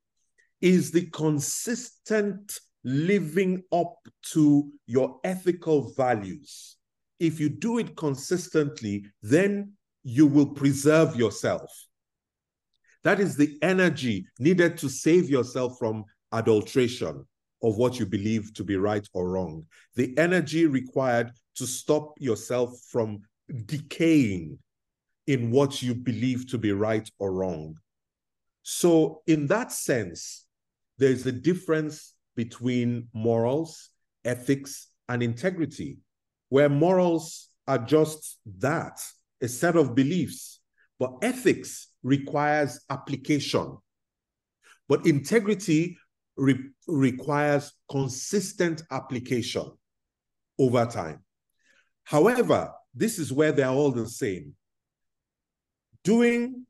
is 0.59 0.89
the 0.89 1.05
consistent 1.11 2.59
living 2.83 3.61
up 3.71 3.95
to 4.31 4.71
your 4.87 5.19
ethical 5.23 5.93
values. 5.93 6.77
If 7.19 7.39
you 7.39 7.47
do 7.47 7.77
it 7.77 7.95
consistently, 7.95 9.05
then 9.21 9.73
you 10.03 10.25
will 10.25 10.47
preserve 10.47 11.15
yourself. 11.15 11.69
That 13.03 13.19
is 13.19 13.37
the 13.37 13.55
energy 13.61 14.25
needed 14.39 14.79
to 14.79 14.89
save 14.89 15.29
yourself 15.29 15.77
from 15.77 16.05
adulteration 16.31 17.27
of 17.63 17.77
what 17.77 17.97
you 17.97 18.05
believe 18.05 18.53
to 18.53 18.63
be 18.63 18.75
right 18.75 19.07
or 19.13 19.29
wrong. 19.29 19.65
The 19.95 20.15
energy 20.17 20.67
required 20.67 21.31
to 21.55 21.65
stop 21.65 22.13
yourself 22.19 22.77
from 22.89 23.21
decaying 23.65 24.59
in 25.25 25.49
what 25.49 25.81
you 25.81 25.95
believe 25.95 26.49
to 26.49 26.57
be 26.57 26.73
right 26.73 27.09
or 27.17 27.31
wrong. 27.31 27.77
So, 28.63 29.21
in 29.27 29.47
that 29.47 29.71
sense, 29.71 30.45
there's 30.97 31.25
a 31.25 31.31
difference 31.31 32.13
between 32.35 33.07
morals, 33.13 33.89
ethics, 34.25 34.87
and 35.07 35.23
integrity, 35.23 35.97
where 36.49 36.69
morals 36.69 37.49
are 37.67 37.77
just 37.77 38.39
that 38.59 39.01
a 39.41 39.47
set 39.47 39.75
of 39.75 39.95
beliefs, 39.95 40.59
but 40.99 41.13
ethics 41.21 41.89
requires 42.01 42.79
application. 42.89 43.77
But 44.87 45.05
integrity 45.05 45.97
re 46.35 46.57
requires 46.87 47.73
consistent 47.89 48.83
application 48.91 49.71
over 50.59 50.85
time. 50.85 51.23
However, 52.03 52.71
this 52.93 53.19
is 53.19 53.31
where 53.31 53.51
they're 53.51 53.69
all 53.69 53.91
the 53.91 54.07
same. 54.07 54.53
Doing 56.03 56.65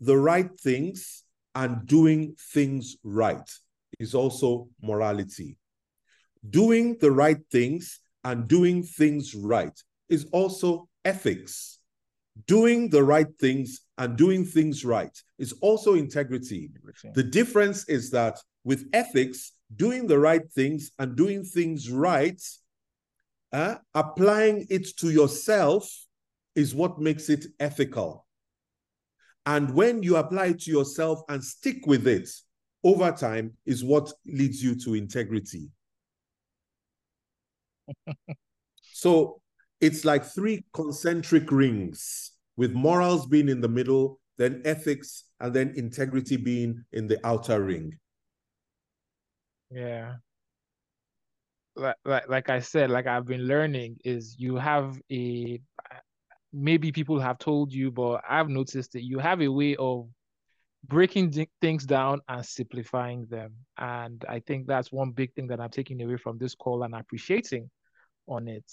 the 0.00 0.16
right 0.16 0.50
things 0.60 1.24
and 1.54 1.86
doing 1.86 2.36
things 2.52 2.96
right 3.02 3.50
is 3.98 4.14
also 4.14 4.68
morality. 4.82 5.56
Doing 6.48 6.96
the 7.00 7.10
right 7.10 7.40
things 7.50 8.00
and 8.24 8.46
doing 8.46 8.82
things 8.82 9.34
right 9.34 9.78
is 10.08 10.26
also 10.32 10.88
ethics. 11.04 11.78
Doing 12.46 12.90
the 12.90 13.02
right 13.02 13.28
things 13.40 13.80
and 13.98 14.16
doing 14.16 14.44
things 14.44 14.84
right 14.84 15.16
is 15.38 15.52
also 15.62 15.94
integrity. 15.94 16.70
The 17.14 17.22
difference 17.22 17.88
is 17.88 18.10
that 18.10 18.38
with 18.66 18.88
ethics, 18.92 19.52
doing 19.76 20.08
the 20.08 20.18
right 20.18 20.50
things 20.52 20.90
and 20.98 21.16
doing 21.16 21.44
things 21.44 21.88
right, 21.88 22.42
uh, 23.52 23.76
applying 23.94 24.66
it 24.68 24.88
to 24.98 25.10
yourself 25.10 25.88
is 26.56 26.74
what 26.74 26.98
makes 26.98 27.28
it 27.28 27.46
ethical. 27.60 28.26
And 29.46 29.72
when 29.72 30.02
you 30.02 30.16
apply 30.16 30.46
it 30.46 30.62
to 30.62 30.72
yourself 30.72 31.22
and 31.28 31.42
stick 31.42 31.86
with 31.86 32.08
it 32.08 32.28
over 32.82 33.12
time, 33.12 33.52
is 33.66 33.84
what 33.84 34.12
leads 34.26 34.60
you 34.64 34.74
to 34.80 34.94
integrity. 34.94 35.70
so 38.82 39.40
it's 39.80 40.04
like 40.04 40.24
three 40.24 40.64
concentric 40.72 41.52
rings 41.52 42.32
with 42.56 42.72
morals 42.72 43.26
being 43.26 43.48
in 43.48 43.60
the 43.60 43.68
middle, 43.68 44.18
then 44.38 44.60
ethics, 44.64 45.22
and 45.38 45.54
then 45.54 45.72
integrity 45.76 46.36
being 46.36 46.84
in 46.92 47.06
the 47.06 47.24
outer 47.24 47.62
ring. 47.62 47.96
Yeah. 49.70 50.16
Like, 51.74 51.96
like 52.04 52.28
like 52.28 52.50
I 52.50 52.60
said, 52.60 52.90
like 52.90 53.06
I've 53.06 53.26
been 53.26 53.46
learning 53.46 53.98
is 54.04 54.36
you 54.38 54.56
have 54.56 55.00
a 55.12 55.60
maybe 56.52 56.92
people 56.92 57.20
have 57.20 57.38
told 57.38 57.72
you, 57.72 57.90
but 57.90 58.22
I've 58.28 58.48
noticed 58.48 58.92
that 58.92 59.04
you 59.04 59.18
have 59.18 59.42
a 59.42 59.48
way 59.48 59.76
of 59.76 60.08
breaking 60.88 61.48
things 61.60 61.86
down 61.86 62.20
and 62.28 62.44
simplifying 62.46 63.26
them. 63.26 63.54
And 63.78 64.24
I 64.28 64.40
think 64.40 64.66
that's 64.66 64.92
one 64.92 65.12
big 65.12 65.34
thing 65.34 65.48
that 65.48 65.60
I'm 65.60 65.70
taking 65.70 66.02
away 66.02 66.16
from 66.18 66.38
this 66.38 66.54
call 66.54 66.84
and 66.84 66.94
appreciating 66.94 67.70
on 68.28 68.48
it. 68.48 68.64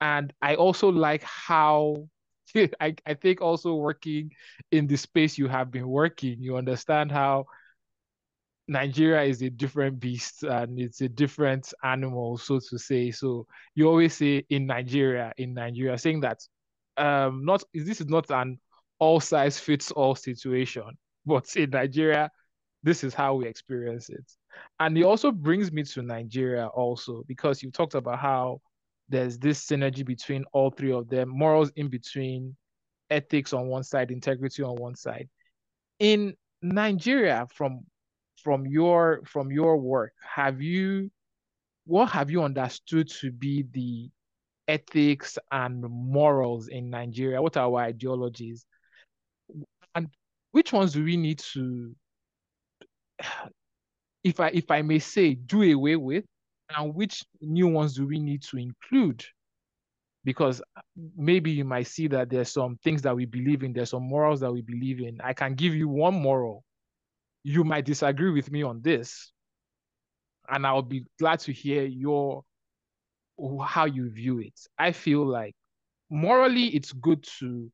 And 0.00 0.32
I 0.42 0.56
also 0.56 0.88
like 0.90 1.22
how 1.22 2.08
I, 2.80 2.94
I 3.06 3.14
think 3.14 3.40
also 3.40 3.74
working 3.74 4.32
in 4.72 4.86
the 4.86 4.96
space 4.96 5.38
you 5.38 5.48
have 5.48 5.70
been 5.70 5.88
working, 5.88 6.36
you 6.40 6.56
understand 6.56 7.12
how 7.12 7.46
Nigeria 8.68 9.22
is 9.22 9.42
a 9.42 9.50
different 9.50 10.00
beast 10.00 10.42
and 10.42 10.78
it's 10.80 11.00
a 11.00 11.08
different 11.08 11.72
animal, 11.84 12.36
so 12.36 12.58
to 12.58 12.78
say. 12.78 13.10
So 13.10 13.46
you 13.74 13.88
always 13.88 14.14
say 14.14 14.44
in 14.50 14.66
Nigeria, 14.66 15.32
in 15.36 15.54
Nigeria, 15.54 15.96
saying 15.98 16.20
that 16.20 16.40
um 16.96 17.44
not 17.44 17.62
this 17.74 18.00
is 18.00 18.08
not 18.08 18.30
an 18.30 18.58
all 18.98 19.20
size 19.20 19.58
fits 19.58 19.92
all 19.92 20.14
situation, 20.14 20.90
but 21.26 21.54
in 21.56 21.70
Nigeria, 21.70 22.30
this 22.82 23.04
is 23.04 23.14
how 23.14 23.34
we 23.34 23.46
experience 23.46 24.08
it. 24.08 24.24
And 24.80 24.96
it 24.96 25.02
also 25.04 25.30
brings 25.30 25.70
me 25.70 25.82
to 25.84 26.02
Nigeria 26.02 26.66
also 26.66 27.22
because 27.26 27.62
you 27.62 27.70
talked 27.70 27.94
about 27.94 28.18
how 28.18 28.60
there's 29.08 29.38
this 29.38 29.64
synergy 29.64 30.04
between 30.04 30.44
all 30.52 30.70
three 30.70 30.92
of 30.92 31.08
them, 31.08 31.28
morals 31.28 31.70
in 31.76 31.88
between, 31.88 32.56
ethics 33.10 33.52
on 33.52 33.66
one 33.68 33.84
side, 33.84 34.10
integrity 34.10 34.62
on 34.62 34.74
one 34.76 34.96
side. 34.96 35.28
In 35.98 36.34
Nigeria, 36.62 37.46
from 37.54 37.84
from 38.46 38.64
your 38.64 39.22
from 39.24 39.50
your 39.50 39.76
work, 39.76 40.12
have 40.22 40.62
you 40.62 41.10
what 41.84 42.06
have 42.10 42.30
you 42.30 42.44
understood 42.44 43.08
to 43.08 43.32
be 43.32 43.64
the 43.72 44.08
ethics 44.68 45.36
and 45.50 45.82
morals 45.82 46.68
in 46.68 46.88
Nigeria? 46.88 47.42
What 47.42 47.56
are 47.56 47.66
our 47.66 47.80
ideologies? 47.80 48.64
And 49.96 50.06
which 50.52 50.72
ones 50.72 50.92
do 50.92 51.02
we 51.02 51.16
need 51.16 51.40
to 51.54 51.92
if 54.22 54.38
I 54.38 54.50
if 54.50 54.70
I 54.70 54.80
may 54.82 55.00
say 55.00 55.34
do 55.34 55.62
away 55.62 55.96
with 55.96 56.24
and 56.70 56.94
which 56.94 57.24
new 57.40 57.66
ones 57.66 57.94
do 57.94 58.06
we 58.06 58.20
need 58.20 58.44
to 58.44 58.58
include? 58.58 59.24
Because 60.22 60.62
maybe 61.16 61.50
you 61.50 61.64
might 61.64 61.88
see 61.88 62.06
that 62.06 62.30
there's 62.30 62.52
some 62.52 62.78
things 62.84 63.02
that 63.02 63.16
we 63.16 63.24
believe 63.24 63.64
in, 63.64 63.72
there's 63.72 63.90
some 63.90 64.04
morals 64.04 64.38
that 64.38 64.52
we 64.52 64.60
believe 64.60 65.00
in. 65.00 65.20
I 65.20 65.32
can 65.32 65.56
give 65.56 65.74
you 65.74 65.88
one 65.88 66.14
moral. 66.14 66.62
You 67.48 67.62
might 67.62 67.84
disagree 67.84 68.32
with 68.32 68.50
me 68.50 68.64
on 68.64 68.80
this. 68.82 69.30
And 70.48 70.66
I'll 70.66 70.82
be 70.82 71.04
glad 71.16 71.38
to 71.40 71.52
hear 71.52 71.84
your 71.84 72.42
how 73.64 73.84
you 73.84 74.10
view 74.10 74.40
it. 74.40 74.58
I 74.76 74.90
feel 74.90 75.24
like 75.24 75.54
morally 76.10 76.66
it's 76.74 76.90
good 76.90 77.24
to 77.38 77.70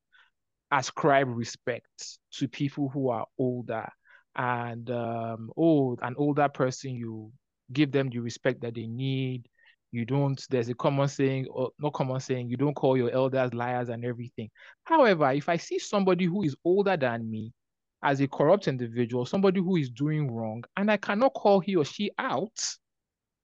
ascribe 0.70 1.28
respect 1.28 2.18
to 2.32 2.48
people 2.48 2.90
who 2.90 3.08
are 3.08 3.24
older 3.38 3.88
and 4.36 4.90
um, 4.90 5.50
old 5.56 6.00
an 6.02 6.16
older 6.18 6.50
person 6.50 6.90
you 6.90 7.32
give 7.72 7.92
them 7.92 8.10
the 8.10 8.18
respect 8.18 8.60
that 8.60 8.74
they 8.74 8.86
need. 8.86 9.46
You 9.90 10.04
don't, 10.04 10.42
there's 10.50 10.68
a 10.68 10.74
common 10.74 11.08
saying, 11.08 11.46
or 11.50 11.70
not 11.78 11.94
common 11.94 12.20
saying, 12.20 12.50
you 12.50 12.58
don't 12.58 12.74
call 12.74 12.94
your 12.98 13.10
elders 13.10 13.54
liars 13.54 13.88
and 13.88 14.04
everything. 14.04 14.50
However, 14.84 15.32
if 15.32 15.48
I 15.48 15.56
see 15.56 15.78
somebody 15.78 16.26
who 16.26 16.42
is 16.42 16.56
older 16.62 16.98
than 16.98 17.30
me 17.30 17.54
as 18.02 18.20
a 18.20 18.28
corrupt 18.28 18.68
individual, 18.68 19.24
somebody 19.24 19.60
who 19.60 19.76
is 19.76 19.90
doing 19.90 20.30
wrong, 20.30 20.64
and 20.76 20.90
I 20.90 20.96
cannot 20.96 21.34
call 21.34 21.60
he 21.60 21.76
or 21.76 21.84
she 21.84 22.10
out, 22.18 22.58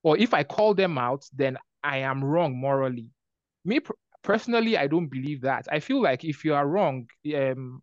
or 0.02 0.18
if 0.18 0.34
I 0.34 0.42
call 0.42 0.74
them 0.74 0.98
out, 0.98 1.24
then 1.34 1.58
I 1.82 1.98
am 1.98 2.24
wrong 2.24 2.56
morally. 2.56 3.10
Me 3.64 3.80
personally, 4.22 4.76
I 4.76 4.86
don't 4.86 5.08
believe 5.08 5.42
that. 5.42 5.66
I 5.70 5.80
feel 5.80 6.02
like 6.02 6.24
if 6.24 6.44
you 6.44 6.54
are 6.54 6.66
wrong, 6.66 7.06
um, 7.34 7.82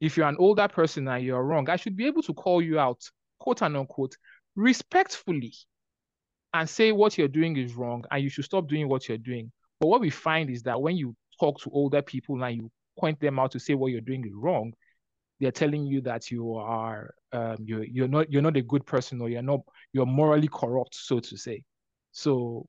if 0.00 0.16
you're 0.16 0.28
an 0.28 0.36
older 0.38 0.68
person 0.68 1.08
and 1.08 1.24
you're 1.24 1.42
wrong, 1.42 1.68
I 1.68 1.76
should 1.76 1.96
be 1.96 2.06
able 2.06 2.22
to 2.22 2.34
call 2.34 2.62
you 2.62 2.78
out, 2.78 3.02
quote 3.38 3.62
and 3.62 3.76
unquote, 3.76 4.16
respectfully 4.56 5.52
and 6.52 6.68
say 6.68 6.92
what 6.92 7.18
you're 7.18 7.28
doing 7.28 7.56
is 7.56 7.74
wrong 7.74 8.04
and 8.10 8.22
you 8.22 8.30
should 8.30 8.44
stop 8.44 8.68
doing 8.68 8.88
what 8.88 9.08
you're 9.08 9.18
doing. 9.18 9.50
But 9.80 9.88
what 9.88 10.00
we 10.00 10.10
find 10.10 10.48
is 10.50 10.62
that 10.62 10.80
when 10.80 10.96
you 10.96 11.16
talk 11.40 11.60
to 11.62 11.70
older 11.70 12.00
people 12.00 12.42
and 12.42 12.56
you 12.56 12.70
point 12.98 13.20
them 13.20 13.38
out 13.38 13.52
to 13.52 13.58
say 13.58 13.74
what 13.74 13.90
you're 13.90 14.00
doing 14.00 14.24
is 14.24 14.32
wrong, 14.34 14.72
they're 15.44 15.52
telling 15.52 15.86
you 15.86 16.00
that 16.00 16.30
you 16.30 16.54
are 16.54 17.14
um, 17.32 17.56
you're 17.60 17.84
you're 17.84 18.08
not 18.08 18.32
you're 18.32 18.40
not 18.40 18.56
a 18.56 18.62
good 18.62 18.86
person 18.86 19.20
or 19.20 19.28
you're 19.28 19.42
not 19.42 19.60
you're 19.92 20.06
morally 20.06 20.48
corrupt, 20.48 20.94
so 20.94 21.20
to 21.20 21.36
say. 21.36 21.62
So 22.12 22.66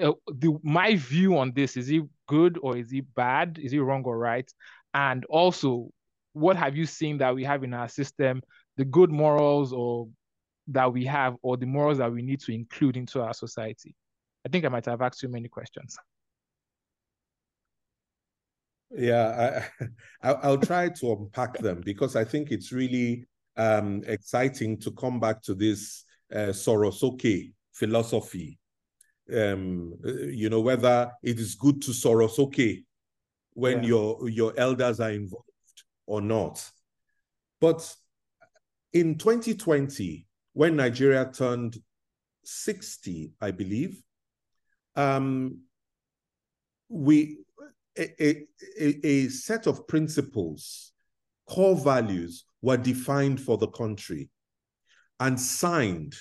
uh, 0.00 0.12
the 0.26 0.58
my 0.62 0.96
view 0.96 1.38
on 1.38 1.52
this 1.52 1.78
is 1.78 1.90
it 1.90 2.02
good 2.28 2.58
or 2.62 2.76
is 2.76 2.92
it 2.92 3.06
bad? 3.14 3.58
Is 3.58 3.72
it 3.72 3.78
wrong 3.78 4.02
or 4.04 4.18
right? 4.18 4.50
And 4.92 5.24
also, 5.30 5.88
what 6.34 6.56
have 6.56 6.76
you 6.76 6.84
seen 6.84 7.16
that 7.18 7.34
we 7.34 7.42
have 7.44 7.64
in 7.64 7.72
our 7.72 7.88
system, 7.88 8.42
the 8.76 8.84
good 8.84 9.10
morals 9.10 9.72
or 9.72 10.08
that 10.68 10.92
we 10.92 11.06
have, 11.06 11.36
or 11.40 11.56
the 11.56 11.64
morals 11.64 11.98
that 11.98 12.12
we 12.12 12.20
need 12.20 12.40
to 12.40 12.52
include 12.52 12.98
into 12.98 13.22
our 13.22 13.32
society? 13.32 13.94
I 14.44 14.50
think 14.50 14.66
I 14.66 14.68
might 14.68 14.84
have 14.84 15.00
asked 15.00 15.20
too 15.20 15.28
many 15.28 15.48
questions. 15.48 15.96
Yeah, 18.94 19.64
I, 20.22 20.32
I'll 20.32 20.58
try 20.58 20.88
to 20.88 21.12
unpack 21.12 21.58
them 21.58 21.80
because 21.84 22.16
I 22.16 22.24
think 22.24 22.50
it's 22.50 22.72
really 22.72 23.26
um, 23.56 24.02
exciting 24.06 24.78
to 24.80 24.90
come 24.92 25.20
back 25.20 25.42
to 25.42 25.54
this 25.54 26.04
uh, 26.32 26.52
Sorosoke 26.52 27.52
philosophy. 27.72 28.58
Um, 29.32 29.94
you 30.04 30.50
know, 30.50 30.60
whether 30.60 31.10
it 31.22 31.38
is 31.38 31.54
good 31.54 31.80
to 31.82 31.92
Sorosoke 31.92 32.84
when 33.54 33.82
yeah. 33.82 33.88
your 33.88 34.28
your 34.28 34.52
elders 34.56 35.00
are 35.00 35.12
involved 35.12 35.48
or 36.06 36.20
not. 36.20 36.68
But 37.60 37.94
in 38.92 39.16
2020, 39.16 40.26
when 40.52 40.76
Nigeria 40.76 41.30
turned 41.32 41.78
60, 42.44 43.32
I 43.40 43.50
believe, 43.52 44.02
um, 44.96 45.60
we 46.88 47.38
a, 47.98 48.46
a, 48.80 49.06
a 49.06 49.28
set 49.28 49.66
of 49.66 49.86
principles, 49.86 50.92
core 51.48 51.76
values 51.76 52.44
were 52.60 52.76
defined 52.76 53.40
for 53.40 53.58
the 53.58 53.68
country 53.68 54.30
and 55.20 55.38
signed 55.38 56.14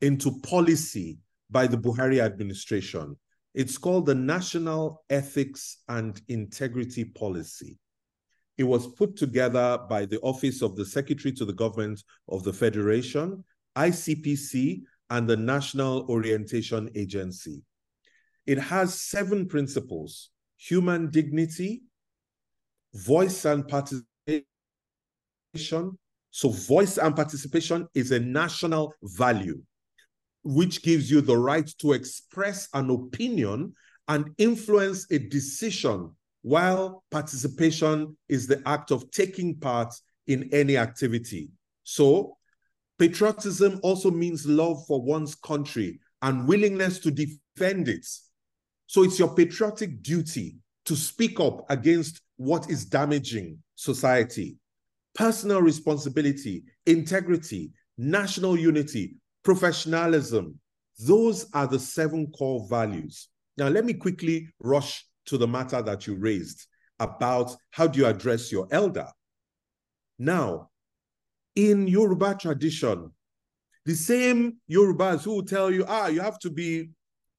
into 0.00 0.40
policy 0.40 1.18
by 1.50 1.66
the 1.66 1.76
Buhari 1.78 2.20
administration. 2.20 3.16
It's 3.54 3.78
called 3.78 4.06
the 4.06 4.14
National 4.14 5.04
Ethics 5.08 5.78
and 5.88 6.20
Integrity 6.28 7.04
Policy. 7.04 7.78
It 8.58 8.64
was 8.64 8.86
put 8.94 9.16
together 9.16 9.78
by 9.88 10.06
the 10.06 10.20
Office 10.20 10.62
of 10.62 10.76
the 10.76 10.84
Secretary 10.84 11.32
to 11.34 11.44
the 11.44 11.52
Government 11.52 12.02
of 12.28 12.42
the 12.44 12.52
Federation, 12.52 13.44
ICPC, 13.76 14.82
and 15.10 15.28
the 15.28 15.36
National 15.36 16.06
Orientation 16.08 16.90
Agency. 16.94 17.62
It 18.46 18.58
has 18.58 19.00
seven 19.00 19.46
principles 19.46 20.30
human 20.66 21.10
dignity, 21.10 21.82
voice 22.94 23.44
and 23.44 23.66
participation. 23.68 24.46
So, 26.30 26.48
voice 26.48 26.98
and 26.98 27.14
participation 27.14 27.86
is 27.94 28.10
a 28.10 28.20
national 28.20 28.94
value 29.02 29.60
which 30.42 30.82
gives 30.82 31.10
you 31.10 31.20
the 31.20 31.36
right 31.36 31.70
to 31.78 31.92
express 31.92 32.68
an 32.74 32.90
opinion 32.90 33.72
and 34.08 34.30
influence 34.36 35.06
a 35.10 35.18
decision, 35.18 36.10
while 36.42 37.02
participation 37.10 38.16
is 38.28 38.46
the 38.46 38.62
act 38.66 38.90
of 38.90 39.10
taking 39.10 39.56
part 39.56 39.94
in 40.26 40.48
any 40.52 40.76
activity. 40.76 41.50
So, 41.84 42.36
patriotism 42.98 43.80
also 43.82 44.10
means 44.10 44.46
love 44.46 44.84
for 44.86 45.02
one's 45.02 45.34
country 45.34 46.00
and 46.22 46.46
willingness 46.48 46.98
to 47.00 47.10
defend 47.10 47.88
it. 47.88 48.06
So, 48.86 49.02
it's 49.04 49.18
your 49.18 49.34
patriotic 49.34 50.02
duty 50.02 50.56
to 50.86 50.96
speak 50.96 51.40
up 51.40 51.64
against 51.70 52.20
what 52.36 52.68
is 52.70 52.84
damaging 52.84 53.58
society. 53.74 54.56
Personal 55.14 55.62
responsibility, 55.62 56.64
integrity, 56.86 57.70
national 57.96 58.58
unity, 58.58 59.14
professionalism. 59.44 60.58
Those 60.98 61.46
are 61.52 61.66
the 61.66 61.78
seven 61.78 62.26
core 62.36 62.66
values. 62.68 63.28
Now, 63.56 63.68
let 63.68 63.84
me 63.84 63.94
quickly 63.94 64.48
rush 64.58 65.04
to 65.26 65.38
the 65.38 65.46
matter 65.46 65.80
that 65.82 66.06
you 66.06 66.16
raised 66.16 66.66
about 66.98 67.54
how 67.70 67.86
do 67.86 68.00
you 68.00 68.06
address 68.06 68.50
your 68.52 68.66
elder. 68.70 69.06
Now, 70.18 70.70
in 71.56 71.86
Yoruba 71.86 72.36
tradition, 72.40 73.10
the 73.84 73.94
same 73.94 74.56
Yorubas 74.70 75.22
who 75.24 75.44
tell 75.44 75.70
you, 75.70 75.84
ah, 75.86 76.06
you 76.08 76.20
have 76.20 76.38
to 76.40 76.50
be 76.50 76.90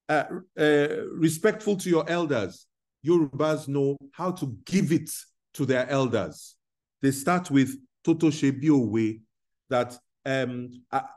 uh, 0.10 0.24
uh, 0.60 0.88
respectful 1.14 1.76
to 1.78 1.90
your 1.90 2.10
elders. 2.10 2.68
Yorubas 3.06 3.68
know 3.68 3.98
how 4.12 4.32
to 4.32 4.58
give 4.66 4.92
it 4.92 5.10
to 5.54 5.66
their 5.66 5.88
elders. 5.90 6.56
They 7.02 7.12
start 7.12 7.52
with 7.52 7.78
Toto 8.04 8.30
Shebiowe, 8.30 9.22
that 9.70 9.98
um, 10.26 10.72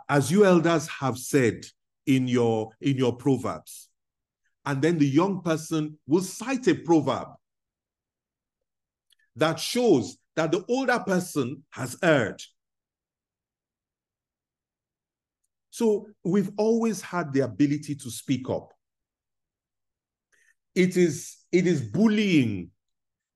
as 0.09 0.31
you 0.31 0.45
elders 0.45 0.87
have 0.89 1.19
said 1.19 1.65
in 2.07 2.29
your 2.29 2.71
in 2.81 2.97
your 2.97 3.15
proverbs, 3.17 3.89
and 4.65 4.83
then 4.83 4.99
the 4.99 5.07
young 5.07 5.43
person 5.43 5.99
will 6.07 6.23
cite 6.23 6.67
a 6.69 6.75
proverb 6.75 7.29
that 9.37 9.59
shows 9.59 10.19
that 10.37 10.53
the 10.53 10.65
older 10.69 10.99
person 10.99 11.63
has 11.71 11.97
erred. 12.03 12.43
So 15.71 16.09
we've 16.25 16.51
always 16.57 17.01
had 17.01 17.33
the 17.33 17.41
ability 17.41 17.95
to 17.95 18.11
speak 18.11 18.51
up. 18.51 18.73
It 20.79 20.97
is 20.97 21.39
it 21.51 21.67
is 21.67 21.81
bullying. 21.83 22.71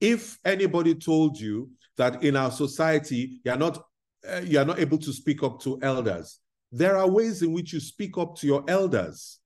If 0.00 0.38
anybody 0.44 0.94
told 0.94 1.40
you 1.40 1.70
that 1.96 2.22
in 2.22 2.36
our 2.36 2.52
society 2.52 3.40
you're 3.44 3.56
not 3.56 3.84
uh, 4.30 4.42
you 4.44 4.60
are 4.60 4.64
not 4.64 4.78
able 4.78 4.98
to 4.98 5.12
speak 5.12 5.42
up 5.42 5.60
to 5.62 5.80
elders. 5.82 6.38
There 6.70 6.96
are 6.96 7.10
ways 7.10 7.42
in 7.42 7.52
which 7.52 7.72
you 7.72 7.80
speak 7.80 8.16
up 8.16 8.36
to 8.36 8.46
your 8.46 8.62
elders. 8.68 9.40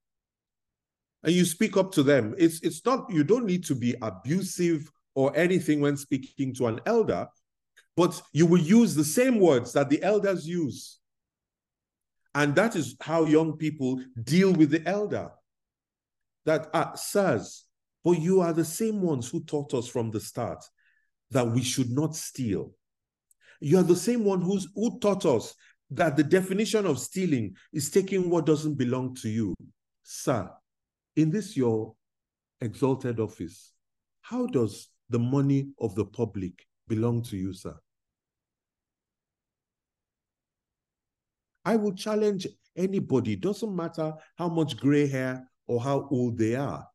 And 1.22 1.32
you 1.32 1.46
speak 1.46 1.78
up 1.78 1.90
to 1.92 2.02
them. 2.02 2.34
It's 2.36 2.60
it's 2.60 2.84
not 2.84 3.10
you 3.10 3.24
don't 3.24 3.46
need 3.46 3.64
to 3.64 3.74
be 3.74 3.94
abusive 4.02 4.92
or 5.14 5.34
anything 5.34 5.80
when 5.80 5.96
speaking 5.96 6.52
to 6.56 6.66
an 6.66 6.80
elder, 6.84 7.26
but 7.96 8.20
you 8.34 8.44
will 8.44 8.60
use 8.60 8.94
the 8.94 9.04
same 9.04 9.40
words 9.40 9.72
that 9.72 9.88
the 9.88 10.02
elders 10.02 10.46
use. 10.46 10.98
And 12.34 12.54
that 12.56 12.76
is 12.76 12.94
how 13.00 13.24
young 13.24 13.56
people 13.56 14.02
deal 14.22 14.52
with 14.52 14.68
the 14.68 14.86
elder. 14.86 15.30
That, 16.44 16.68
uh, 16.74 16.94
sirs, 16.94 17.65
but 18.06 18.20
you 18.20 18.40
are 18.40 18.52
the 18.52 18.64
same 18.64 19.02
ones 19.02 19.28
who 19.28 19.42
taught 19.42 19.74
us 19.74 19.88
from 19.88 20.12
the 20.12 20.20
start 20.20 20.64
that 21.32 21.44
we 21.44 21.60
should 21.60 21.90
not 21.90 22.14
steal, 22.14 22.70
you 23.60 23.76
are 23.76 23.82
the 23.82 23.96
same 23.96 24.22
one 24.22 24.40
who's, 24.40 24.68
who 24.76 24.96
taught 25.00 25.26
us 25.26 25.56
that 25.90 26.16
the 26.16 26.22
definition 26.22 26.86
of 26.86 27.00
stealing 27.00 27.52
is 27.72 27.90
taking 27.90 28.30
what 28.30 28.46
doesn't 28.46 28.76
belong 28.76 29.12
to 29.16 29.28
you. 29.28 29.56
Sir, 30.04 30.48
in 31.16 31.32
this 31.32 31.56
your 31.56 31.96
exalted 32.60 33.18
office, 33.18 33.72
how 34.20 34.46
does 34.46 34.88
the 35.10 35.18
money 35.18 35.70
of 35.80 35.96
the 35.96 36.04
public 36.04 36.64
belong 36.86 37.24
to 37.24 37.36
you, 37.36 37.52
sir? 37.52 37.74
I 41.64 41.74
will 41.74 41.94
challenge 41.94 42.46
anybody, 42.76 43.34
doesn't 43.34 43.74
matter 43.74 44.14
how 44.38 44.48
much 44.48 44.76
gray 44.76 45.08
hair 45.08 45.50
or 45.66 45.80
how 45.80 46.06
old 46.12 46.38
they 46.38 46.54
are. 46.54 46.86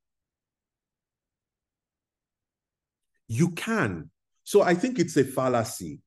You 3.31 3.51
can. 3.51 4.09
So 4.43 4.61
I 4.61 4.73
think 4.73 4.99
it's 4.99 5.15
a 5.15 5.23
fallacy 5.23 6.01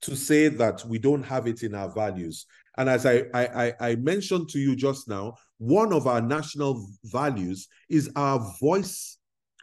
to 0.00 0.16
say 0.16 0.48
that 0.48 0.82
we 0.86 0.98
don't 0.98 1.22
have 1.22 1.46
it 1.46 1.62
in 1.62 1.74
our 1.74 1.92
values. 1.92 2.46
And 2.78 2.88
as 2.88 3.04
I, 3.04 3.24
I, 3.34 3.74
I 3.78 3.96
mentioned 3.96 4.48
to 4.48 4.58
you 4.58 4.74
just 4.74 5.06
now, 5.06 5.34
one 5.58 5.92
of 5.92 6.06
our 6.06 6.22
national 6.22 6.88
values 7.04 7.68
is 7.90 8.10
our 8.16 8.38
voice 8.58 9.18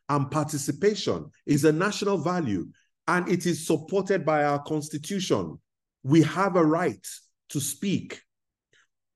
and 0.07 0.30
participation 0.30 1.32
is 1.47 1.66
a 1.66 1.72
national 1.72 2.20
value 2.20 2.68
and 3.07 3.28
it 3.28 3.47
is 3.47 3.66
supported 3.66 4.24
by 4.24 4.43
our 4.43 4.62
constitution. 4.62 5.57
We 6.03 6.22
have 6.22 6.57
a 6.57 6.64
right 6.64 7.07
to 7.49 7.60
speak. 7.60 8.22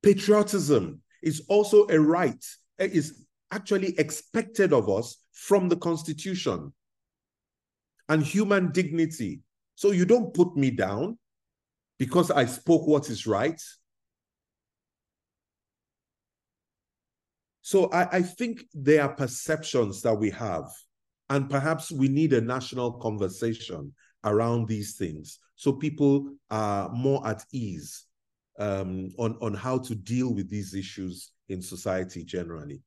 Patriotism 0.01 0.99
is 1.21 1.45
also 1.47 1.85
a 1.89 1.99
right, 1.99 2.43
it 2.79 2.93
is 2.93 3.23
actually 3.51 3.99
expected 3.99 4.73
of 4.73 4.89
us 4.89 5.17
from 5.31 5.69
the 5.69 5.77
constitution. 5.77 6.73
And 8.09 8.23
human 8.23 8.71
dignity 8.71 9.41
so 9.75 9.91
you 9.91 10.05
don't 10.05 10.33
put 10.33 10.55
me 10.55 10.71
down 10.71 11.17
because 11.97 12.29
I 12.31 12.45
spoke 12.45 12.87
what 12.87 13.09
is 13.09 13.25
right. 13.25 13.61
So 17.61 17.89
I, 17.91 18.17
I 18.17 18.21
think 18.21 18.65
there 18.73 19.03
are 19.03 19.15
perceptions 19.15 20.01
that 20.01 20.13
we 20.13 20.29
have, 20.31 20.65
and 21.29 21.49
perhaps 21.49 21.91
we 21.91 22.09
need 22.09 22.33
a 22.33 22.41
national 22.41 22.93
conversation 22.93 23.93
around 24.25 24.67
these 24.67 24.95
things 24.95 25.39
so 25.55 25.71
people 25.71 26.29
are 26.49 26.89
more 26.89 27.25
at 27.27 27.43
ease 27.51 28.05
um, 28.59 29.09
on, 29.17 29.37
on 29.41 29.53
how 29.53 29.77
to 29.77 29.95
deal 29.95 30.33
with 30.33 30.49
these 30.49 30.73
issues 30.73 31.31
in 31.49 31.61
society 31.61 32.23
generally. 32.23 32.81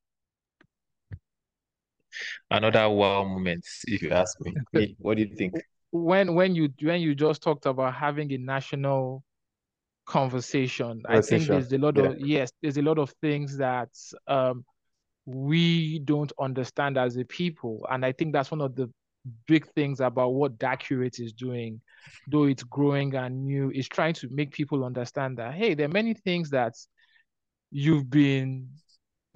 Another 2.50 2.88
wow 2.88 3.24
moment, 3.24 3.64
if 3.86 4.02
you 4.02 4.10
ask 4.10 4.36
me. 4.40 4.96
what 4.98 5.16
do 5.16 5.22
you 5.22 5.34
think? 5.36 5.54
when 5.90 6.34
when 6.34 6.54
you 6.54 6.68
when 6.82 7.00
you 7.00 7.14
just 7.14 7.42
talked 7.42 7.66
about 7.66 7.94
having 7.94 8.32
a 8.32 8.38
national 8.38 9.22
conversation, 10.04 11.02
I 11.08 11.20
think 11.20 11.46
there's 11.46 11.72
a 11.72 11.78
lot 11.78 11.96
yeah. 11.96 12.04
of 12.04 12.20
yes, 12.20 12.50
there's 12.62 12.76
a 12.76 12.82
lot 12.82 12.98
of 12.98 13.12
things 13.20 13.56
that 13.58 13.90
um 14.26 14.64
we 15.24 15.98
don't 16.00 16.32
understand 16.40 16.96
as 16.96 17.16
a 17.16 17.24
people. 17.24 17.86
And 17.90 18.04
I 18.04 18.12
think 18.12 18.32
that's 18.32 18.50
one 18.50 18.60
of 18.60 18.76
the 18.76 18.90
big 19.48 19.66
things 19.72 20.00
about 20.00 20.34
what 20.34 20.52
Curate 20.78 21.18
is 21.18 21.32
doing, 21.32 21.80
though 22.30 22.44
it's 22.44 22.62
growing 22.62 23.14
and 23.16 23.44
new, 23.44 23.70
is 23.72 23.88
trying 23.88 24.14
to 24.14 24.28
make 24.30 24.52
people 24.52 24.84
understand 24.84 25.38
that, 25.38 25.54
hey, 25.54 25.74
there 25.74 25.86
are 25.86 25.92
many 25.92 26.14
things 26.14 26.50
that 26.50 26.74
you've 27.72 28.08
been 28.08 28.68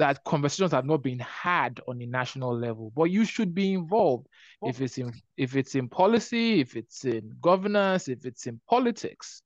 that 0.01 0.22
conversations 0.24 0.72
have 0.72 0.84
not 0.84 1.03
been 1.03 1.20
had 1.20 1.80
on 1.86 2.01
a 2.03 2.07
national 2.07 2.57
level 2.57 2.92
but 2.96 3.05
you 3.05 3.24
should 3.24 3.55
be 3.55 3.72
involved. 3.72 4.26
If 4.62 4.80
it's 4.80 4.98
in 4.98 5.12
if 5.36 5.57
it's 5.57 5.74
in 5.74 5.88
policy 5.88 6.61
if 6.61 6.76
it's 6.76 7.05
in 7.05 7.32
governance 7.40 8.09
if 8.09 8.26
it's 8.26 8.46
in 8.46 8.61
politics 8.68 9.42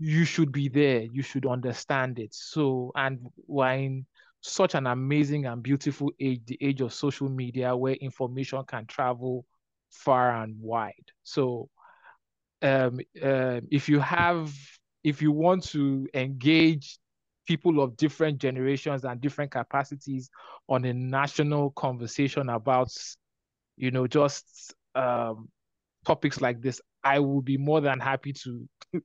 you 0.00 0.24
should 0.24 0.50
be 0.50 0.68
there. 0.68 1.02
You 1.02 1.22
should 1.22 1.46
understand 1.46 2.18
it. 2.18 2.34
So 2.34 2.90
and 2.96 3.20
we're 3.46 3.74
in 3.74 4.06
such 4.40 4.74
an 4.74 4.86
amazing 4.86 5.44
and 5.44 5.62
beautiful 5.62 6.10
age 6.18 6.40
the 6.46 6.58
age 6.62 6.80
of 6.80 6.94
social 6.94 7.28
media 7.28 7.76
where 7.76 7.92
information 7.94 8.64
can 8.64 8.86
travel 8.86 9.44
far 9.90 10.42
and 10.42 10.56
wide. 10.58 10.94
So 11.22 11.68
um, 12.62 13.00
uh, 13.22 13.60
if 13.70 13.88
you 13.88 14.00
have 14.00 14.52
if 15.04 15.20
you 15.20 15.32
want 15.32 15.64
to 15.64 16.08
engage 16.14 16.98
people 17.50 17.80
of 17.80 17.96
different 17.96 18.38
generations 18.38 19.04
and 19.04 19.20
different 19.20 19.50
capacities 19.50 20.30
on 20.68 20.84
a 20.84 20.92
national 20.92 21.72
conversation 21.72 22.48
about, 22.48 22.92
you 23.76 23.90
know, 23.90 24.06
just 24.06 24.72
um, 24.94 25.48
topics 26.06 26.40
like 26.40 26.62
this, 26.62 26.80
I 27.02 27.18
will 27.18 27.42
be 27.42 27.56
more 27.56 27.80
than 27.80 27.98
happy 27.98 28.32
to 28.44 28.68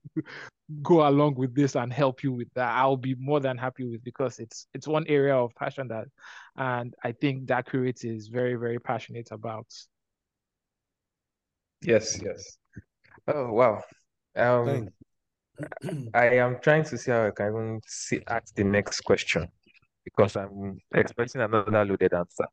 go 0.84 1.08
along 1.08 1.34
with 1.34 1.56
this 1.56 1.76
and 1.76 1.92
help 1.92 2.22
you 2.22 2.34
with 2.34 2.50
that. 2.54 2.72
I'll 2.76 2.98
be 2.98 3.16
more 3.16 3.40
than 3.40 3.58
happy 3.58 3.84
with 3.84 4.04
because 4.04 4.38
it's 4.38 4.68
it's 4.76 4.88
one 4.88 5.08
area 5.08 5.36
of 5.36 5.56
passion 5.56 5.88
that, 5.88 6.06
and 6.56 6.94
I 7.04 7.14
think 7.14 7.48
that 7.48 7.68
Curate 7.68 8.04
is 8.04 8.28
very 8.28 8.54
very 8.54 8.78
passionate 8.78 9.30
about. 9.32 9.66
Yes, 11.82 12.22
yes. 12.22 12.60
Oh 13.28 13.52
wow. 13.54 13.82
Um, 14.36 14.90
I 16.14 16.36
am 16.38 16.58
trying 16.62 16.84
to 16.86 16.98
see 16.98 17.12
how 17.12 17.28
I 17.28 17.32
can 17.32 17.48
even 17.48 17.82
see, 17.86 18.22
ask 18.28 18.54
the 18.56 18.64
next 18.64 19.02
question 19.02 19.48
because 20.04 20.36
I'm 20.36 20.78
expecting 20.94 21.42
another 21.42 21.86
loaded 21.86 22.14
answer. 22.14 22.46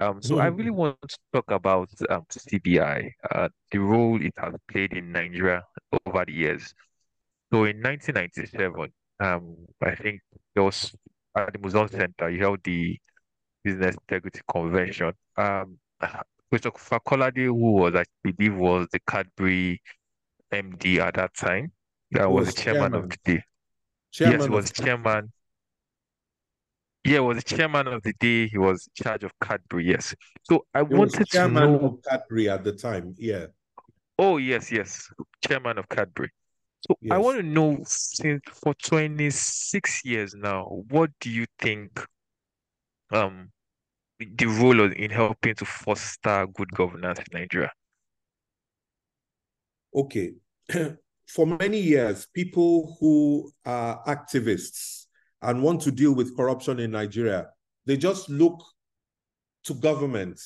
Um, 0.00 0.20
so 0.20 0.40
I 0.40 0.46
really 0.46 0.70
want 0.70 0.96
to 1.06 1.18
talk 1.32 1.50
about 1.50 1.88
um, 2.10 2.24
CBI, 2.28 3.10
uh, 3.30 3.48
the 3.70 3.78
role 3.78 4.20
it 4.20 4.32
has 4.38 4.54
played 4.68 4.92
in 4.92 5.12
Nigeria 5.12 5.62
over 6.06 6.24
the 6.24 6.32
years. 6.32 6.74
So 7.52 7.64
in 7.64 7.80
1997, 7.80 8.92
um, 9.20 9.56
I 9.80 9.94
think 9.94 10.20
there 10.54 10.64
was 10.64 10.92
at 11.36 11.52
the 11.52 11.58
MUSON 11.58 11.90
Center, 11.90 12.30
you 12.30 12.40
held 12.40 12.64
the 12.64 12.98
Business 13.62 13.96
Integrity 14.08 14.40
Convention. 14.50 15.12
Um, 15.36 15.78
Christopher 16.50 17.00
Kolade, 17.00 17.44
who 17.44 17.54
was, 17.54 17.94
I 17.94 18.04
believe, 18.22 18.54
was 18.56 18.88
the 18.92 19.00
Cadbury 19.08 19.80
MD 20.52 20.98
at 20.98 21.14
that 21.14 21.34
time, 21.34 21.72
that 22.14 22.30
was, 22.30 22.46
was 22.46 22.54
chairman, 22.54 22.92
chairman, 22.92 23.04
of 23.04 23.10
the 23.10 23.16
day. 23.24 23.42
Chairman 24.12 24.40
yes, 24.40 24.44
he 24.46 24.50
was 24.50 24.72
chairman. 24.72 25.32
Yeah, 27.04 27.18
was 27.18 27.36
the 27.36 27.42
chairman 27.42 27.88
of 27.88 28.02
the 28.02 28.14
day. 28.18 28.46
He 28.46 28.56
was 28.56 28.88
in 28.96 29.04
charge 29.04 29.24
of 29.24 29.32
Cadbury. 29.42 29.86
Yes. 29.86 30.14
So 30.44 30.64
I 30.72 30.78
he 30.78 30.94
wanted 30.94 31.28
to 31.28 31.48
know 31.48 31.78
of 31.80 31.98
Cadbury 32.08 32.48
at 32.48 32.64
the 32.64 32.72
time. 32.72 33.14
Yeah. 33.18 33.46
Oh 34.18 34.36
yes, 34.36 34.70
yes, 34.70 35.10
chairman 35.46 35.76
of 35.78 35.88
Cadbury. 35.88 36.30
So 36.88 36.96
yes. 37.00 37.12
I 37.12 37.18
want 37.18 37.38
to 37.38 37.42
know, 37.42 37.78
since 37.84 38.42
for 38.46 38.74
26 38.74 40.04
years 40.04 40.34
now, 40.34 40.64
what 40.88 41.10
do 41.20 41.30
you 41.30 41.46
think 41.58 42.00
um 43.10 43.50
the 44.20 44.46
role 44.46 44.80
of, 44.80 44.92
in 44.92 45.10
helping 45.10 45.56
to 45.56 45.64
foster 45.64 46.46
good 46.54 46.70
governance 46.72 47.18
in 47.18 47.40
Nigeria? 47.40 47.72
Okay. 49.92 50.34
for 51.26 51.46
many 51.46 51.80
years, 51.80 52.26
people 52.34 52.96
who 53.00 53.50
are 53.64 54.02
activists 54.06 55.06
and 55.42 55.62
want 55.62 55.80
to 55.82 55.90
deal 55.90 56.14
with 56.14 56.36
corruption 56.36 56.78
in 56.78 56.90
Nigeria, 56.90 57.48
they 57.86 57.96
just 57.96 58.28
look 58.28 58.62
to 59.64 59.74
government 59.74 60.40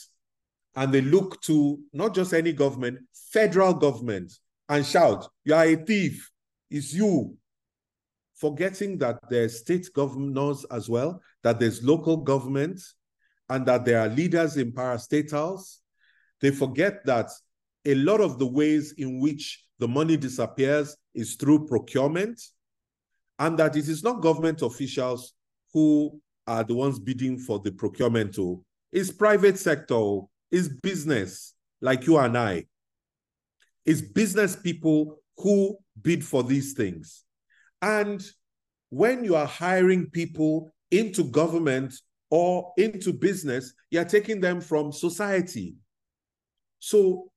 and 0.76 0.92
they 0.92 1.00
look 1.00 1.40
to 1.42 1.80
not 1.92 2.14
just 2.14 2.32
any 2.32 2.52
government, 2.52 2.98
federal 3.32 3.74
government, 3.74 4.32
and 4.68 4.84
shout, 4.84 5.28
You 5.44 5.54
are 5.54 5.64
a 5.64 5.76
thief. 5.76 6.30
It's 6.70 6.92
you. 6.92 7.36
Forgetting 8.36 8.98
that 8.98 9.18
there's 9.30 9.60
state 9.60 9.88
governors 9.94 10.64
as 10.70 10.88
well, 10.88 11.20
that 11.42 11.58
there's 11.58 11.82
local 11.82 12.18
government, 12.18 12.80
and 13.48 13.66
that 13.66 13.84
there 13.84 14.00
are 14.00 14.08
leaders 14.08 14.56
in 14.56 14.72
parastatals. 14.72 15.78
They 16.40 16.50
forget 16.50 17.04
that 17.06 17.30
a 17.84 17.94
lot 17.94 18.20
of 18.20 18.38
the 18.38 18.46
ways 18.46 18.92
in 18.98 19.20
which 19.20 19.64
the 19.78 19.88
money 19.88 20.16
disappears 20.16 20.96
is 21.14 21.34
through 21.34 21.66
procurement, 21.66 22.40
and 23.38 23.58
that 23.58 23.76
it 23.76 23.88
is 23.88 24.02
not 24.02 24.22
government 24.22 24.62
officials 24.62 25.34
who 25.72 26.20
are 26.46 26.64
the 26.64 26.74
ones 26.74 26.98
bidding 26.98 27.38
for 27.38 27.58
the 27.60 27.70
procurement. 27.70 28.36
Oh. 28.38 28.64
It's 28.92 29.10
private 29.10 29.58
sector, 29.58 29.94
oh. 29.94 30.30
it's 30.50 30.68
business 30.68 31.54
like 31.80 32.06
you 32.06 32.18
and 32.18 32.36
I. 32.36 32.64
It's 33.84 34.00
business 34.00 34.56
people 34.56 35.20
who 35.36 35.78
bid 36.02 36.24
for 36.24 36.42
these 36.42 36.72
things. 36.72 37.24
And 37.80 38.22
when 38.90 39.24
you 39.24 39.36
are 39.36 39.46
hiring 39.46 40.10
people 40.10 40.70
into 40.90 41.24
government 41.24 41.94
or 42.30 42.72
into 42.76 43.12
business, 43.12 43.72
you're 43.90 44.04
taking 44.04 44.40
them 44.40 44.60
from 44.60 44.92
society. 44.92 45.76
So 46.80 47.30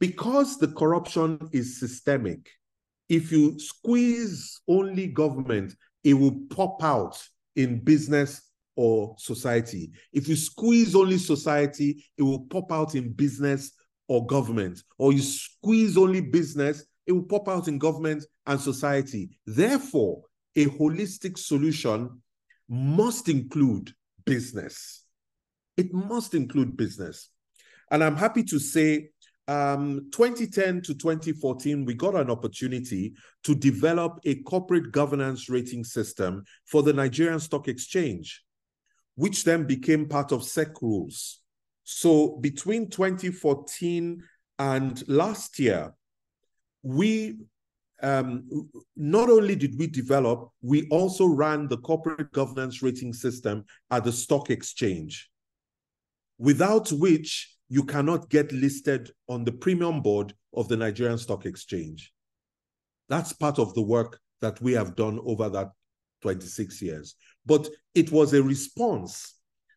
because 0.00 0.58
the 0.58 0.68
corruption 0.68 1.38
is 1.52 1.78
systemic, 1.78 2.48
if 3.08 3.30
you 3.30 3.58
squeeze 3.58 4.60
only 4.66 5.06
government, 5.06 5.74
it 6.02 6.14
will 6.14 6.40
pop 6.48 6.82
out 6.82 7.22
in 7.56 7.80
business 7.84 8.40
or 8.76 9.14
society. 9.18 9.90
If 10.12 10.26
you 10.26 10.36
squeeze 10.36 10.94
only 10.94 11.18
society, 11.18 12.04
it 12.16 12.22
will 12.22 12.46
pop 12.46 12.72
out 12.72 12.94
in 12.94 13.12
business 13.12 13.72
or 14.08 14.26
government. 14.26 14.82
Or 14.96 15.12
you 15.12 15.20
squeeze 15.20 15.98
only 15.98 16.20
business, 16.20 16.86
it 17.06 17.12
will 17.12 17.24
pop 17.24 17.48
out 17.48 17.68
in 17.68 17.78
government 17.78 18.24
and 18.46 18.60
society. 18.60 19.38
Therefore, 19.46 20.22
a 20.56 20.66
holistic 20.66 21.36
solution 21.36 22.22
must 22.68 23.28
include 23.28 23.92
business. 24.24 25.04
It 25.76 25.92
must 25.92 26.34
include 26.34 26.76
business. 26.76 27.28
And 27.90 28.02
I'm 28.02 28.16
happy 28.16 28.44
to 28.44 28.58
say 28.58 29.10
um, 29.50 30.06
2010 30.12 30.82
to 30.82 30.94
2014, 30.94 31.84
we 31.84 31.94
got 31.94 32.14
an 32.14 32.30
opportunity 32.30 33.14
to 33.42 33.52
develop 33.52 34.20
a 34.24 34.36
corporate 34.42 34.92
governance 34.92 35.48
rating 35.50 35.82
system 35.82 36.44
for 36.66 36.84
the 36.84 36.92
Nigerian 36.92 37.40
Stock 37.40 37.66
Exchange, 37.66 38.44
which 39.16 39.42
then 39.42 39.64
became 39.64 40.08
part 40.08 40.30
of 40.30 40.44
SEC 40.44 40.80
rules. 40.80 41.40
So 41.82 42.36
between 42.40 42.90
2014 42.90 44.22
and 44.60 45.08
last 45.08 45.58
year, 45.58 45.94
we 46.84 47.40
um, 48.02 48.70
not 48.96 49.28
only 49.30 49.56
did 49.56 49.76
we 49.76 49.88
develop, 49.88 50.48
we 50.62 50.86
also 50.90 51.26
ran 51.26 51.66
the 51.66 51.78
corporate 51.78 52.30
governance 52.30 52.82
rating 52.82 53.12
system 53.12 53.64
at 53.90 54.04
the 54.04 54.12
stock 54.12 54.48
exchange, 54.48 55.28
without 56.38 56.92
which 56.92 57.56
you 57.70 57.84
cannot 57.84 58.28
get 58.28 58.50
listed 58.50 59.10
on 59.28 59.44
the 59.44 59.52
premium 59.52 60.02
board 60.02 60.34
of 60.54 60.66
the 60.68 60.76
Nigerian 60.76 61.16
Stock 61.16 61.46
Exchange. 61.46 62.12
That's 63.08 63.32
part 63.32 63.60
of 63.60 63.72
the 63.74 63.82
work 63.82 64.18
that 64.40 64.60
we 64.60 64.72
have 64.72 64.96
done 64.96 65.20
over 65.24 65.48
that 65.48 65.70
26 66.22 66.82
years. 66.82 67.14
But 67.46 67.68
it 67.94 68.10
was 68.10 68.34
a 68.34 68.42
response 68.42 69.36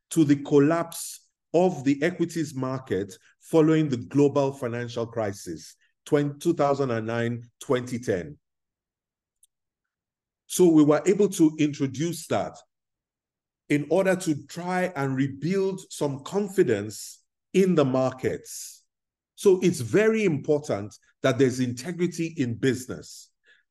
to 0.09 0.25
the 0.25 0.37
collapse 0.37 1.21
of 1.53 1.83
the 1.83 2.01
equities 2.01 2.55
market 2.55 3.13
following 3.39 3.89
the 3.89 3.97
global 3.97 4.51
financial 4.53 5.05
crisis, 5.05 5.75
2009 6.07 7.43
2010. 7.59 8.37
So 10.47 10.67
we 10.67 10.83
were 10.83 11.01
able 11.05 11.29
to 11.29 11.55
introduce 11.59 12.25
that 12.27 12.57
in 13.69 13.85
order 13.89 14.15
to 14.15 14.45
try 14.47 14.91
and 14.95 15.15
rebuild 15.15 15.81
some 15.89 16.19
confidence 16.23 17.22
in 17.53 17.75
the 17.75 17.85
markets. 17.85 18.83
So 19.35 19.59
it's 19.61 19.79
very 19.79 20.25
important 20.25 20.95
that 21.21 21.37
there's 21.37 21.59
integrity 21.59 22.33
in 22.37 22.55
business, 22.55 23.29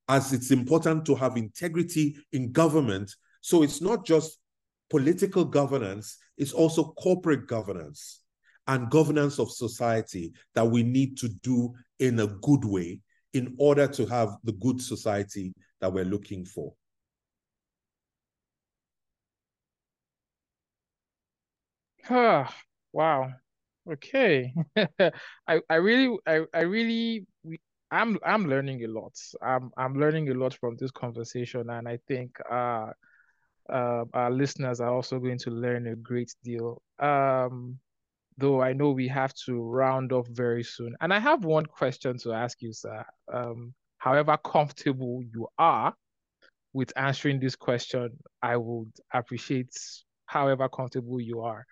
as 0.09 0.33
it's 0.33 0.51
important 0.51 1.05
to 1.07 1.15
have 1.15 1.37
integrity 1.37 2.17
in 2.33 2.53
government. 2.53 3.15
So 3.41 3.63
it's 3.63 3.81
not 3.81 4.05
just 4.05 4.39
political 4.91 5.45
governance, 5.45 6.19
it's 6.37 6.53
also 6.53 6.93
corporate 6.93 7.47
governance 7.47 8.21
and 8.67 8.91
governance 8.91 9.39
of 9.39 9.51
society 9.51 10.33
that 10.55 10.67
we 10.67 10.83
need 10.83 11.17
to 11.19 11.29
do 11.29 11.75
in 11.99 12.21
a 12.21 12.27
good 12.27 12.65
way 12.65 13.01
in 13.33 13.55
order 13.59 13.87
to 13.89 14.07
have 14.07 14.37
the 14.45 14.53
good 14.53 14.81
society 14.81 15.55
that 15.81 15.93
we're 15.93 16.05
looking 16.05 16.45
for. 16.45 16.73
wow. 22.93 23.33
Okay. 23.91 24.55
I 25.49 25.61
I 25.69 25.75
really 25.75 26.17
I 26.27 26.43
I 26.55 26.61
really 26.61 27.27
I'm 27.91 28.19
I'm 28.25 28.49
learning 28.49 28.85
a 28.85 28.89
lot. 28.89 29.15
I'm 29.43 29.71
I'm 29.77 29.95
learning 29.99 30.29
a 30.31 30.35
lot 30.35 30.55
from 30.55 30.77
this 30.77 30.91
conversation, 30.91 31.69
and 31.71 31.89
I 31.89 31.99
think 32.09 32.37
uh, 32.51 32.91
uh, 33.71 34.05
our 34.15 34.31
listeners 34.31 34.81
are 34.81 34.91
also 34.93 35.19
going 35.19 35.39
to 35.41 35.51
learn 35.51 35.89
a 35.89 35.97
great 35.97 36.35
deal. 36.45 36.83
Um, 37.01 37.79
though 38.39 38.63
I 38.63 38.75
know 38.75 38.93
we 38.93 39.09
have 39.09 39.35
to 39.47 39.61
round 39.63 40.13
off 40.13 40.29
very 40.29 40.65
soon, 40.65 40.97
and 41.01 41.13
I 41.15 41.21
have 41.21 41.45
one 41.45 41.67
question 41.67 42.19
to 42.19 42.33
ask 42.35 42.63
you, 42.63 42.73
sir. 42.73 43.05
Um, 43.33 43.75
however 43.99 44.39
comfortable 44.39 45.23
you 45.35 45.49
are 45.59 45.95
with 46.73 46.93
answering 46.97 47.41
this 47.41 47.57
question, 47.57 48.11
I 48.43 48.57
would 48.57 48.93
appreciate 49.13 49.75
however 50.27 50.69
comfortable 50.69 51.21
you 51.21 51.41
are 51.43 51.67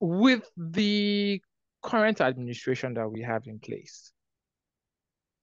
with 0.00 0.48
the 0.56 1.40
current 1.82 2.20
administration 2.20 2.94
that 2.94 3.10
we 3.10 3.22
have 3.22 3.46
in 3.46 3.58
place 3.58 4.12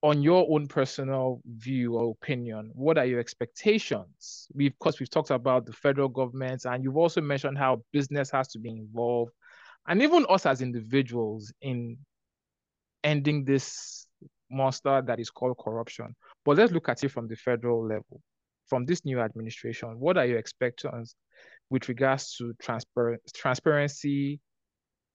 on 0.04 0.24
your 0.24 0.47
own 0.49 0.68
personal 0.68 1.41
view 1.45 1.95
or 1.95 2.12
opinion, 2.12 2.72
what 2.74 2.97
are 2.97 3.06
your 3.06 3.20
expectations? 3.20 4.47
We, 4.54 4.68
of 4.68 4.80
course, 4.80 4.99
we've 4.99 5.10
talked 5.10 5.30
about 5.30 5.66
the 5.66 5.74
federal 5.74 6.10
government, 6.10 6.66
and 6.66 6.84
you've 6.84 6.97
also 6.97 7.22
mentioned 7.22 7.58
how 7.58 7.84
business 7.91 8.32
has 8.32 8.47
to 8.49 8.60
be 8.60 8.70
involved, 8.70 9.32
and 9.88 10.02
even 10.02 10.26
us 10.28 10.45
as 10.45 10.62
individuals 10.62 11.54
in 11.62 11.97
ending 13.04 13.45
this 13.45 14.08
monster 14.49 15.02
that 15.06 15.20
is 15.20 15.30
called 15.30 15.58
corruption. 15.58 16.16
But 16.43 16.58
let's 16.58 16.72
look 16.72 16.89
at 16.89 17.04
it 17.04 17.10
from 17.10 17.28
the 17.28 17.36
federal 17.36 17.86
level, 17.86 18.22
from 18.68 18.86
this 18.86 19.06
new 19.06 19.20
administration. 19.20 19.99
What 19.99 20.18
are 20.18 20.26
your 20.26 20.39
expectations 20.39 21.16
with 21.72 21.88
regards 21.89 22.36
to 22.36 22.53
transparent 22.61 23.22
transparency, 23.34 24.39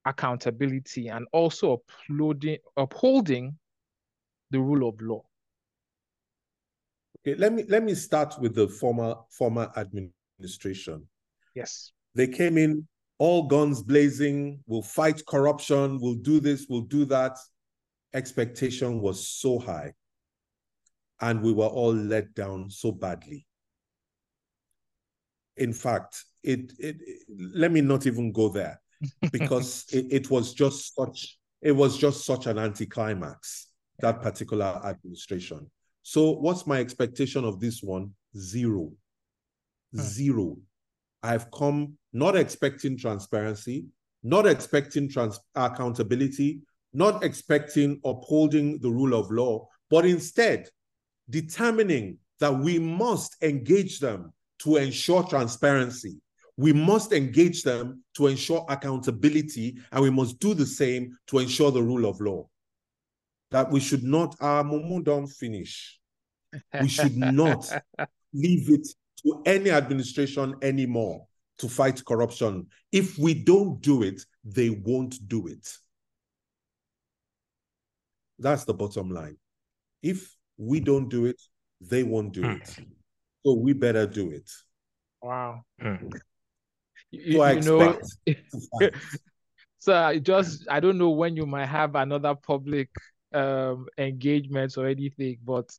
accountability, 0.05 1.07
and 1.07 1.25
also 1.31 1.81
uploading, 2.09 2.57
upholding 2.75 3.57
the 4.51 4.59
rule 4.59 4.89
of 4.89 4.99
law? 4.99 5.23
Okay, 7.19 7.37
let 7.37 7.53
me 7.53 7.63
let 7.69 7.83
me 7.83 7.93
start 7.93 8.35
with 8.41 8.55
the 8.55 8.67
former 8.67 9.15
former 9.29 9.71
administration. 9.77 11.07
Yes. 11.55 11.91
They 12.15 12.27
came 12.27 12.57
in 12.57 12.87
all 13.19 13.47
guns 13.47 13.81
blazing, 13.81 14.59
we'll 14.67 14.81
fight 14.81 15.21
corruption, 15.27 15.99
we'll 16.01 16.15
do 16.15 16.39
this, 16.39 16.65
we'll 16.69 16.81
do 16.81 17.05
that. 17.05 17.37
Expectation 18.13 18.99
was 19.01 19.27
so 19.27 19.59
high. 19.59 19.93
And 21.19 21.41
we 21.41 21.51
were 21.51 21.65
all 21.65 21.93
let 21.93 22.33
down 22.35 22.69
so 22.69 22.91
badly. 22.91 23.45
In 25.57 25.73
fact, 25.73 26.23
it, 26.43 26.71
it, 26.79 26.97
it 26.99 27.17
let 27.55 27.71
me 27.71 27.81
not 27.81 28.05
even 28.05 28.31
go 28.31 28.49
there 28.49 28.79
because 29.31 29.85
it, 29.91 30.05
it 30.09 30.31
was 30.31 30.53
just 30.53 30.95
such 30.95 31.37
it 31.61 31.71
was 31.71 31.97
just 31.97 32.25
such 32.25 32.45
an 32.45 32.59
anticlimax 32.59 33.67
that 33.99 34.21
particular 34.21 34.79
administration. 34.85 35.69
So 36.03 36.31
what's 36.31 36.67
my 36.67 36.79
expectation 36.79 37.43
of 37.43 37.59
this 37.59 37.81
one? 37.81 38.11
Zero. 38.37 38.91
Hmm. 39.93 39.99
Zero. 39.99 40.57
I've 41.23 41.49
come 41.51 41.97
not 42.13 42.35
expecting 42.35 42.97
transparency, 42.97 43.87
not 44.23 44.45
expecting 44.45 45.09
trans- 45.09 45.39
accountability, 45.55 46.61
not 46.93 47.23
expecting 47.23 47.99
upholding 48.05 48.79
the 48.79 48.89
rule 48.89 49.13
of 49.13 49.31
law, 49.31 49.67
but 49.89 50.05
instead 50.05 50.69
determining 51.29 52.17
that 52.39 52.57
we 52.57 52.79
must 52.79 53.35
engage 53.41 53.99
them 53.99 54.31
to 54.59 54.77
ensure 54.77 55.23
transparency. 55.23 56.17
We 56.57 56.73
must 56.73 57.13
engage 57.13 57.63
them 57.63 58.03
to 58.15 58.27
ensure 58.27 58.65
accountability, 58.67 59.77
and 59.91 60.01
we 60.01 60.09
must 60.09 60.39
do 60.39 60.53
the 60.53 60.65
same 60.65 61.17
to 61.27 61.39
ensure 61.39 61.71
the 61.71 61.83
rule 61.83 62.09
of 62.09 62.19
law 62.19 62.47
that 63.51 63.71
we 63.71 63.79
should 63.79 64.03
not, 64.03 64.35
our 64.41 64.63
mumu 64.63 65.03
don't 65.03 65.27
finish. 65.27 65.99
We 66.81 66.87
should 66.87 67.15
not 67.15 67.71
leave 68.33 68.69
it 68.69 68.87
to 69.23 69.41
any 69.45 69.69
administration 69.69 70.55
anymore 70.61 71.25
to 71.59 71.69
fight 71.69 72.03
corruption. 72.05 72.67
If 72.91 73.17
we 73.17 73.33
don't 73.33 73.81
do 73.81 74.03
it, 74.03 74.21
they 74.43 74.69
won't 74.69 75.27
do 75.27 75.47
it. 75.47 75.67
That's 78.39 78.65
the 78.65 78.73
bottom 78.73 79.09
line. 79.09 79.37
If 80.03 80.35
we 80.57 80.79
don't 80.79 81.09
do 81.09 81.25
it, 81.25 81.41
they 81.81 82.03
won't 82.03 82.33
do 82.33 82.41
hmm. 82.43 82.61
it. 82.61 82.77
So 83.47 83.53
we 83.53 83.71
better 83.71 84.05
do 84.05 84.31
it. 84.31 84.51
Wow. 85.21 85.61
Hmm. 85.79 86.09
You, 87.11 87.37
so 87.37 87.41
I 87.41 87.51
you 87.53 87.61
know, 87.61 87.99
so 89.79 89.95
I 89.95 90.19
just 90.19 90.67
I 90.69 90.81
don't 90.81 90.97
know 90.97 91.11
when 91.11 91.37
you 91.37 91.45
might 91.45 91.67
have 91.67 91.95
another 91.95 92.35
public 92.35 92.89
um 93.31 93.87
engagements 93.97 94.75
or 94.75 94.85
anything, 94.85 95.37
but 95.45 95.69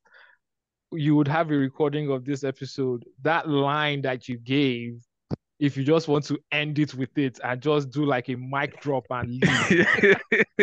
you 0.92 1.14
would 1.16 1.28
have 1.28 1.50
a 1.50 1.56
recording 1.56 2.10
of 2.10 2.24
this 2.24 2.42
episode. 2.42 3.04
That 3.20 3.50
line 3.50 4.00
that 4.00 4.30
you 4.30 4.38
gave, 4.38 5.02
if 5.58 5.76
you 5.76 5.84
just 5.84 6.08
want 6.08 6.24
to 6.28 6.38
end 6.50 6.78
it 6.78 6.94
with 6.94 7.18
it 7.18 7.38
and 7.44 7.60
just 7.60 7.90
do 7.90 8.06
like 8.06 8.30
a 8.30 8.36
mic 8.36 8.80
drop 8.80 9.04
and 9.10 9.28
leave. 9.28 9.42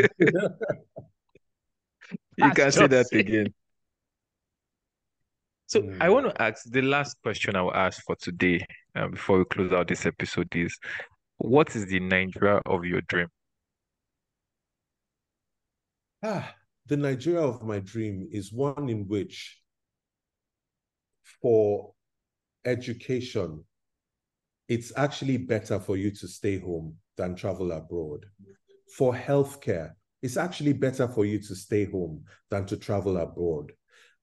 you 2.36 2.52
can 2.52 2.72
say 2.72 2.88
that 2.88 3.06
it. 3.12 3.20
again. 3.20 3.54
So 5.68 5.82
mm. 5.82 5.98
I 6.00 6.10
want 6.10 6.28
to 6.28 6.42
ask 6.42 6.70
the 6.70 6.82
last 6.82 7.18
question 7.24 7.56
I 7.56 7.62
will 7.62 7.74
ask 7.74 8.04
for 8.04 8.16
today 8.16 8.66
uh, 8.96 9.08
before 9.08 9.40
we 9.40 9.46
close 9.46 9.72
out 9.72 9.88
this 9.88 10.06
episode 10.06 10.48
is 10.56 10.78
what 11.38 11.76
is 11.76 11.88
the 11.88 12.00
Nigeria 12.00 12.62
of 12.66 12.86
your 12.86 13.02
dream? 13.02 13.28
Ah, 16.24 16.54
the 16.88 16.98
Nigeria 16.98 17.42
of 17.42 17.64
my 17.64 17.80
dream 17.80 18.28
is 18.32 18.54
one 18.54 18.90
in 18.90 19.08
which, 19.08 19.62
for 21.42 21.94
education, 22.64 23.64
it's 24.68 24.92
actually 24.96 25.38
better 25.38 25.80
for 25.80 25.98
you 25.98 26.12
to 26.12 26.28
stay 26.28 26.60
home 26.60 26.96
than 27.18 27.36
travel 27.36 27.72
abroad. 27.72 28.26
For 28.98 29.14
healthcare, 29.14 29.94
it's 30.22 30.38
actually 30.38 30.74
better 30.74 31.08
for 31.08 31.26
you 31.26 31.40
to 31.40 31.56
stay 31.56 31.86
home 31.86 32.24
than 32.50 32.66
to 32.68 32.78
travel 32.78 33.18
abroad. 33.18 33.72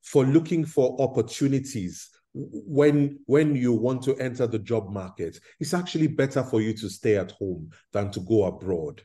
For 0.02 0.24
looking 0.24 0.64
for 0.64 1.00
opportunities 1.00 2.10
when 2.34 3.18
when 3.26 3.54
you 3.54 3.72
want 3.72 4.02
to 4.04 4.16
enter 4.16 4.46
the 4.46 4.58
job 4.58 4.90
market, 4.90 5.38
it's 5.60 5.74
actually 5.74 6.08
better 6.08 6.42
for 6.42 6.60
you 6.60 6.72
to 6.74 6.88
stay 6.88 7.16
at 7.16 7.32
home 7.32 7.70
than 7.92 8.10
to 8.10 8.20
go 8.20 8.44
abroad. 8.44 9.02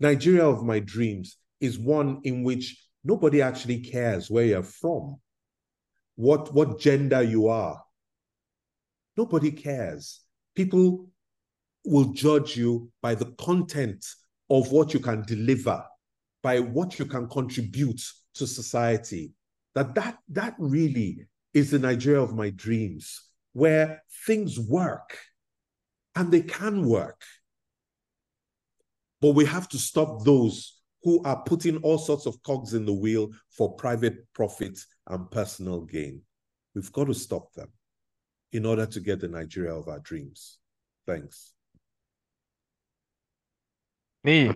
Nigeria 0.00 0.46
of 0.46 0.64
my 0.64 0.80
dreams 0.80 1.36
is 1.60 1.78
one 1.78 2.20
in 2.24 2.42
which 2.42 2.76
nobody 3.04 3.42
actually 3.42 3.80
cares 3.80 4.30
where 4.30 4.44
you're 4.44 4.62
from, 4.62 5.16
what, 6.16 6.52
what 6.52 6.78
gender 6.78 7.22
you 7.22 7.48
are. 7.48 7.82
Nobody 9.16 9.50
cares. 9.50 10.20
People 10.54 11.08
will 11.84 12.12
judge 12.12 12.56
you 12.56 12.90
by 13.02 13.14
the 13.14 13.32
content 13.38 14.04
of 14.50 14.72
what 14.72 14.92
you 14.92 15.00
can 15.00 15.22
deliver, 15.22 15.84
by 16.42 16.60
what 16.60 16.98
you 16.98 17.04
can 17.04 17.28
contribute 17.28 18.00
to 18.34 18.46
society. 18.46 19.32
That 19.74 19.94
that 19.94 20.18
that 20.28 20.54
really 20.58 21.26
is 21.52 21.70
the 21.70 21.78
Nigeria 21.78 22.20
of 22.20 22.34
my 22.34 22.50
dreams, 22.50 23.20
where 23.52 24.02
things 24.26 24.58
work 24.58 25.18
and 26.14 26.30
they 26.30 26.42
can 26.42 26.86
work. 26.86 27.22
But 29.20 29.32
we 29.32 29.46
have 29.46 29.68
to 29.70 29.78
stop 29.78 30.24
those 30.24 30.80
who 31.02 31.22
are 31.24 31.42
putting 31.44 31.76
all 31.78 31.98
sorts 31.98 32.26
of 32.26 32.42
cogs 32.42 32.74
in 32.74 32.84
the 32.84 32.92
wheel 32.92 33.30
for 33.50 33.74
private 33.74 34.32
profit 34.32 34.78
and 35.08 35.30
personal 35.30 35.82
gain. 35.82 36.22
We've 36.74 36.92
got 36.92 37.06
to 37.06 37.14
stop 37.14 37.52
them 37.52 37.68
in 38.52 38.64
order 38.64 38.86
to 38.86 39.00
get 39.00 39.20
the 39.20 39.28
Nigeria 39.28 39.74
of 39.74 39.88
our 39.88 39.98
dreams. 40.00 40.58
Thanks. 41.06 41.52
Me, 44.22 44.50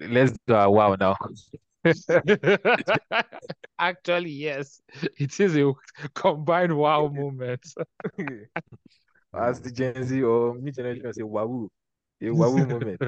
let's 0.00 0.36
do 0.46 0.54
a 0.54 0.70
wow 0.70 0.94
now. 0.94 1.16
Actually, 3.78 4.30
yes, 4.30 4.80
it 5.18 5.38
is 5.40 5.56
a 5.56 5.72
combined 6.14 6.76
wow 6.76 7.08
moment. 7.08 7.62
As 9.34 9.60
the 9.60 9.70
Gen 9.70 10.04
Z 10.04 10.22
or 10.22 10.54
mid 10.54 10.74
generation 10.74 11.12
say 11.12 11.22
wow 11.22 11.68
a 12.22 12.30
wahoo 12.30 12.66
moment. 12.66 13.00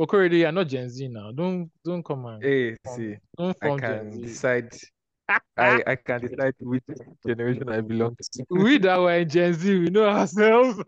Okorede, 0.00 0.38
you're 0.38 0.52
not 0.52 0.68
Gen 0.68 0.88
Z 0.88 1.08
now. 1.08 1.32
Don't 1.32 1.70
don't 1.84 2.02
come 2.04 2.24
on. 2.26 2.40
Hey, 2.40 2.76
see, 2.86 3.16
don't 3.36 3.56
I 3.62 3.70
can 3.70 4.20
decide. 4.22 4.72
I, 5.56 5.82
I 5.86 5.96
can 5.96 6.20
decide 6.20 6.54
which 6.60 6.84
generation 7.26 7.68
I 7.68 7.80
belong 7.80 8.16
to. 8.16 8.44
We 8.48 8.78
that 8.78 8.98
were 8.98 9.12
in 9.12 9.28
Gen 9.28 9.52
Z, 9.54 9.78
we 9.78 9.90
know 9.90 10.06
ourselves. 10.08 10.80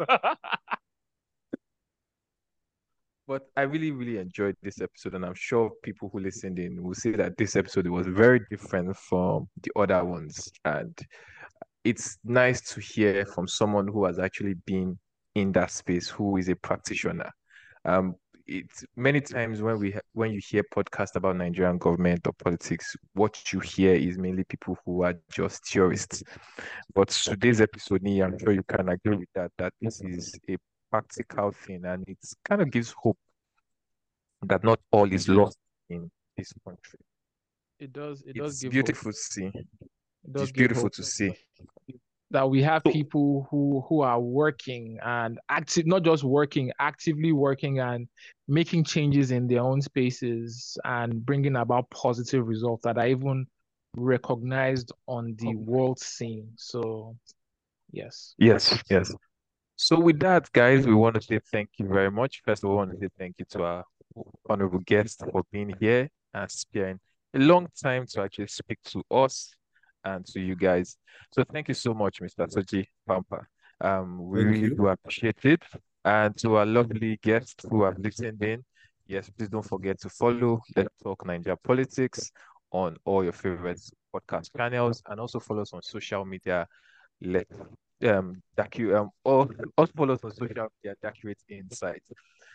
But 3.31 3.47
I 3.57 3.63
really, 3.63 3.93
really 3.93 4.19
enjoyed 4.19 4.57
this 4.61 4.81
episode, 4.81 5.15
and 5.15 5.25
I'm 5.25 5.37
sure 5.37 5.71
people 5.85 6.11
who 6.13 6.19
listened 6.19 6.59
in 6.59 6.83
will 6.83 6.97
say 6.97 7.13
that 7.13 7.37
this 7.37 7.55
episode 7.55 7.87
was 7.87 8.09
very 8.09 8.41
different 8.51 8.97
from 8.97 9.49
the 9.63 9.71
other 9.77 10.05
ones. 10.05 10.51
And 10.65 10.99
it's 11.85 12.19
nice 12.25 12.61
to 12.73 12.81
hear 12.81 13.25
from 13.25 13.47
someone 13.47 13.87
who 13.87 14.05
has 14.05 14.19
actually 14.19 14.55
been 14.67 14.99
in 15.37 15.53
that 15.53 15.71
space 15.71 16.09
who 16.09 16.39
is 16.39 16.49
a 16.49 16.57
practitioner. 16.57 17.31
Um, 17.85 18.17
it's 18.49 18.85
many 18.97 19.21
times 19.21 19.63
when 19.63 19.79
we 19.79 19.95
when 20.13 20.33
you 20.33 20.41
hear 20.45 20.65
podcasts 20.75 21.15
about 21.15 21.37
Nigerian 21.37 21.79
government 21.79 22.27
or 22.27 22.33
politics, 22.33 22.97
what 23.15 23.53
you 23.53 23.61
hear 23.61 23.95
is 23.95 24.19
mainly 24.19 24.43
people 24.43 24.77
who 24.85 25.05
are 25.05 25.15
just 25.31 25.65
theorists. 25.69 26.25
But 26.97 27.11
today's 27.11 27.61
episode, 27.61 28.05
I'm 28.05 28.37
sure 28.41 28.51
you 28.51 28.65
can 28.65 28.89
agree 28.89 29.19
with 29.19 29.29
that, 29.37 29.53
that 29.59 29.73
this 29.81 30.01
is 30.01 30.37
a 30.49 30.57
practical 30.91 31.53
thing 31.53 31.85
and 31.85 32.05
it 32.09 32.19
kind 32.45 32.63
of 32.63 32.71
gives 32.71 32.91
hope 32.93 33.19
that 34.43 34.65
not 34.65 34.81
all 34.91 35.11
is 35.13 35.29
lost 35.29 35.59
in 35.89 36.11
this 36.37 36.53
country. 36.65 36.99
It 37.79 37.93
does. 37.93 38.23
It 38.27 38.37
does. 38.37 38.53
it's 38.53 38.61
does. 38.63 38.71
beautiful 38.71 39.13
to 39.13 39.19
see. 39.19 39.51
It 39.55 39.67
it's 40.35 40.53
beautiful 40.53 40.85
hope. 40.85 40.93
to 40.93 41.03
see 41.03 41.35
that 42.31 42.49
we 42.49 42.63
have 42.63 42.83
people 42.85 43.47
who 43.51 43.85
who 43.89 44.03
are 44.03 44.21
working 44.21 44.99
and 45.03 45.39
active, 45.49 45.87
not 45.87 46.03
just 46.03 46.23
working, 46.23 46.71
actively 46.79 47.33
working 47.33 47.81
and 47.81 48.09
making 48.47 48.85
changes 48.85 49.31
in 49.31 49.47
their 49.47 49.61
own 49.61 49.81
spaces 49.81 50.79
and 50.85 51.25
bringing 51.25 51.57
about 51.57 51.91
positive 51.91 52.47
results 52.47 52.85
that 52.85 52.99
are 52.99 53.09
even 53.09 53.47
recognized 53.97 54.93
on 55.09 55.35
the 55.39 55.55
world 55.55 55.99
scene. 55.99 56.49
So, 56.57 57.17
yes. 57.91 58.35
Yes. 58.39 58.79
Yes. 58.89 59.13
So 59.83 59.99
with 59.99 60.21
that, 60.21 60.53
guys, 60.53 60.87
we 60.87 60.93
want 60.93 61.15
to 61.15 61.23
say 61.23 61.41
thank 61.51 61.71
you 61.79 61.89
very 61.89 62.11
much. 62.11 62.43
First 62.45 62.65
of 62.65 62.69
all, 62.69 62.77
I 62.77 62.85
want 62.85 62.91
to 62.91 62.99
say 62.99 63.09
thank 63.19 63.37
you 63.39 63.47
to 63.53 63.63
our 63.63 63.85
honorable 64.47 64.81
guest 64.81 65.25
for 65.33 65.43
being 65.51 65.75
here 65.81 66.11
and 66.35 66.51
sparing 66.51 67.01
a 67.33 67.39
long 67.39 67.67
time 67.83 68.05
to 68.11 68.21
actually 68.21 68.49
speak 68.49 68.79
to 68.89 69.03
us 69.11 69.55
and 70.05 70.27
to 70.27 70.39
you 70.39 70.55
guys. 70.55 70.99
So 71.33 71.45
thank 71.51 71.69
you 71.69 71.75
so 71.75 71.95
much, 71.95 72.21
Mr. 72.21 72.47
Soji 72.47 72.85
Apampa. 73.09 73.47
Um, 73.81 74.29
we 74.29 74.41
thank 74.41 74.51
really 74.51 74.69
you. 74.69 74.75
do 74.75 74.89
appreciate 74.89 75.43
it. 75.47 75.63
And 76.05 76.37
to 76.37 76.57
our 76.57 76.67
lovely 76.67 77.19
guests 77.23 77.65
who 77.71 77.85
have 77.85 77.99
listened 77.99 78.43
in, 78.43 78.63
yes, 79.07 79.31
please 79.31 79.49
don't 79.49 79.67
forget 79.67 79.99
to 80.03 80.11
follow 80.11 80.61
Let's 80.77 80.95
Talk 81.03 81.25
Nigeria 81.25 81.57
Politics 81.57 82.31
on 82.71 82.99
all 83.07 83.25
your 83.25 83.33
favorite 83.33 83.81
podcast 84.15 84.55
channels 84.55 85.03
and 85.07 85.19
also 85.19 85.41
follow 85.41 85.63
us 85.63 85.73
on 85.73 85.83
social 85.83 86.27
media. 86.27 86.67
Let 87.23 87.47
um 88.09 88.41
docu 88.57 88.97
um 88.99 89.11
or 89.25 89.49
also 89.77 89.93
follow 89.97 90.15
us 90.15 90.25
on 90.25 90.31
social 90.33 90.69
media, 90.83 90.95
accurate 91.05 91.39
insight. 91.49 92.03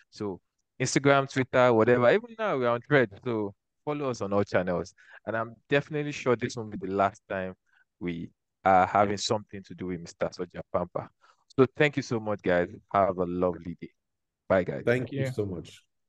So 0.10 0.40
Instagram, 0.82 1.32
Twitter, 1.32 1.74
whatever. 1.74 2.10
Even 2.12 2.36
now 2.38 2.58
we're 2.58 2.70
on 2.70 2.82
Thread. 2.82 3.10
So 3.24 3.54
follow 3.84 4.10
us 4.10 4.22
on 4.22 4.34
all 4.34 4.44
channels. 4.44 4.94
And 5.26 5.36
I'm 5.38 5.56
definitely 5.70 6.12
sure 6.12 6.36
this 6.36 6.56
won't 6.56 6.72
be 6.72 6.88
the 6.88 6.94
last 6.94 7.22
time 7.30 7.54
we 8.00 8.30
are 8.64 8.86
having 8.86 9.18
something 9.18 9.64
to 9.64 9.76
do 9.76 9.88
with 9.88 10.02
Mr. 10.02 10.28
Soji 10.30 10.60
Apampa. 10.60 11.10
So 11.58 11.66
thank 11.78 11.98
you 11.98 12.04
so 12.04 12.20
much, 12.20 12.42
guys. 12.42 12.70
Have 12.94 13.18
a 13.18 13.26
lovely 13.26 13.78
day. 13.80 13.92
Bye, 14.50 14.64
guys. 14.64 14.84
Thank 14.86 15.12
you 15.12 15.28
so 15.28 15.46
much. 15.46 15.82